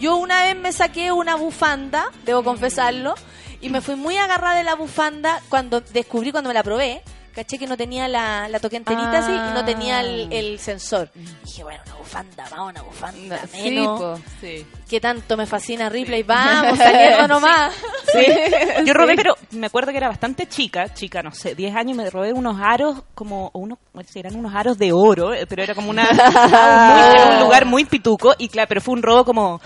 [0.00, 3.14] Yo una vez me saqué una bufanda, debo confesarlo,
[3.60, 7.02] y me fui muy agarrada de la bufanda cuando descubrí, cuando me la probé,
[7.42, 11.10] caché que no tenía la, la toqué enterita así y no tenía el, el sensor.
[11.44, 13.98] dije, bueno, una bufanda más, una bufanda Sí, menos.
[14.00, 14.66] po, sí.
[14.88, 17.74] que tanto me fascina Ripley, vamos, saliendo nomás.
[18.84, 22.10] Yo robé, pero me acuerdo que era bastante chica, chica, no sé, 10 años, me
[22.10, 23.78] robé unos aros, como unos,
[24.14, 26.10] eran unos aros de oro, eh, pero era como una, muy-
[27.20, 29.60] era un lugar muy pituco, y claro, pero fue un robo como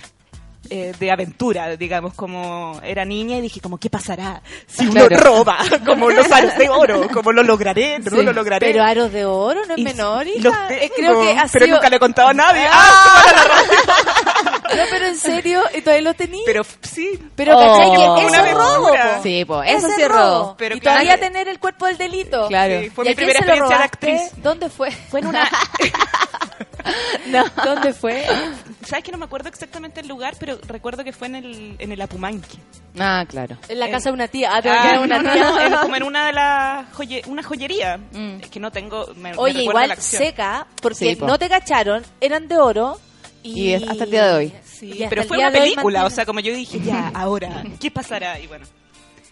[0.70, 5.22] eh, de aventura, digamos, como era niña y dije como, ¿qué pasará si uno Claro.
[5.24, 5.58] roba?
[5.84, 8.22] Como los aros de oro, como lo lograré, no Sí.
[8.22, 8.66] lo lograré.
[8.72, 10.48] Pero aros de oro no es Y- menor, y hija.
[10.48, 12.66] los Eh, tengo, creo que ha pero sido- nunca le he contado a nadie.
[12.70, 13.22] Ah,
[14.74, 16.42] No, pero en serio, ¿y todavía los tenía?
[16.46, 17.10] Pero sí.
[17.36, 17.60] Pero Oh.
[17.60, 18.88] ¿cachai que Una eso es robo?
[18.88, 19.22] po.
[19.22, 20.54] Sí, po, Ese eso es sí es robo.
[20.58, 22.48] Pero y claro todavía que- tener el cuerpo del delito.
[22.48, 22.80] Claro.
[22.80, 24.20] Sí, fue ¿Y mi primera experiencia de actriz.
[24.38, 24.90] ¿Dónde fue?
[24.90, 25.48] Fue en una...
[27.28, 27.44] no.
[27.64, 28.24] ¿Dónde fue?
[28.86, 31.92] ¿Sabes que no me acuerdo exactamente el lugar, pero recuerdo que fue en el, en
[31.92, 32.58] el Apumanque.
[32.98, 33.56] Ah, claro.
[33.68, 34.50] En la Eh, casa de una tía.
[34.54, 35.42] Ah, Ah, una no, tía.
[35.50, 37.98] no, en- como en una de las joye- una joyería.
[38.12, 38.40] Mm.
[38.42, 39.06] Es que no tengo.
[39.16, 40.22] Me, Oye, igual la acción.
[40.22, 41.26] seca, porque Sí, po.
[41.26, 42.98] no te cacharon, eran de oro.
[43.42, 44.52] Y, Y hasta el día de hoy.
[44.64, 48.38] Sí, pero fue una película, o sea, como yo dije, ya, ahora, ¿qué pasará?
[48.40, 48.64] Y bueno,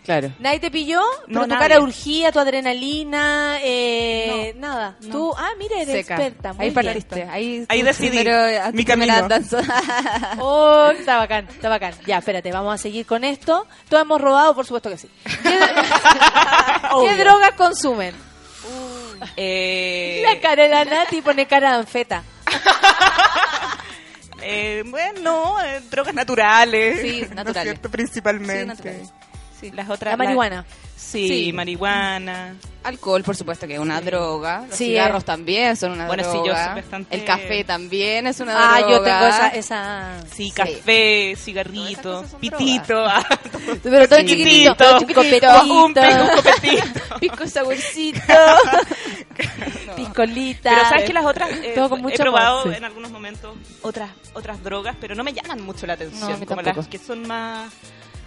[0.04, 0.32] Claro.
[0.40, 1.00] ¿Nadie te pilló?
[1.00, 1.68] No, ¿Pero tu nadie.
[1.68, 3.58] cara urgía, tu adrenalina?
[3.62, 4.96] Eh, Nada.
[5.12, 6.14] Tú, ah, mira, eres Seca.
[6.16, 6.52] experta.
[6.54, 6.84] Muy ahí bien.
[6.84, 7.22] partiste.
[7.30, 9.28] Ahí, Ahí decidí primero- mi camino.
[9.28, 9.60] danza.
[10.38, 11.94] Oh, está bacán, está bacán.
[12.06, 13.66] Ya, espérate, vamos a seguir con esto.
[13.88, 14.54] ¿Todos hemos robado?
[14.56, 15.08] Por supuesto que sí.
[15.24, 17.16] ¿Qué, ¿qué Obvio.
[17.18, 18.14] drogas consumen?
[19.36, 22.22] eh, La cara de la Nati pone cara de anfeta.
[24.42, 27.00] eh, bueno, eh, drogas naturales.
[27.00, 27.62] Sí, ¿no es naturales.
[27.72, 27.90] cierto?
[27.90, 28.60] Principalmente.
[28.62, 29.12] Sí, naturales.
[29.62, 30.12] Sí, Las otras.
[30.12, 30.64] La marihuana.
[30.96, 31.52] Sí, Sí.
[31.52, 32.56] marihuana.
[32.84, 34.64] Alcohol, por supuesto, que es una droga.
[34.68, 35.26] Los Sí, cigarros eh.
[35.26, 36.66] también son una Bueno, sí, yo droga.
[36.72, 38.90] soy bastante- El café también es una Ah, droga.
[38.92, 39.48] yo tengo esa...
[39.48, 40.20] esa...
[40.34, 40.50] Sí, Sí.
[40.50, 43.04] café, cigarrito, pitito.
[43.06, 43.24] ah,
[43.84, 44.26] Pero todo Sí.
[44.26, 44.74] chiquitito.
[44.74, 45.62] Todo Un copetito.
[45.62, 46.84] un pico, un copetito.
[47.20, 48.20] Pisco saborcito.
[49.96, 50.70] Piscolita.
[50.70, 52.78] Pero sabes que las otras eh, Todo con he mucho probado amor, sí.
[52.78, 56.62] en algunos momentos otras otras drogas, pero no me llaman mucho la atención, No, como
[56.62, 56.76] tampoco.
[56.80, 57.70] las que son más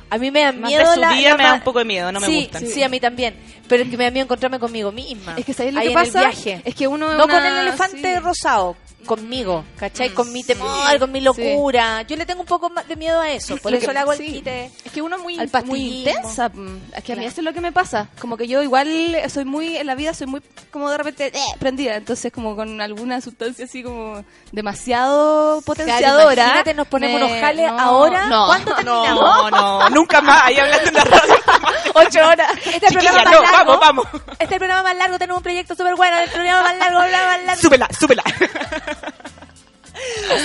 [0.10, 2.20] A mí me da más miedo la, la me da un poco de miedo, no
[2.20, 2.66] me sí, gustan.
[2.66, 3.36] Sí, a mí también.
[3.68, 5.34] Pero es que me da miedo encontrarme conmigo misma.
[5.38, 6.20] Es que ¿sabes lo Ahí que en el pasa?
[6.20, 6.62] viaje.
[6.64, 8.20] Es que uno No una- con el elefante sí.
[8.20, 10.10] rosado, conmigo, ¿cachai?
[10.14, 10.48] Con mi sí.
[10.54, 12.02] temor, con mi locura.
[12.04, 13.56] Yo le tengo un poco más de miedo a eso.
[13.58, 14.34] Por Lo eso que- le hago el sí.
[14.34, 14.72] quite.
[14.84, 16.50] Es que uno muy, Al muy intensa.
[16.50, 16.78] mm.
[16.96, 17.32] Es que a mí Claro.
[17.32, 18.10] eso es lo que me pasa.
[18.20, 20.42] Como que yo igual soy muy, en la vida soy muy,
[20.72, 21.96] como de repente, eh, prendida.
[21.96, 26.44] Entonces como con alguna sustancia así como demasiado potenciadora.
[26.44, 28.26] imagínate, nos ponemos me- unos jales no, ahora.
[28.28, 28.46] No.
[28.48, 29.22] ¿Cuándo terminamos?
[29.22, 31.36] No, no, nunca más, ahí hablando en la radio.
[31.96, 32.52] Ocho horas.
[32.58, 33.80] Este es el Chiquilla, programa no, más largo.
[33.80, 34.24] vamos, vamos.
[34.34, 35.18] Este es el programa más largo.
[35.18, 36.18] Tenemos un proyecto súper bueno.
[36.18, 37.12] El programa más largo, más
[37.46, 37.62] largo.
[37.62, 38.24] Súbela, súbela.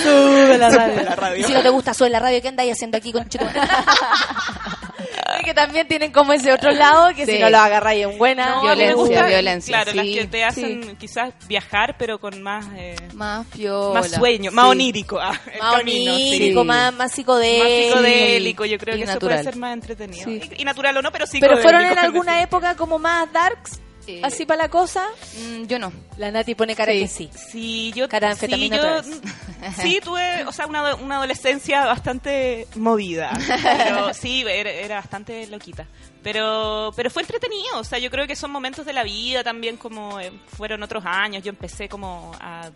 [0.03, 1.37] Sube la Sube la radio.
[1.37, 2.41] Y si no te gusta, sube la radio.
[2.41, 3.29] ¿Qué andáis haciendo aquí con Y
[5.43, 7.33] que también tienen como ese otro lado que Sí.
[7.33, 8.55] si no lo agarráis en buena.
[8.55, 12.95] No, Violencia, gusta, violencia, Claro, las que te hacen quizás viajar, pero con más eh,
[13.13, 14.01] Más piola.
[14.01, 14.71] más sueño, más Sí.
[14.71, 15.19] onírico.
[15.19, 16.67] ah, el Más camino, onírico, sí.
[16.67, 18.65] más, más Más psicodélico.
[18.65, 19.37] yo creo Y que eso natural.
[19.39, 20.23] puede ser más entretenido.
[20.23, 20.41] Sí.
[20.57, 21.61] Y, y natural o no, pero Pero psicodélico.
[21.61, 23.79] fueron en alguna época como más darks,
[24.23, 25.05] Así para la cosa.
[25.37, 25.91] Mm, yo no.
[26.17, 26.99] La Nati pone cara Sí.
[26.99, 27.29] que sí.
[27.33, 29.21] Sí, yo, Cara de sí, yo- otra vez.
[29.81, 33.31] sí, tuve, o sea, una, una adolescencia bastante movida.
[33.85, 35.85] Pero sí, era, era bastante loquita.
[36.23, 39.75] Pero, pero fue entretenido, o sea, yo creo que son momentos de la vida también
[39.77, 41.41] como eh, fueron otros años.
[41.43, 42.69] Yo empecé como a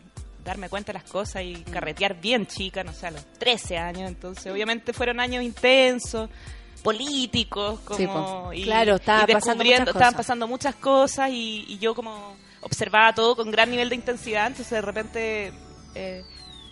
[0.43, 4.07] darme cuenta de las cosas y carretear bien chica, no sé, a los 13 años.
[4.09, 6.27] Entonces, obviamente fueron años intensos
[6.85, 8.53] políticos como Sí, po.
[8.53, 13.13] y, Claro, estaba y pasando descubriendo- estaban pasando muchas cosas y, y yo como observaba
[13.13, 15.53] todo con gran nivel de intensidad entonces de repente
[15.95, 16.23] eh,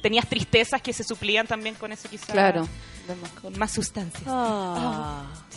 [0.02, 2.28] tenías tristezas que se suplían también con eso quizás.
[2.30, 2.68] Claro.
[3.42, 4.24] Con más sustancia.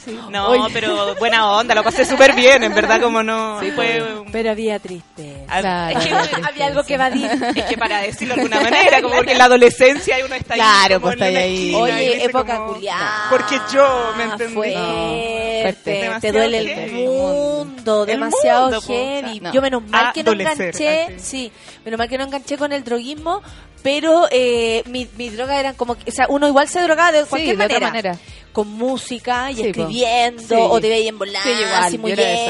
[0.08, 0.28] Ah.
[0.30, 0.70] No, Oye.
[0.72, 3.60] pero buena onda, lo pasé súper bien, en verdad, como no.
[3.60, 5.44] Sí, fue pero, un- pero había tristeza.
[5.48, 5.98] Ah, Claro.
[6.00, 7.30] es que- había algo que evadir.
[7.56, 10.60] Es que para decirlo de alguna manera, como porque en la adolescencia uno está ahí.
[10.60, 11.74] Claro, pues está ahí.
[11.74, 13.26] Oye, época como, culiada.
[13.30, 14.54] Porque yo, ¿me entendí?
[14.54, 16.92] Fuerte, te duele el heavy.
[17.06, 19.40] mundo, El demasiado mundo, heavy.
[19.40, 19.52] No.
[19.52, 21.14] Yo menos mal que no enganché, así.
[21.18, 21.52] sí,
[21.84, 23.42] menos mal que no enganché con el droguismo,
[23.82, 27.56] pero eh, mi, mi droga eran como, o sea, uno igual se drogaba de cualquier
[27.56, 28.18] de otra manera, manera.
[28.56, 30.54] Con música y Sí, escribiendo, Sí.
[30.56, 31.92] o te veía en esas,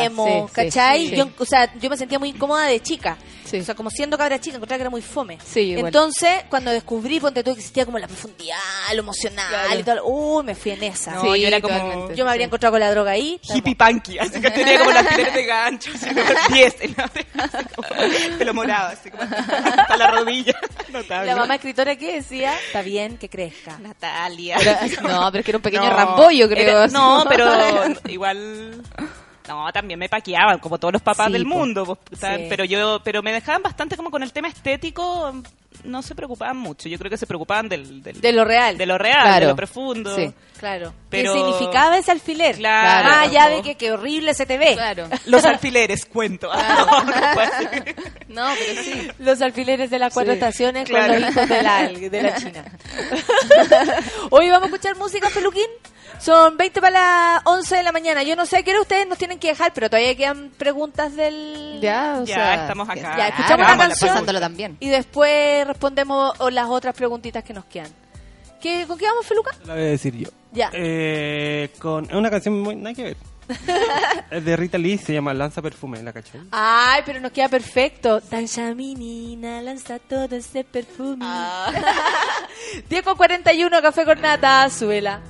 [0.06, 1.10] emo, sí, ¿cachai?
[1.16, 3.18] Yo, o sea, yo me sentía muy incómoda de chica.
[3.46, 3.58] Sí.
[3.60, 5.38] O sea, como siendo cabra chica, encontraba que era muy fome.
[5.44, 5.86] Sí, igual.
[5.86, 8.56] Entonces, cuando descubrí, ponte tú, que existía como la profundidad,
[8.94, 9.80] lo emocional Claro.
[9.80, 11.12] y tal, uy, me fui en esa.
[11.12, 12.16] No, Sí, yo era como totalmente.
[12.16, 13.40] Yo me habría encontrado con la droga ahí.
[13.54, 16.22] hippie punky, así que tenía como las pileras de gancho, así como
[16.54, 17.24] 10, y no, así
[17.74, 20.54] como pelo morado, así como hasta la rodilla.
[20.90, 21.26] Notable.
[21.26, 23.78] La mamá escritora que decía, está bien que crezca.
[23.78, 24.56] Natalia.
[24.58, 26.84] Pero- no, pero es que era un pequeño No, creo.
[26.84, 27.46] era- no, pero
[28.08, 28.82] igual.
[29.48, 31.84] No, también me paqueaban, como todos los papás Sí, del mundo.
[31.84, 32.46] pues, Sí.
[32.48, 35.32] Pero yo, pero me dejaban bastante como con el tema estético.
[35.84, 36.88] No se preocupaban mucho.
[36.88, 38.76] Yo creo que se preocupaban del, del- De lo real.
[38.78, 39.40] de lo real, Claro.
[39.46, 40.16] de lo profundo.
[40.16, 40.32] Sí.
[40.58, 40.92] Claro.
[41.10, 42.56] Pero- ¿Qué significaba ese alfiler?
[42.56, 43.08] Claro.
[43.08, 44.72] Más allá de que qué horrible se te ve.
[44.74, 45.06] Claro.
[45.26, 46.50] Los alfileres, cuento.
[48.28, 49.08] No, pero sí.
[49.18, 51.12] Los alfileres de las cuatro Sí, estaciones claro.
[51.14, 52.64] con los hijos de la, de la China.
[54.30, 55.66] Hoy vamos a escuchar música, Peluquín.
[56.20, 58.22] Son 20 para las 11 de la mañana.
[58.22, 61.78] Yo no sé qué hora ustedes nos tienen que dejar, pero todavía quedan preguntas del...
[61.80, 63.16] Ya, o Ya, sea, estamos acá.
[63.16, 64.76] Ya, escuchamos una la canción pasándolo también.
[64.80, 67.92] y después respondemos las otras preguntitas que nos quedan.
[68.60, 69.50] ¿Qué, ¿Con qué vamos, Feluca?
[69.66, 70.28] La voy a decir yo.
[70.52, 70.70] Ya.
[70.72, 72.74] Eh, con, es una canción muy.
[72.74, 73.16] Nada que ver.
[74.30, 76.40] es de Rita Lee, se llama Lanza Perfume, ¿la cachai?
[76.50, 78.20] Ay, pero nos queda perfecto.
[78.28, 81.18] Danza menina, lanza todo ese perfume.
[81.20, 81.70] Ah.
[82.88, 85.20] 10 con 41, café con nata, suela.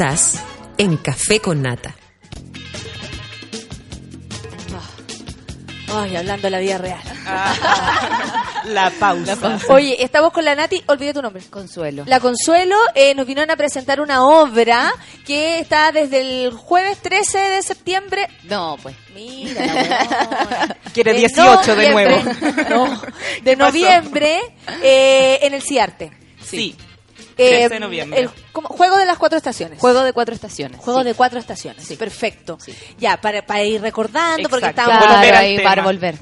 [0.00, 0.42] Estás
[0.78, 1.94] en Café con Nata.
[5.92, 7.00] Ay, hablando de la vida real.
[8.64, 9.36] La pausa.
[9.68, 11.42] Oye, estamos con la Nati, olvidé tu nombre.
[11.50, 12.04] Consuelo.
[12.06, 14.90] La Consuelo eh, nos vinieron a presentar una obra
[15.26, 18.26] que está desde el jueves 13 de septiembre.
[18.44, 18.96] No, pues.
[19.14, 20.76] Mira, la.
[20.94, 22.24] Quiere De 18 de noviembre.
[22.24, 22.64] nuevo.
[22.70, 23.02] No,
[23.42, 24.40] de noviembre
[24.82, 26.10] eh, en el CIARTE.
[26.42, 26.74] Sí.
[27.36, 28.20] Eh, 13 de noviembre.
[28.20, 28.30] el
[28.80, 29.78] juego de las cuatro estaciones.
[29.78, 30.80] Juego de cuatro estaciones.
[30.80, 31.04] Juego sí.
[31.06, 31.86] de cuatro estaciones.
[31.98, 32.56] Perfecto.
[32.98, 34.90] Ya, para, para ir recordando, porque Exacto.
[34.90, 35.68] Volver Claro, al ahí tema.
[35.70, 36.14] para volver.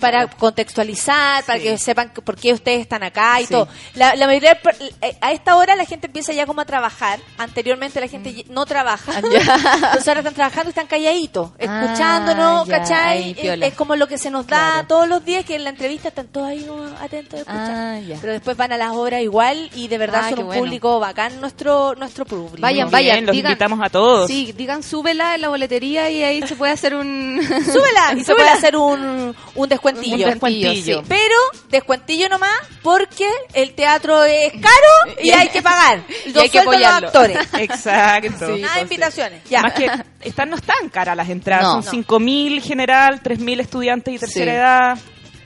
[0.00, 1.64] Para contextualizar, para Sí.
[1.64, 3.52] que sepan que- por qué ustedes están acá y Sí.
[3.52, 3.68] todo.
[3.94, 4.58] La, la mayoría,
[5.00, 7.18] eh, a esta hora la gente empieza ya como a trabajar.
[7.38, 8.52] Anteriormente la gente Mm.
[8.52, 9.12] no trabaja.
[9.18, 13.36] Entonces ahora están trabajando y están calladitos, Ah, escuchándonos, ya, ¿cachai?
[13.36, 14.86] ahí, Es- como lo que se nos da Claro.
[14.88, 16.66] todos los días, que en la entrevista están todos ahí
[17.00, 17.70] atentos a escuchar.
[17.70, 18.16] Ah, ya.
[18.20, 20.62] Pero después van a las obras igual y de verdad Ah, son un bueno.
[20.62, 22.58] público bacán nuestro, nuestro público.
[22.60, 23.16] Vayan, vayan.
[23.16, 24.26] bien, los digan- invitamos a todos.
[24.28, 27.40] Sí, digan súbela en la boletería y ahí se puede hacer un...
[27.64, 30.26] Súbela y se puede hacer un, un descuentillo.
[30.26, 30.82] Un descuentillo, Sí.
[30.82, 31.06] sí.
[31.08, 31.34] Pero
[31.70, 36.02] descuentillo nomás porque el teatro es caro y hay que pagar.
[36.26, 37.06] Los hay que sueldos los apoyarlo.
[37.08, 37.38] actores.
[37.60, 38.56] Exacto.
[38.58, 39.42] Nada de invitaciones.
[39.48, 39.62] Ya.
[39.62, 39.90] Más que
[40.20, 41.82] están, no están caras las entradas, No.
[41.82, 44.56] son 5.000 general, 3.000 estudiantes y tercera Sí.
[44.56, 44.98] edad.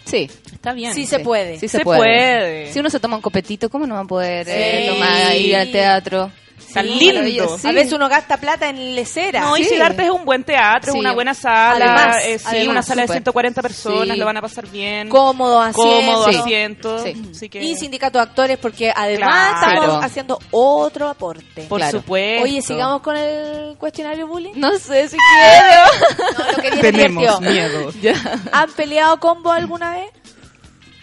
[0.05, 0.31] Sí.
[0.53, 0.93] Está bien.
[0.95, 1.55] Sí se puede.
[1.59, 1.99] Sí se, Se puede.
[2.01, 2.73] puede.
[2.73, 4.95] Si uno se toma un copetito, ¿cómo no va a poder eh, Sí.
[4.95, 6.33] tomar, ir al teatro?
[6.73, 7.57] Tan Sí, lindo.
[7.65, 9.41] A veces uno gasta plata en lecera.
[9.41, 9.71] No, y Sí.
[9.71, 10.99] Silarte es un buen teatro, Sí.
[10.99, 13.17] una buena sala, Además, eh, sí, además, una sala de súper.
[13.23, 14.17] 140 personas, Sí.
[14.21, 15.09] lo van a pasar bien.
[15.09, 15.83] Cómodo, asiento.
[15.83, 17.03] Cómodo asiento.
[17.03, 17.23] Sí.
[17.31, 19.81] Así que, Y sindicato de actores porque además Claro.
[19.83, 21.63] estamos haciendo otro aporte.
[21.69, 21.99] por Claro.
[21.99, 22.45] supuesto.
[22.45, 24.53] Oye, sigamos con el cuestionario bullying.
[24.57, 25.81] No sé si quiero.
[26.39, 27.41] No, lo que Tenemos divertido.
[27.41, 27.93] miedo.
[28.53, 30.11] ¿Han peleado combo alguna vez?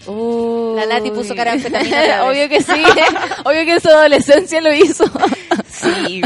[0.08, 1.68] La Nati puso cara de.
[2.22, 2.72] Obvio que sí.
[3.44, 5.04] Obvio que en su adolescencia lo hizo.
[5.70, 6.22] Sí.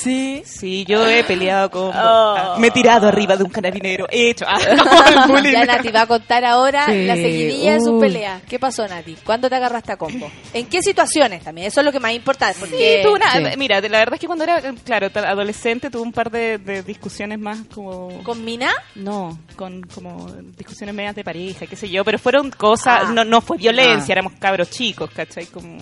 [0.00, 0.42] Sí.
[0.44, 1.90] Sí, yo he peleado con...
[1.94, 2.56] Oh.
[2.58, 4.06] Me he tirado arriba de un carabinero.
[4.10, 4.44] He hecho...
[4.46, 4.58] ah.
[5.44, 7.06] Ya Nati va a contar ahora Sí.
[7.06, 8.42] la seguidilla de sus peleas.
[8.48, 9.16] ¿Qué pasó, Nati?
[9.24, 10.30] ¿Cuándo te agarraste a combo?
[10.52, 11.68] ¿En qué situaciones también?
[11.68, 12.52] Eso es lo que más importa.
[12.52, 13.56] Sí, Porque tuve una, Sí.
[13.56, 17.38] mira, la verdad es que cuando era, claro, adolescente tuve un par de, de discusiones
[17.38, 18.22] más como...
[18.24, 18.70] ¿Con Mina?
[18.94, 20.26] No, con como
[20.56, 23.10] discusiones medias de pareja, qué sé yo, pero fueron cosas, Ah.
[23.12, 24.18] no, no fue violencia, Ah.
[24.18, 25.46] éramos cabros chicos, ¿cachai?
[25.46, 25.78] Como,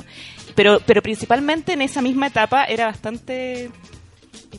[0.54, 3.70] pero, pero principalmente en esa misma etapa era bastante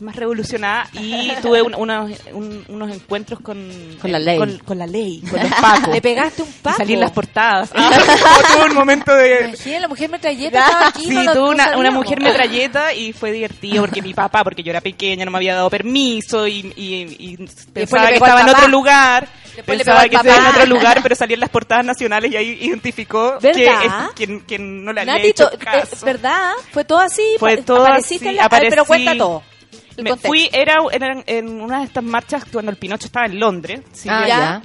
[0.02, 3.70] más revolucionada y tuve un- unos, un- unos encuentros con,
[4.02, 4.38] Con la ley.
[4.38, 5.94] Con, con la ley, con los pacos.
[5.94, 6.78] ¿Le pegaste un paco?
[6.78, 7.70] salí en las portadas.
[7.76, 7.92] Ah,
[8.56, 9.46] tuve un momento de...
[9.50, 11.04] Imagina, la mujer metralleta estaba aquí.
[11.06, 14.72] Sí, no tuve una, una mujer metralleta y fue divertido porque mi papá, porque yo
[14.72, 17.38] era pequeña, no me había dado permiso y, y- y
[17.72, 19.28] pensaba que estaba en otro lugar.
[19.56, 22.58] Después pensaba que estaba en otro lugar, pero salía en las portadas nacionales y ahí
[22.62, 24.06] identificó que, ¿Verdad?
[24.10, 26.04] es- que, que no le había Nati, hecho eh, caso.
[26.04, 26.54] ¿verdad?
[26.72, 27.22] Fue todo así.
[27.38, 29.44] Fue todo apareciste así, en la- Pero cuenta todo.
[29.98, 33.82] Me fui, era, era en una de estas marchas cuando el Pinocho estaba en Londres.
[33.92, 34.62] sí, Ah, ya.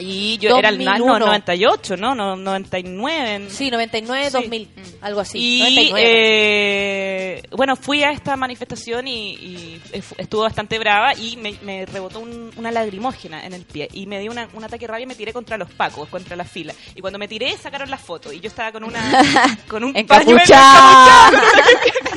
[0.00, 1.18] Y yo era el no, 2001.
[1.26, 2.14] 98, ¿no?
[2.14, 3.34] No, 99.
[3.34, 4.30] en- Sí, 99, Sí.
[4.32, 4.68] 2000.
[5.02, 5.38] Algo así.
[5.38, 6.00] Y 99.
[6.04, 9.82] eh, bueno, fui a esta manifestación y, y
[10.18, 14.18] estuvo bastante brava y me, me rebotó un- una lagrimógena en el pie y me
[14.20, 16.72] dio una- un ataque de rabia y me tiré contra los pacos, contra la fila.
[16.94, 19.00] Y cuando me tiré sacaron la foto y yo estaba con una
[19.68, 20.40] con un pañuelo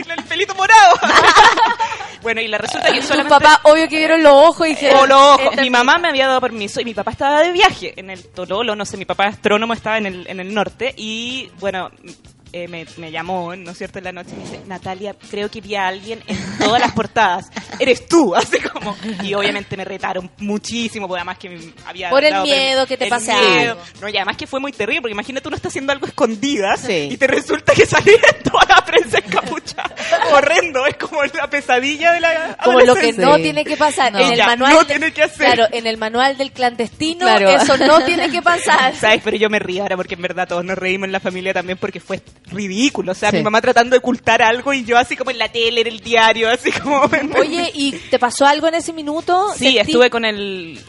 [0.04, 0.96] con el pelito morado.
[2.22, 5.00] bueno, y la resulta que Tu solamente papá, obvio que vieron los ojos y dijeron...
[5.02, 5.56] o los ojos.
[5.62, 8.76] Mi mamá me había dado permiso y mi papá estaba de viaje en el Tololo,
[8.76, 11.92] no sé, mi papá astrónomo estaba en el, en el norte y bueno,
[12.54, 15.50] eh, me, me llamó, ¿no es cierto?, en la noche y me dice, Natalia, creo
[15.50, 17.48] que vi a alguien en todas las portadas.
[17.80, 18.96] Eres tú, así como...
[19.24, 22.10] Y obviamente me retaron muchísimo, porque además que me había...
[22.10, 23.72] Por el miedo que te el pase miedo.
[23.74, 23.82] algo.
[24.02, 27.10] No, y además que fue muy terrible, porque imagínate uno está haciendo algo escondida Sí.
[27.12, 29.96] y te resulta que sale en toda la prensa encapuchada.
[30.34, 34.12] Horrendo, es como la pesadilla de la Como lo que no tiene que pasar.
[34.14, 34.20] No.
[34.20, 35.54] En el Ella manual no tiene que hacer.
[35.54, 37.50] Claro, en el manual del clandestino, Claro.
[37.50, 38.96] eso no tiene que pasar.
[39.00, 39.22] ¿Sabes?
[39.24, 41.78] Pero yo me río ahora porque en verdad todos nos reímos en la familia también
[41.78, 42.22] porque fue
[42.52, 43.12] ridículo.
[43.12, 43.38] O sea, Sí.
[43.38, 46.00] mi mamá tratando de ocultar algo y yo así como en la tele, en el
[46.00, 47.02] diario, así como...
[47.40, 49.48] Oye, ¿y te pasó algo en ese minuto?
[49.58, 50.80] Sí, estuve con el...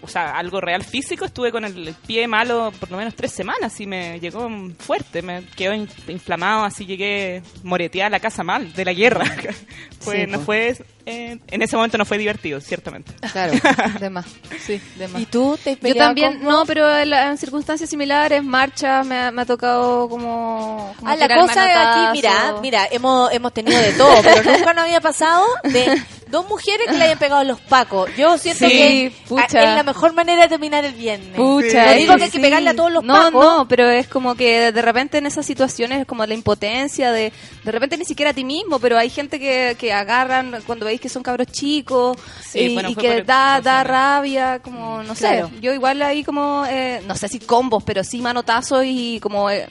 [0.00, 3.78] O sea, algo real físico, estuve con el pie malo por lo menos tres semanas
[3.78, 4.48] y me llegó
[4.78, 9.26] fuerte, me quedó in- inflamado, así llegué moreteada a la casa mal, de la guerra.
[10.00, 10.74] fue, Sí, no fue,
[11.06, 13.12] eh, en ese momento no fue divertido, ciertamente.
[13.32, 13.52] Claro,
[14.00, 14.26] de más.
[14.64, 15.22] Sí, de más.
[15.22, 19.16] ¿Y tú te Yo también, con- no, pero en, la- en circunstancias similares, marchas, me,
[19.16, 20.92] ha- me ha tocado como...
[20.98, 24.74] como Ah, la cosa es aquí, mira, mira, hemos, hemos tenido de todo, pero nunca
[24.74, 28.10] nos había pasado de dos mujeres que le hayan pegado los pacos.
[28.16, 29.44] Yo siento Sí, que pucha.
[29.62, 31.36] es la mejor manera de terminar el viernes.
[31.36, 32.42] Pucha, no digo que hay que sí.
[32.42, 33.44] pegarle a todos los no, pacos.
[33.44, 37.32] No, pero es como que de repente en esas situaciones es como la impotencia de
[37.62, 40.95] de repente ni siquiera a ti mismo, pero hay gente que, que agarran cuando veis
[41.00, 45.14] que son cabros chicos Sí, y, bueno, y fue que da, da rabia, como no
[45.14, 45.48] Claro.
[45.48, 45.60] sé.
[45.60, 49.68] Yo igual ahí como, eh, no sé si combos, pero sí manotazos y como eh,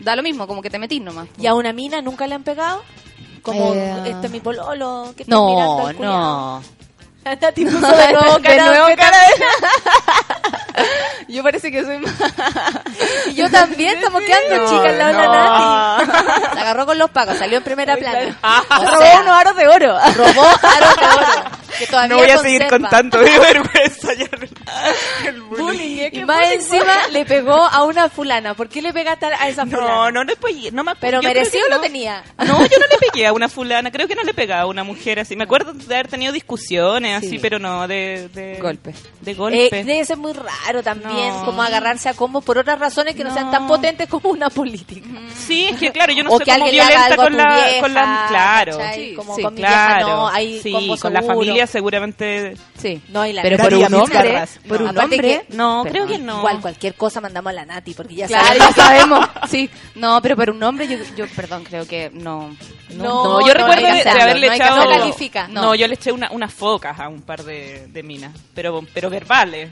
[0.00, 1.28] da lo mismo, como que te metís nomás.
[1.38, 2.80] ¿Y a una mina nunca le han pegado?
[3.42, 6.12] Como, Eh, este es mi pololo, que está mirando No, al culiao.
[6.60, 6.62] no.
[7.24, 9.16] Nati puso de nuevo De cara nuevo de cara
[11.28, 12.12] Yo parece que soy más...
[13.26, 15.32] Y yo también, estamos quedando No, chicas al lado de no.
[15.32, 16.54] la Nati.
[16.54, 18.36] Se agarró con los pacos, salió en primera plana.
[18.70, 19.98] O Robó sea, unos aros de oro.
[20.16, 21.50] robó aros de oro.
[21.78, 24.26] Que todavía No voy a seguir contando, me vergüenza ya.
[25.26, 26.08] El Bullying, bullying.
[26.12, 28.54] y más encima le pegó a una fulana.
[28.54, 29.88] ¿Por qué le pegaste a esa fulana?
[29.88, 31.80] No, no le pegué, no me Pero yo creo merecido lo no.
[31.80, 32.22] tenía.
[32.38, 34.84] No, yo no le pegué a una fulana, creo que no le pegaba a una
[34.84, 35.34] mujer así.
[35.34, 37.38] Me acuerdo de haber tenido discusiones así, Sí.
[37.38, 38.92] pero no de, de Golpe.
[39.20, 39.84] De Eh, golpe.
[39.84, 41.44] debe ser muy raro también, No.
[41.44, 45.08] como agarrarse a combos por otras razones que no, sean tan potentes como una política.
[45.36, 47.94] Sí, es que claro, yo no o soy que como violenta con la, vieja, con
[47.94, 48.78] la claro.
[49.16, 50.06] Como sí, con mi vieja claro.
[50.08, 53.00] no, hay sí, con la familia seguramente Sí.
[53.08, 56.38] No, y la Pero por un hombre, por un hombre, No, creo que no.
[56.38, 58.68] Igual cualquier cosa mandamos a la Nati, porque ya Claro, sabemos.
[58.76, 59.28] ya sabemos.
[59.50, 59.70] Sí.
[59.94, 62.56] No, pero para un hombre yo, yo perdón, creo que no.
[62.90, 65.48] No, No, yo no, recuerdo hay que de, haberle no hay echado.
[65.48, 65.74] No, No.
[65.74, 69.70] yo le eché una, unas focas a un par de, de minas, pero, pero verbales.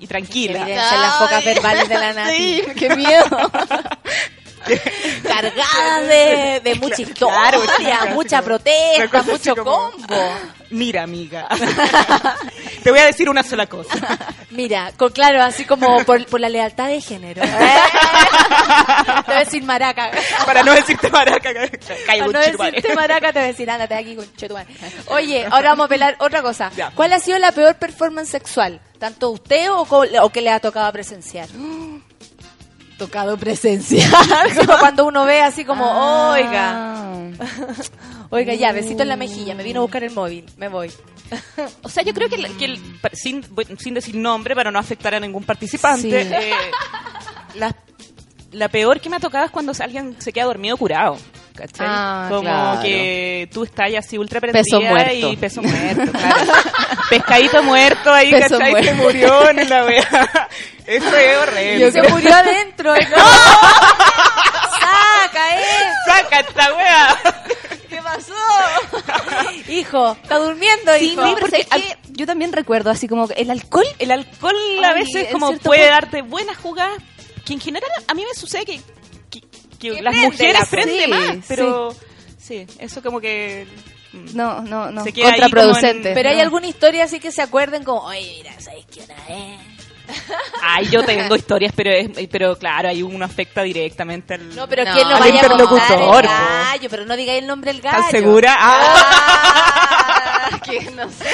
[0.00, 0.62] Y tranquila.
[0.62, 2.36] Evidencia las pocas verbales de la Nati.
[2.36, 3.24] Sí, qué miedo.
[5.22, 10.32] Cargadas de, de mucha historia, Claro, mucha protesta, cosa así mucho como- combo.
[10.70, 11.48] Mira, amiga.
[12.82, 13.92] Te voy a decir una sola cosa.
[14.50, 17.42] Mira, con, claro, así como por, por la lealtad de género.
[17.42, 17.48] ¿eh?
[19.26, 20.10] Te voy a decir maraca.
[20.46, 21.50] Para no decirte maraca,
[22.06, 24.66] Para no decirte maraca, te voy a decir, ándate aquí con chetumare.
[25.08, 26.70] Oye, ahora vamos a pelar otra cosa.
[26.74, 26.90] Ya.
[26.94, 28.80] ¿Cuál ha sido la peor performance sexual?
[28.98, 31.48] ¿Tanto usted o, o que le ha tocado presenciar?
[33.06, 34.10] Tocado presenciar.
[34.56, 36.30] Como cuando uno ve así como, Ah.
[36.32, 37.46] oiga,
[38.30, 40.90] oiga, ya, besito en la mejilla, me vino a buscar el móvil, me voy.
[41.82, 42.80] O sea, yo creo que, el- que el-
[43.12, 43.44] sin,
[43.78, 46.30] sin decir nombre, para no afectar a ningún participante, Sí.
[46.32, 46.52] eh,
[47.56, 47.74] la,
[48.52, 51.16] la peor que me ha tocado es cuando alguien se queda dormido curado.
[51.54, 51.86] ¿Cachai?
[51.86, 52.80] Ah, Como claro.
[52.80, 55.32] que tú estás así ultra prendida Peso muerto.
[55.32, 56.52] y peso muerto, claro.
[57.10, 58.82] Pescadito muerto ahí, Peso ¿cachai?
[58.84, 59.02] Se muerto.
[59.02, 60.48] murió en la wea.
[60.86, 61.92] Es horrible.
[61.92, 62.94] se murió adentro.
[62.94, 63.16] ¡No!
[64.80, 65.64] ¡Saca, eh!
[66.06, 67.20] ¡Saca esta wea!
[67.88, 68.34] ¿Qué pasó?
[69.68, 71.22] Hijo, está durmiendo, Sí, hijo.
[71.22, 73.86] no, porque al- yo también recuerdo así como que el alcohol.
[73.98, 76.98] El alcohol a veces como puede punto- darte buenas jugadas,
[77.44, 78.80] que en general a mí me sucede que,
[79.30, 79.40] que,
[79.78, 81.94] que Que las prende mujeres la- prenden sí, más, pero
[82.38, 82.66] sí.
[82.78, 83.66] eso como que...
[84.12, 85.04] mm, No, no, no.
[85.04, 86.12] Se queda Contraproducente.
[86.14, 89.58] Pero hay alguna historia así que se acuerden como, oye, mira, ¿sabes qué una vez?
[90.62, 94.54] Ay, yo tengo historias, pero es, pero claro, hay uno afecta directamente al...
[94.54, 96.24] No, pero No, ¿quién lo al vaya a contar el interlocutor?
[96.90, 97.98] Pero no digáis el nombre del gallo.
[97.98, 98.56] ¿Estás segura?
[98.58, 99.78] Ah,
[100.44, 101.24] Ah, que no sé.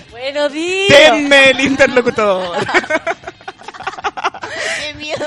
[0.10, 0.94] Bueno, dilo.
[0.94, 2.56] denme el interlocutor.
[4.80, 5.26] Qué miedo.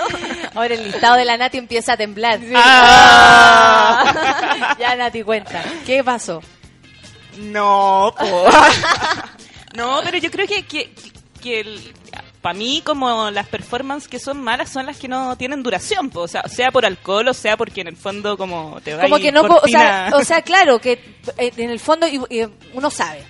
[0.53, 2.39] Ahora el listado de la Nati empieza a temblar.
[2.55, 4.03] Ah.
[4.79, 5.63] ya, Nati, cuenta.
[5.85, 6.41] ¿Qué pasó?
[7.37, 8.45] No, po.
[9.75, 10.93] No, pero yo creo que, que,
[11.41, 11.93] que
[12.43, 16.19] para mí como las performances que son malas son las que no tienen duración, po.
[16.21, 19.17] o sea, sea por alcohol o sea porque en el fondo como te da Como
[19.17, 20.93] que no, o sea, o sea, claro, que
[21.37, 23.23] eh, en el fondo y- y uno sabe.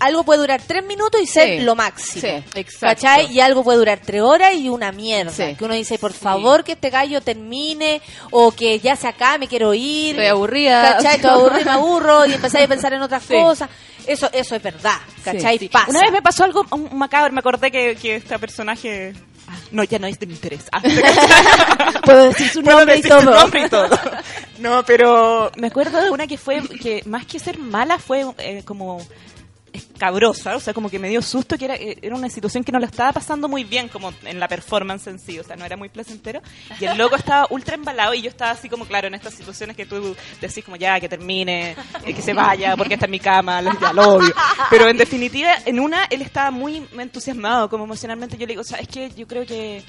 [0.00, 1.64] Algo puede durar tres minutos y ser Sí.
[1.64, 2.20] lo máximo.
[2.20, 2.86] Sí, exacto.
[3.02, 3.32] ¿Cachai?
[3.32, 5.32] Y algo puede durar tres horas y una mierda.
[5.32, 5.54] Sí.
[5.56, 9.48] Que uno dice, por favor, que este gallo termine o que ya se acabe, me
[9.48, 10.10] quiero ir.
[10.16, 10.96] Estoy aburrida.
[10.96, 11.16] ¿Cachai?
[11.16, 13.68] Estoy aburrida, me aburro y empecé a pensar en otras cosas.
[14.06, 14.98] Eso eso es verdad.
[15.22, 15.68] ¿Cachai?
[15.68, 15.90] Pasa.
[15.90, 19.14] Una vez me pasó algo un macabro, me acordé que, que este personaje...
[19.48, 20.64] Ah, No, ya no es de mi interés.
[20.72, 20.80] Ah,
[22.04, 23.88] Puedo decir su Puedo y nombre y todo.
[24.58, 28.62] No, pero me acuerdo de una que fue, que más que ser mala, fue eh,
[28.64, 29.00] como
[29.74, 32.86] escabrosa, o sea, como que me dio susto, que era, una situación que no la
[32.86, 35.88] estaba pasando muy bien, como en la performance en sí, o sea, no era muy
[35.88, 36.40] placentero.
[36.80, 39.76] Y el loco estaba ultra embalado y yo estaba así como, claro, en estas situaciones
[39.76, 43.20] que tú decís como ya, que termine, eh, que se vaya, porque está en mi
[43.20, 44.34] cama, ya lo odio.
[44.70, 48.36] Pero en definitiva, en una, él estaba muy entusiasmado, como emocionalmente.
[48.36, 49.82] Yo le digo, o sea, es que yo creo que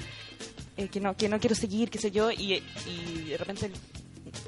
[0.76, 2.60] eh, que no que no quiero seguir, qué sé yo, y
[3.28, 3.70] de repente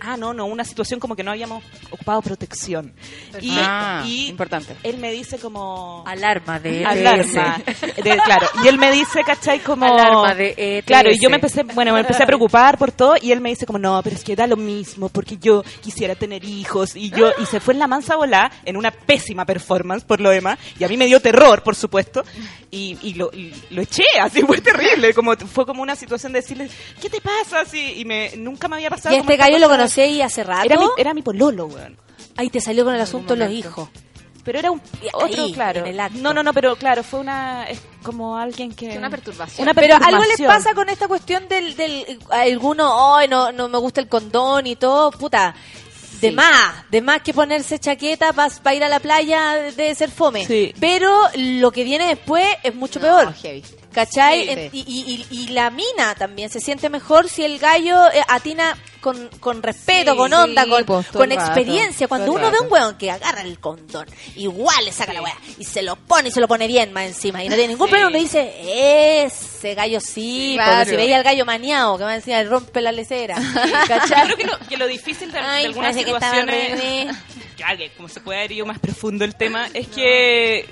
[0.01, 2.93] ah, no, no, una situación como que no habíamos ocupado protección.
[3.41, 4.77] Y, Ah, y importante.
[4.83, 6.05] él me dice como...
[6.07, 7.63] Alarma de Alarma.
[8.03, 9.61] De- claro, y él me dice, ¿cachai?
[9.61, 9.85] Como...
[9.87, 10.87] Alarma de ETS.
[10.87, 13.51] Claro, y yo me empecé, bueno, me empecé a preocupar por todo y él me
[13.51, 17.11] dice como, no, pero es que da lo mismo porque yo quisiera tener hijos y
[17.11, 20.59] yo, y se fue en la mansa volá en una pésima performance por lo demás
[20.79, 22.25] y a mí me dio terror, por supuesto,
[22.71, 26.41] y, y lo, y lo eché, así fue terrible, como fue como una situación de
[26.41, 26.69] decirle,
[27.01, 27.61] ¿qué te pasa?
[27.61, 29.15] Así, y me, nunca me había pasado.
[29.15, 29.69] ¿Y como este gallo lo.
[29.79, 30.65] Conocí ahí hace rato?
[30.65, 31.97] Era mi, era mi pololo, weón.
[32.37, 33.89] Ahí te salió con el asunto de los hijos.
[34.45, 34.81] Pero era un
[35.13, 35.81] otro, Ahí, claro.
[35.81, 36.19] en el acto.
[36.21, 39.63] No, no, no, pero claro, fue una es como alguien que Una perturbación.
[39.67, 43.77] Una Pero algo les pasa con esta cuestión del, del alguno, ay, no, no me
[43.79, 45.55] gusta el condón y todo, puta.
[46.21, 46.35] De Sí.
[46.35, 50.47] más, de más que ponerse chaqueta para ir a la playa debe ser fome.
[50.47, 50.73] Sí.
[50.81, 53.35] Pero lo que viene después es mucho No, peor.
[53.35, 53.63] heavy.
[53.93, 54.69] ¿Cachai?
[54.71, 54.71] Sí.
[54.73, 58.77] Y, y- y- y la mina también se siente mejor si el gallo eh, atina
[59.01, 62.07] con, con respeto, Sí, con onda, sí, con, pues, con rato, experiencia.
[62.09, 62.65] Cuando uno ve rato.
[62.65, 64.07] un weón que agarra el condón,
[64.37, 67.07] igual le saca la weá y se lo pone y se lo pone bien más
[67.07, 67.91] encima y no tiene ningún Sí.
[67.93, 68.53] problema, uno dice,
[69.25, 70.77] ese gallo sí, Claro.
[70.79, 73.37] porque si veía al gallo maniado que va encima le rompe la lecera.
[73.89, 74.25] Yo ¿Cachai?
[74.27, 77.17] creo que lo, que lo difícil de, de Ay, algunas parece que estaba al situaciones,
[77.79, 80.69] que como se puede haber ido más profundo el tema, es que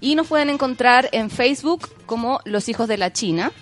[0.01, 3.53] y nos pueden encontrar en Facebook como Los Hijos de la China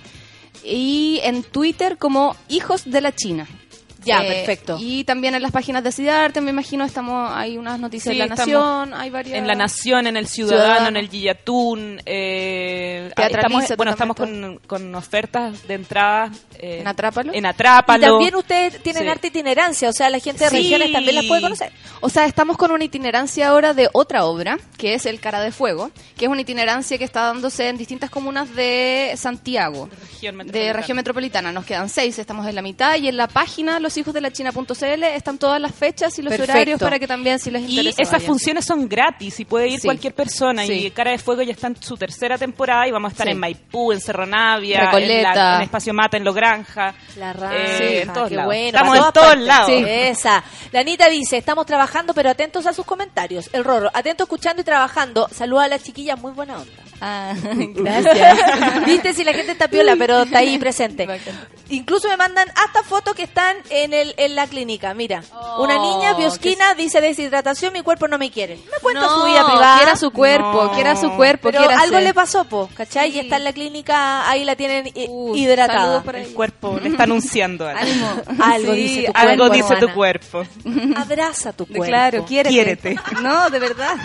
[0.64, 3.48] y en Twitter como Hijos de la China.
[4.06, 4.78] Ya, Eh, perfecto.
[4.80, 8.30] Y también en las páginas de Cidarte, me imagino, estamos hay unas noticias Sí, en
[8.30, 9.38] La Nación, hay varias...
[9.38, 10.88] En La Nación, en El Ciudadano, Ciudadano.
[10.90, 12.02] en El Guillatún.
[12.06, 16.32] Eh, estamos, bueno, estamos con, con ofertas de entrada.
[16.60, 17.34] eh, ¿En Atrápalo?
[17.34, 18.06] En Atrápalo.
[18.06, 19.10] Y también ustedes tienen Sí.
[19.10, 20.56] harta itinerancia, o sea, la gente de Sí.
[20.58, 21.72] regiones también las puede conocer.
[22.02, 25.52] O sea, estamos con una itinerancia ahora de otra obra, que es El Cara de
[25.52, 30.44] Fuego, que es una itinerancia que está dándose en distintas comunas de Santiago, Región de
[30.44, 30.74] metropolitana.
[30.74, 31.52] región metropolitana.
[31.52, 35.74] Nos quedan seis, estamos en la mitad, y en la página loshijosdelachina.cl están todas las
[35.74, 36.52] fechas y los Perfecto.
[36.54, 38.28] horarios para que también, si les Y interesa, esas vayan.
[38.28, 39.88] funciones son gratis y puede ir Sí.
[39.88, 40.66] cualquier persona.
[40.66, 40.88] Sí.
[40.88, 43.32] Y Cara de Fuego ya está en su tercera temporada y vamos a estar Sí.
[43.32, 46.94] en Maipú, en Cerro Navia, en, la- en Espacio Mata, en Logranja.
[47.18, 48.48] La raja, Eh, en todos qué lados.
[48.48, 48.78] bueno.
[48.78, 49.68] Estamos en todos lados.
[49.70, 49.84] Sí.
[49.88, 50.44] Esa.
[50.72, 53.50] La Anita dice, estamos trabajando, pero atentos a sus comentarios.
[53.54, 55.28] El Rorro, atento escuchando y trabajando.
[55.32, 56.72] Saluda a la chiquilla, muy buena onda.
[57.02, 58.86] Ah, Gracias.
[58.86, 61.08] Viste si la gente está piola, pero está ahí presente.
[61.70, 64.94] Incluso me mandan hasta fotos que están en el en la clínica.
[64.94, 65.24] Mira,
[65.60, 68.56] una niña biosquina dice deshidratación, mi cuerpo no me quiere.
[68.58, 69.78] Me cuenta No, su vida privada.
[69.78, 70.72] quiera su cuerpo, No.
[70.74, 72.04] quiera su cuerpo, pero quiera algo ser.
[72.04, 73.12] le pasó, po, ¿cachai?
[73.16, 76.04] Y está en la clínica, ahí la tienen Uh, hidratada.
[76.14, 78.24] El cuerpo le está anunciando algo.
[78.44, 80.44] Algo Sí, dice tu Algo cuerpo, dice tu cuerpo.
[80.96, 81.86] Abraza tu cuerpo.
[81.86, 82.54] Claro, quiérete.
[82.54, 82.96] Quiérete.
[83.22, 83.96] No, de verdad.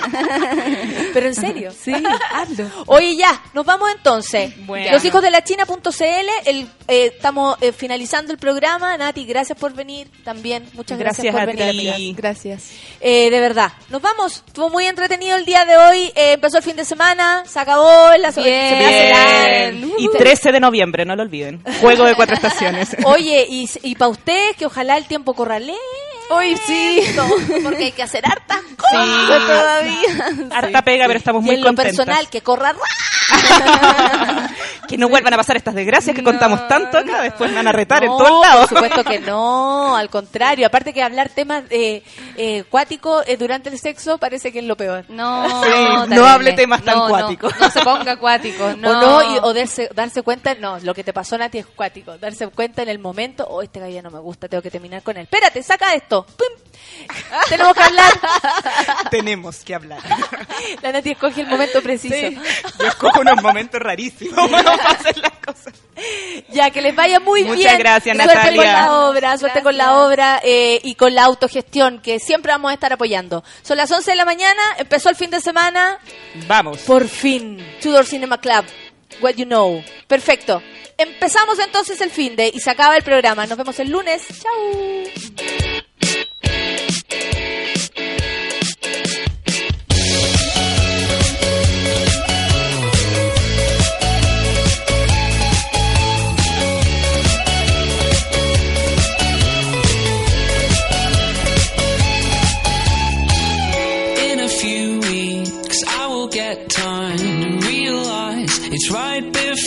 [1.13, 1.73] Pero en serio.
[1.73, 1.93] Sí,
[2.35, 2.67] hazlo.
[2.87, 4.55] Oye, ya, nos vamos entonces.
[4.67, 4.93] Bueno.
[4.93, 6.05] Los hijos de la China.cl,
[6.47, 8.97] el, eh, estamos eh, finalizando el programa.
[8.97, 10.65] Nati, gracias por venir también.
[10.75, 11.95] Muchas gracias, Gracias por a venir.
[11.95, 12.15] ti.
[12.17, 12.71] Gracias.
[13.01, 14.43] Eh, de verdad, nos vamos.
[14.47, 16.13] Estuvo muy entretenido el día de hoy.
[16.15, 18.79] Eh, empezó el fin de semana, se acabó la se Bien.
[18.79, 19.79] me hace largo.
[19.87, 19.95] Bien.
[19.99, 21.63] Y 13 de noviembre, no lo olviden.
[21.81, 22.97] Juego de cuatro estaciones.
[23.05, 25.81] Oye, y, y para ustedes, que ojalá el tiempo corra lento,
[26.31, 27.03] Hoy sí.
[27.63, 30.57] porque hay que hacer hartas cosas todavía.
[30.57, 32.75] Harta pega, pero estamos Y muy en lo personal, que corra.
[34.89, 37.73] Que no vuelvan a pasar estas desgracias que contamos tanto acá, después me van a
[37.73, 38.69] retar en No, todos lados.
[38.69, 40.67] Por supuesto que no, al contrario.
[40.67, 42.03] Aparte que hablar temas eh,
[42.37, 45.05] eh, cuáticos eh, durante el sexo parece que es lo peor.
[45.09, 45.71] No, Sí,
[46.09, 47.55] no hable temas tan No, no, cuáticos.
[47.61, 48.73] No, se ponga acuático.
[48.79, 48.91] No.
[48.91, 52.19] O no, y- o darse, darse cuenta, no, lo que te pasó Nati es cuático.
[52.19, 55.17] Darse cuenta en el momento, oh, este gallo no me gusta, tengo que terminar con
[55.17, 55.23] él.
[55.23, 56.20] Espérate, saca esto.
[57.49, 58.13] Tenemos que hablar.
[59.11, 60.01] Tenemos que hablar.
[60.83, 62.15] La Nati escoge el momento preciso.
[62.79, 65.75] Yo escojo unos momentos rarísimos cuando pasan las cosas.
[66.49, 67.55] Ya, que les vaya muy bien.
[67.55, 68.53] Muchas gracias, suerte Natalia.
[68.53, 72.53] Suerte con la obra, suerte con la obra eh, y con la autogestión que siempre
[72.53, 73.45] vamos a estar apoyando.
[73.63, 75.99] Son las 11 de la mañana, empezó el fin de semana.
[76.47, 76.81] Vamos.
[76.81, 78.65] Por fin, Tudor Cinema Club.
[79.21, 79.83] What you know.
[80.07, 80.63] Perfecto.
[80.97, 83.47] Empezamos entonces el fin de y se acaba el programa.
[83.47, 84.23] Nos vemos el lunes.
[84.43, 85.80] Chao.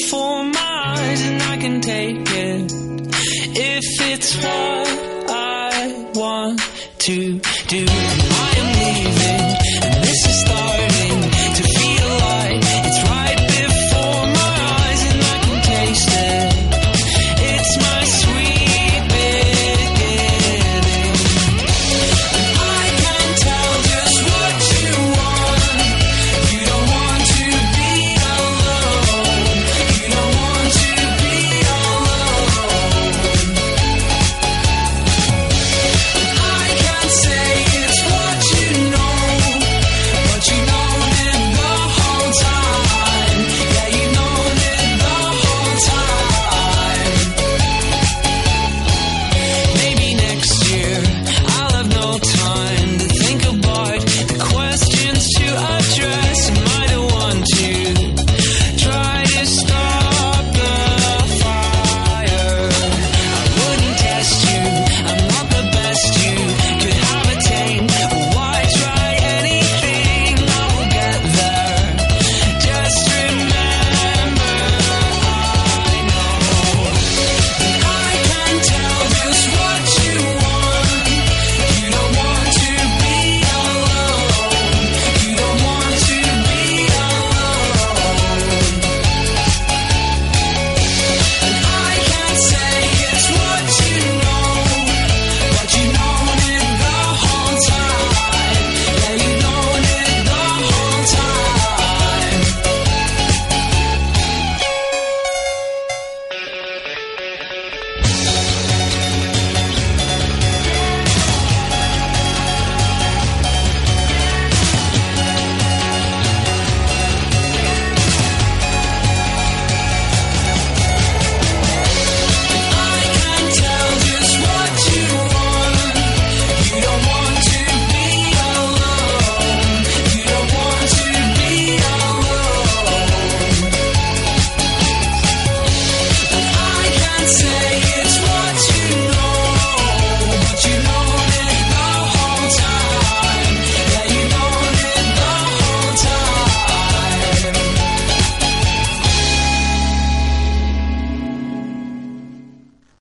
[0.09, 2.71] for miles and I can take it
[3.55, 4.87] if it's what
[5.29, 6.59] I want
[6.99, 8.32] to do.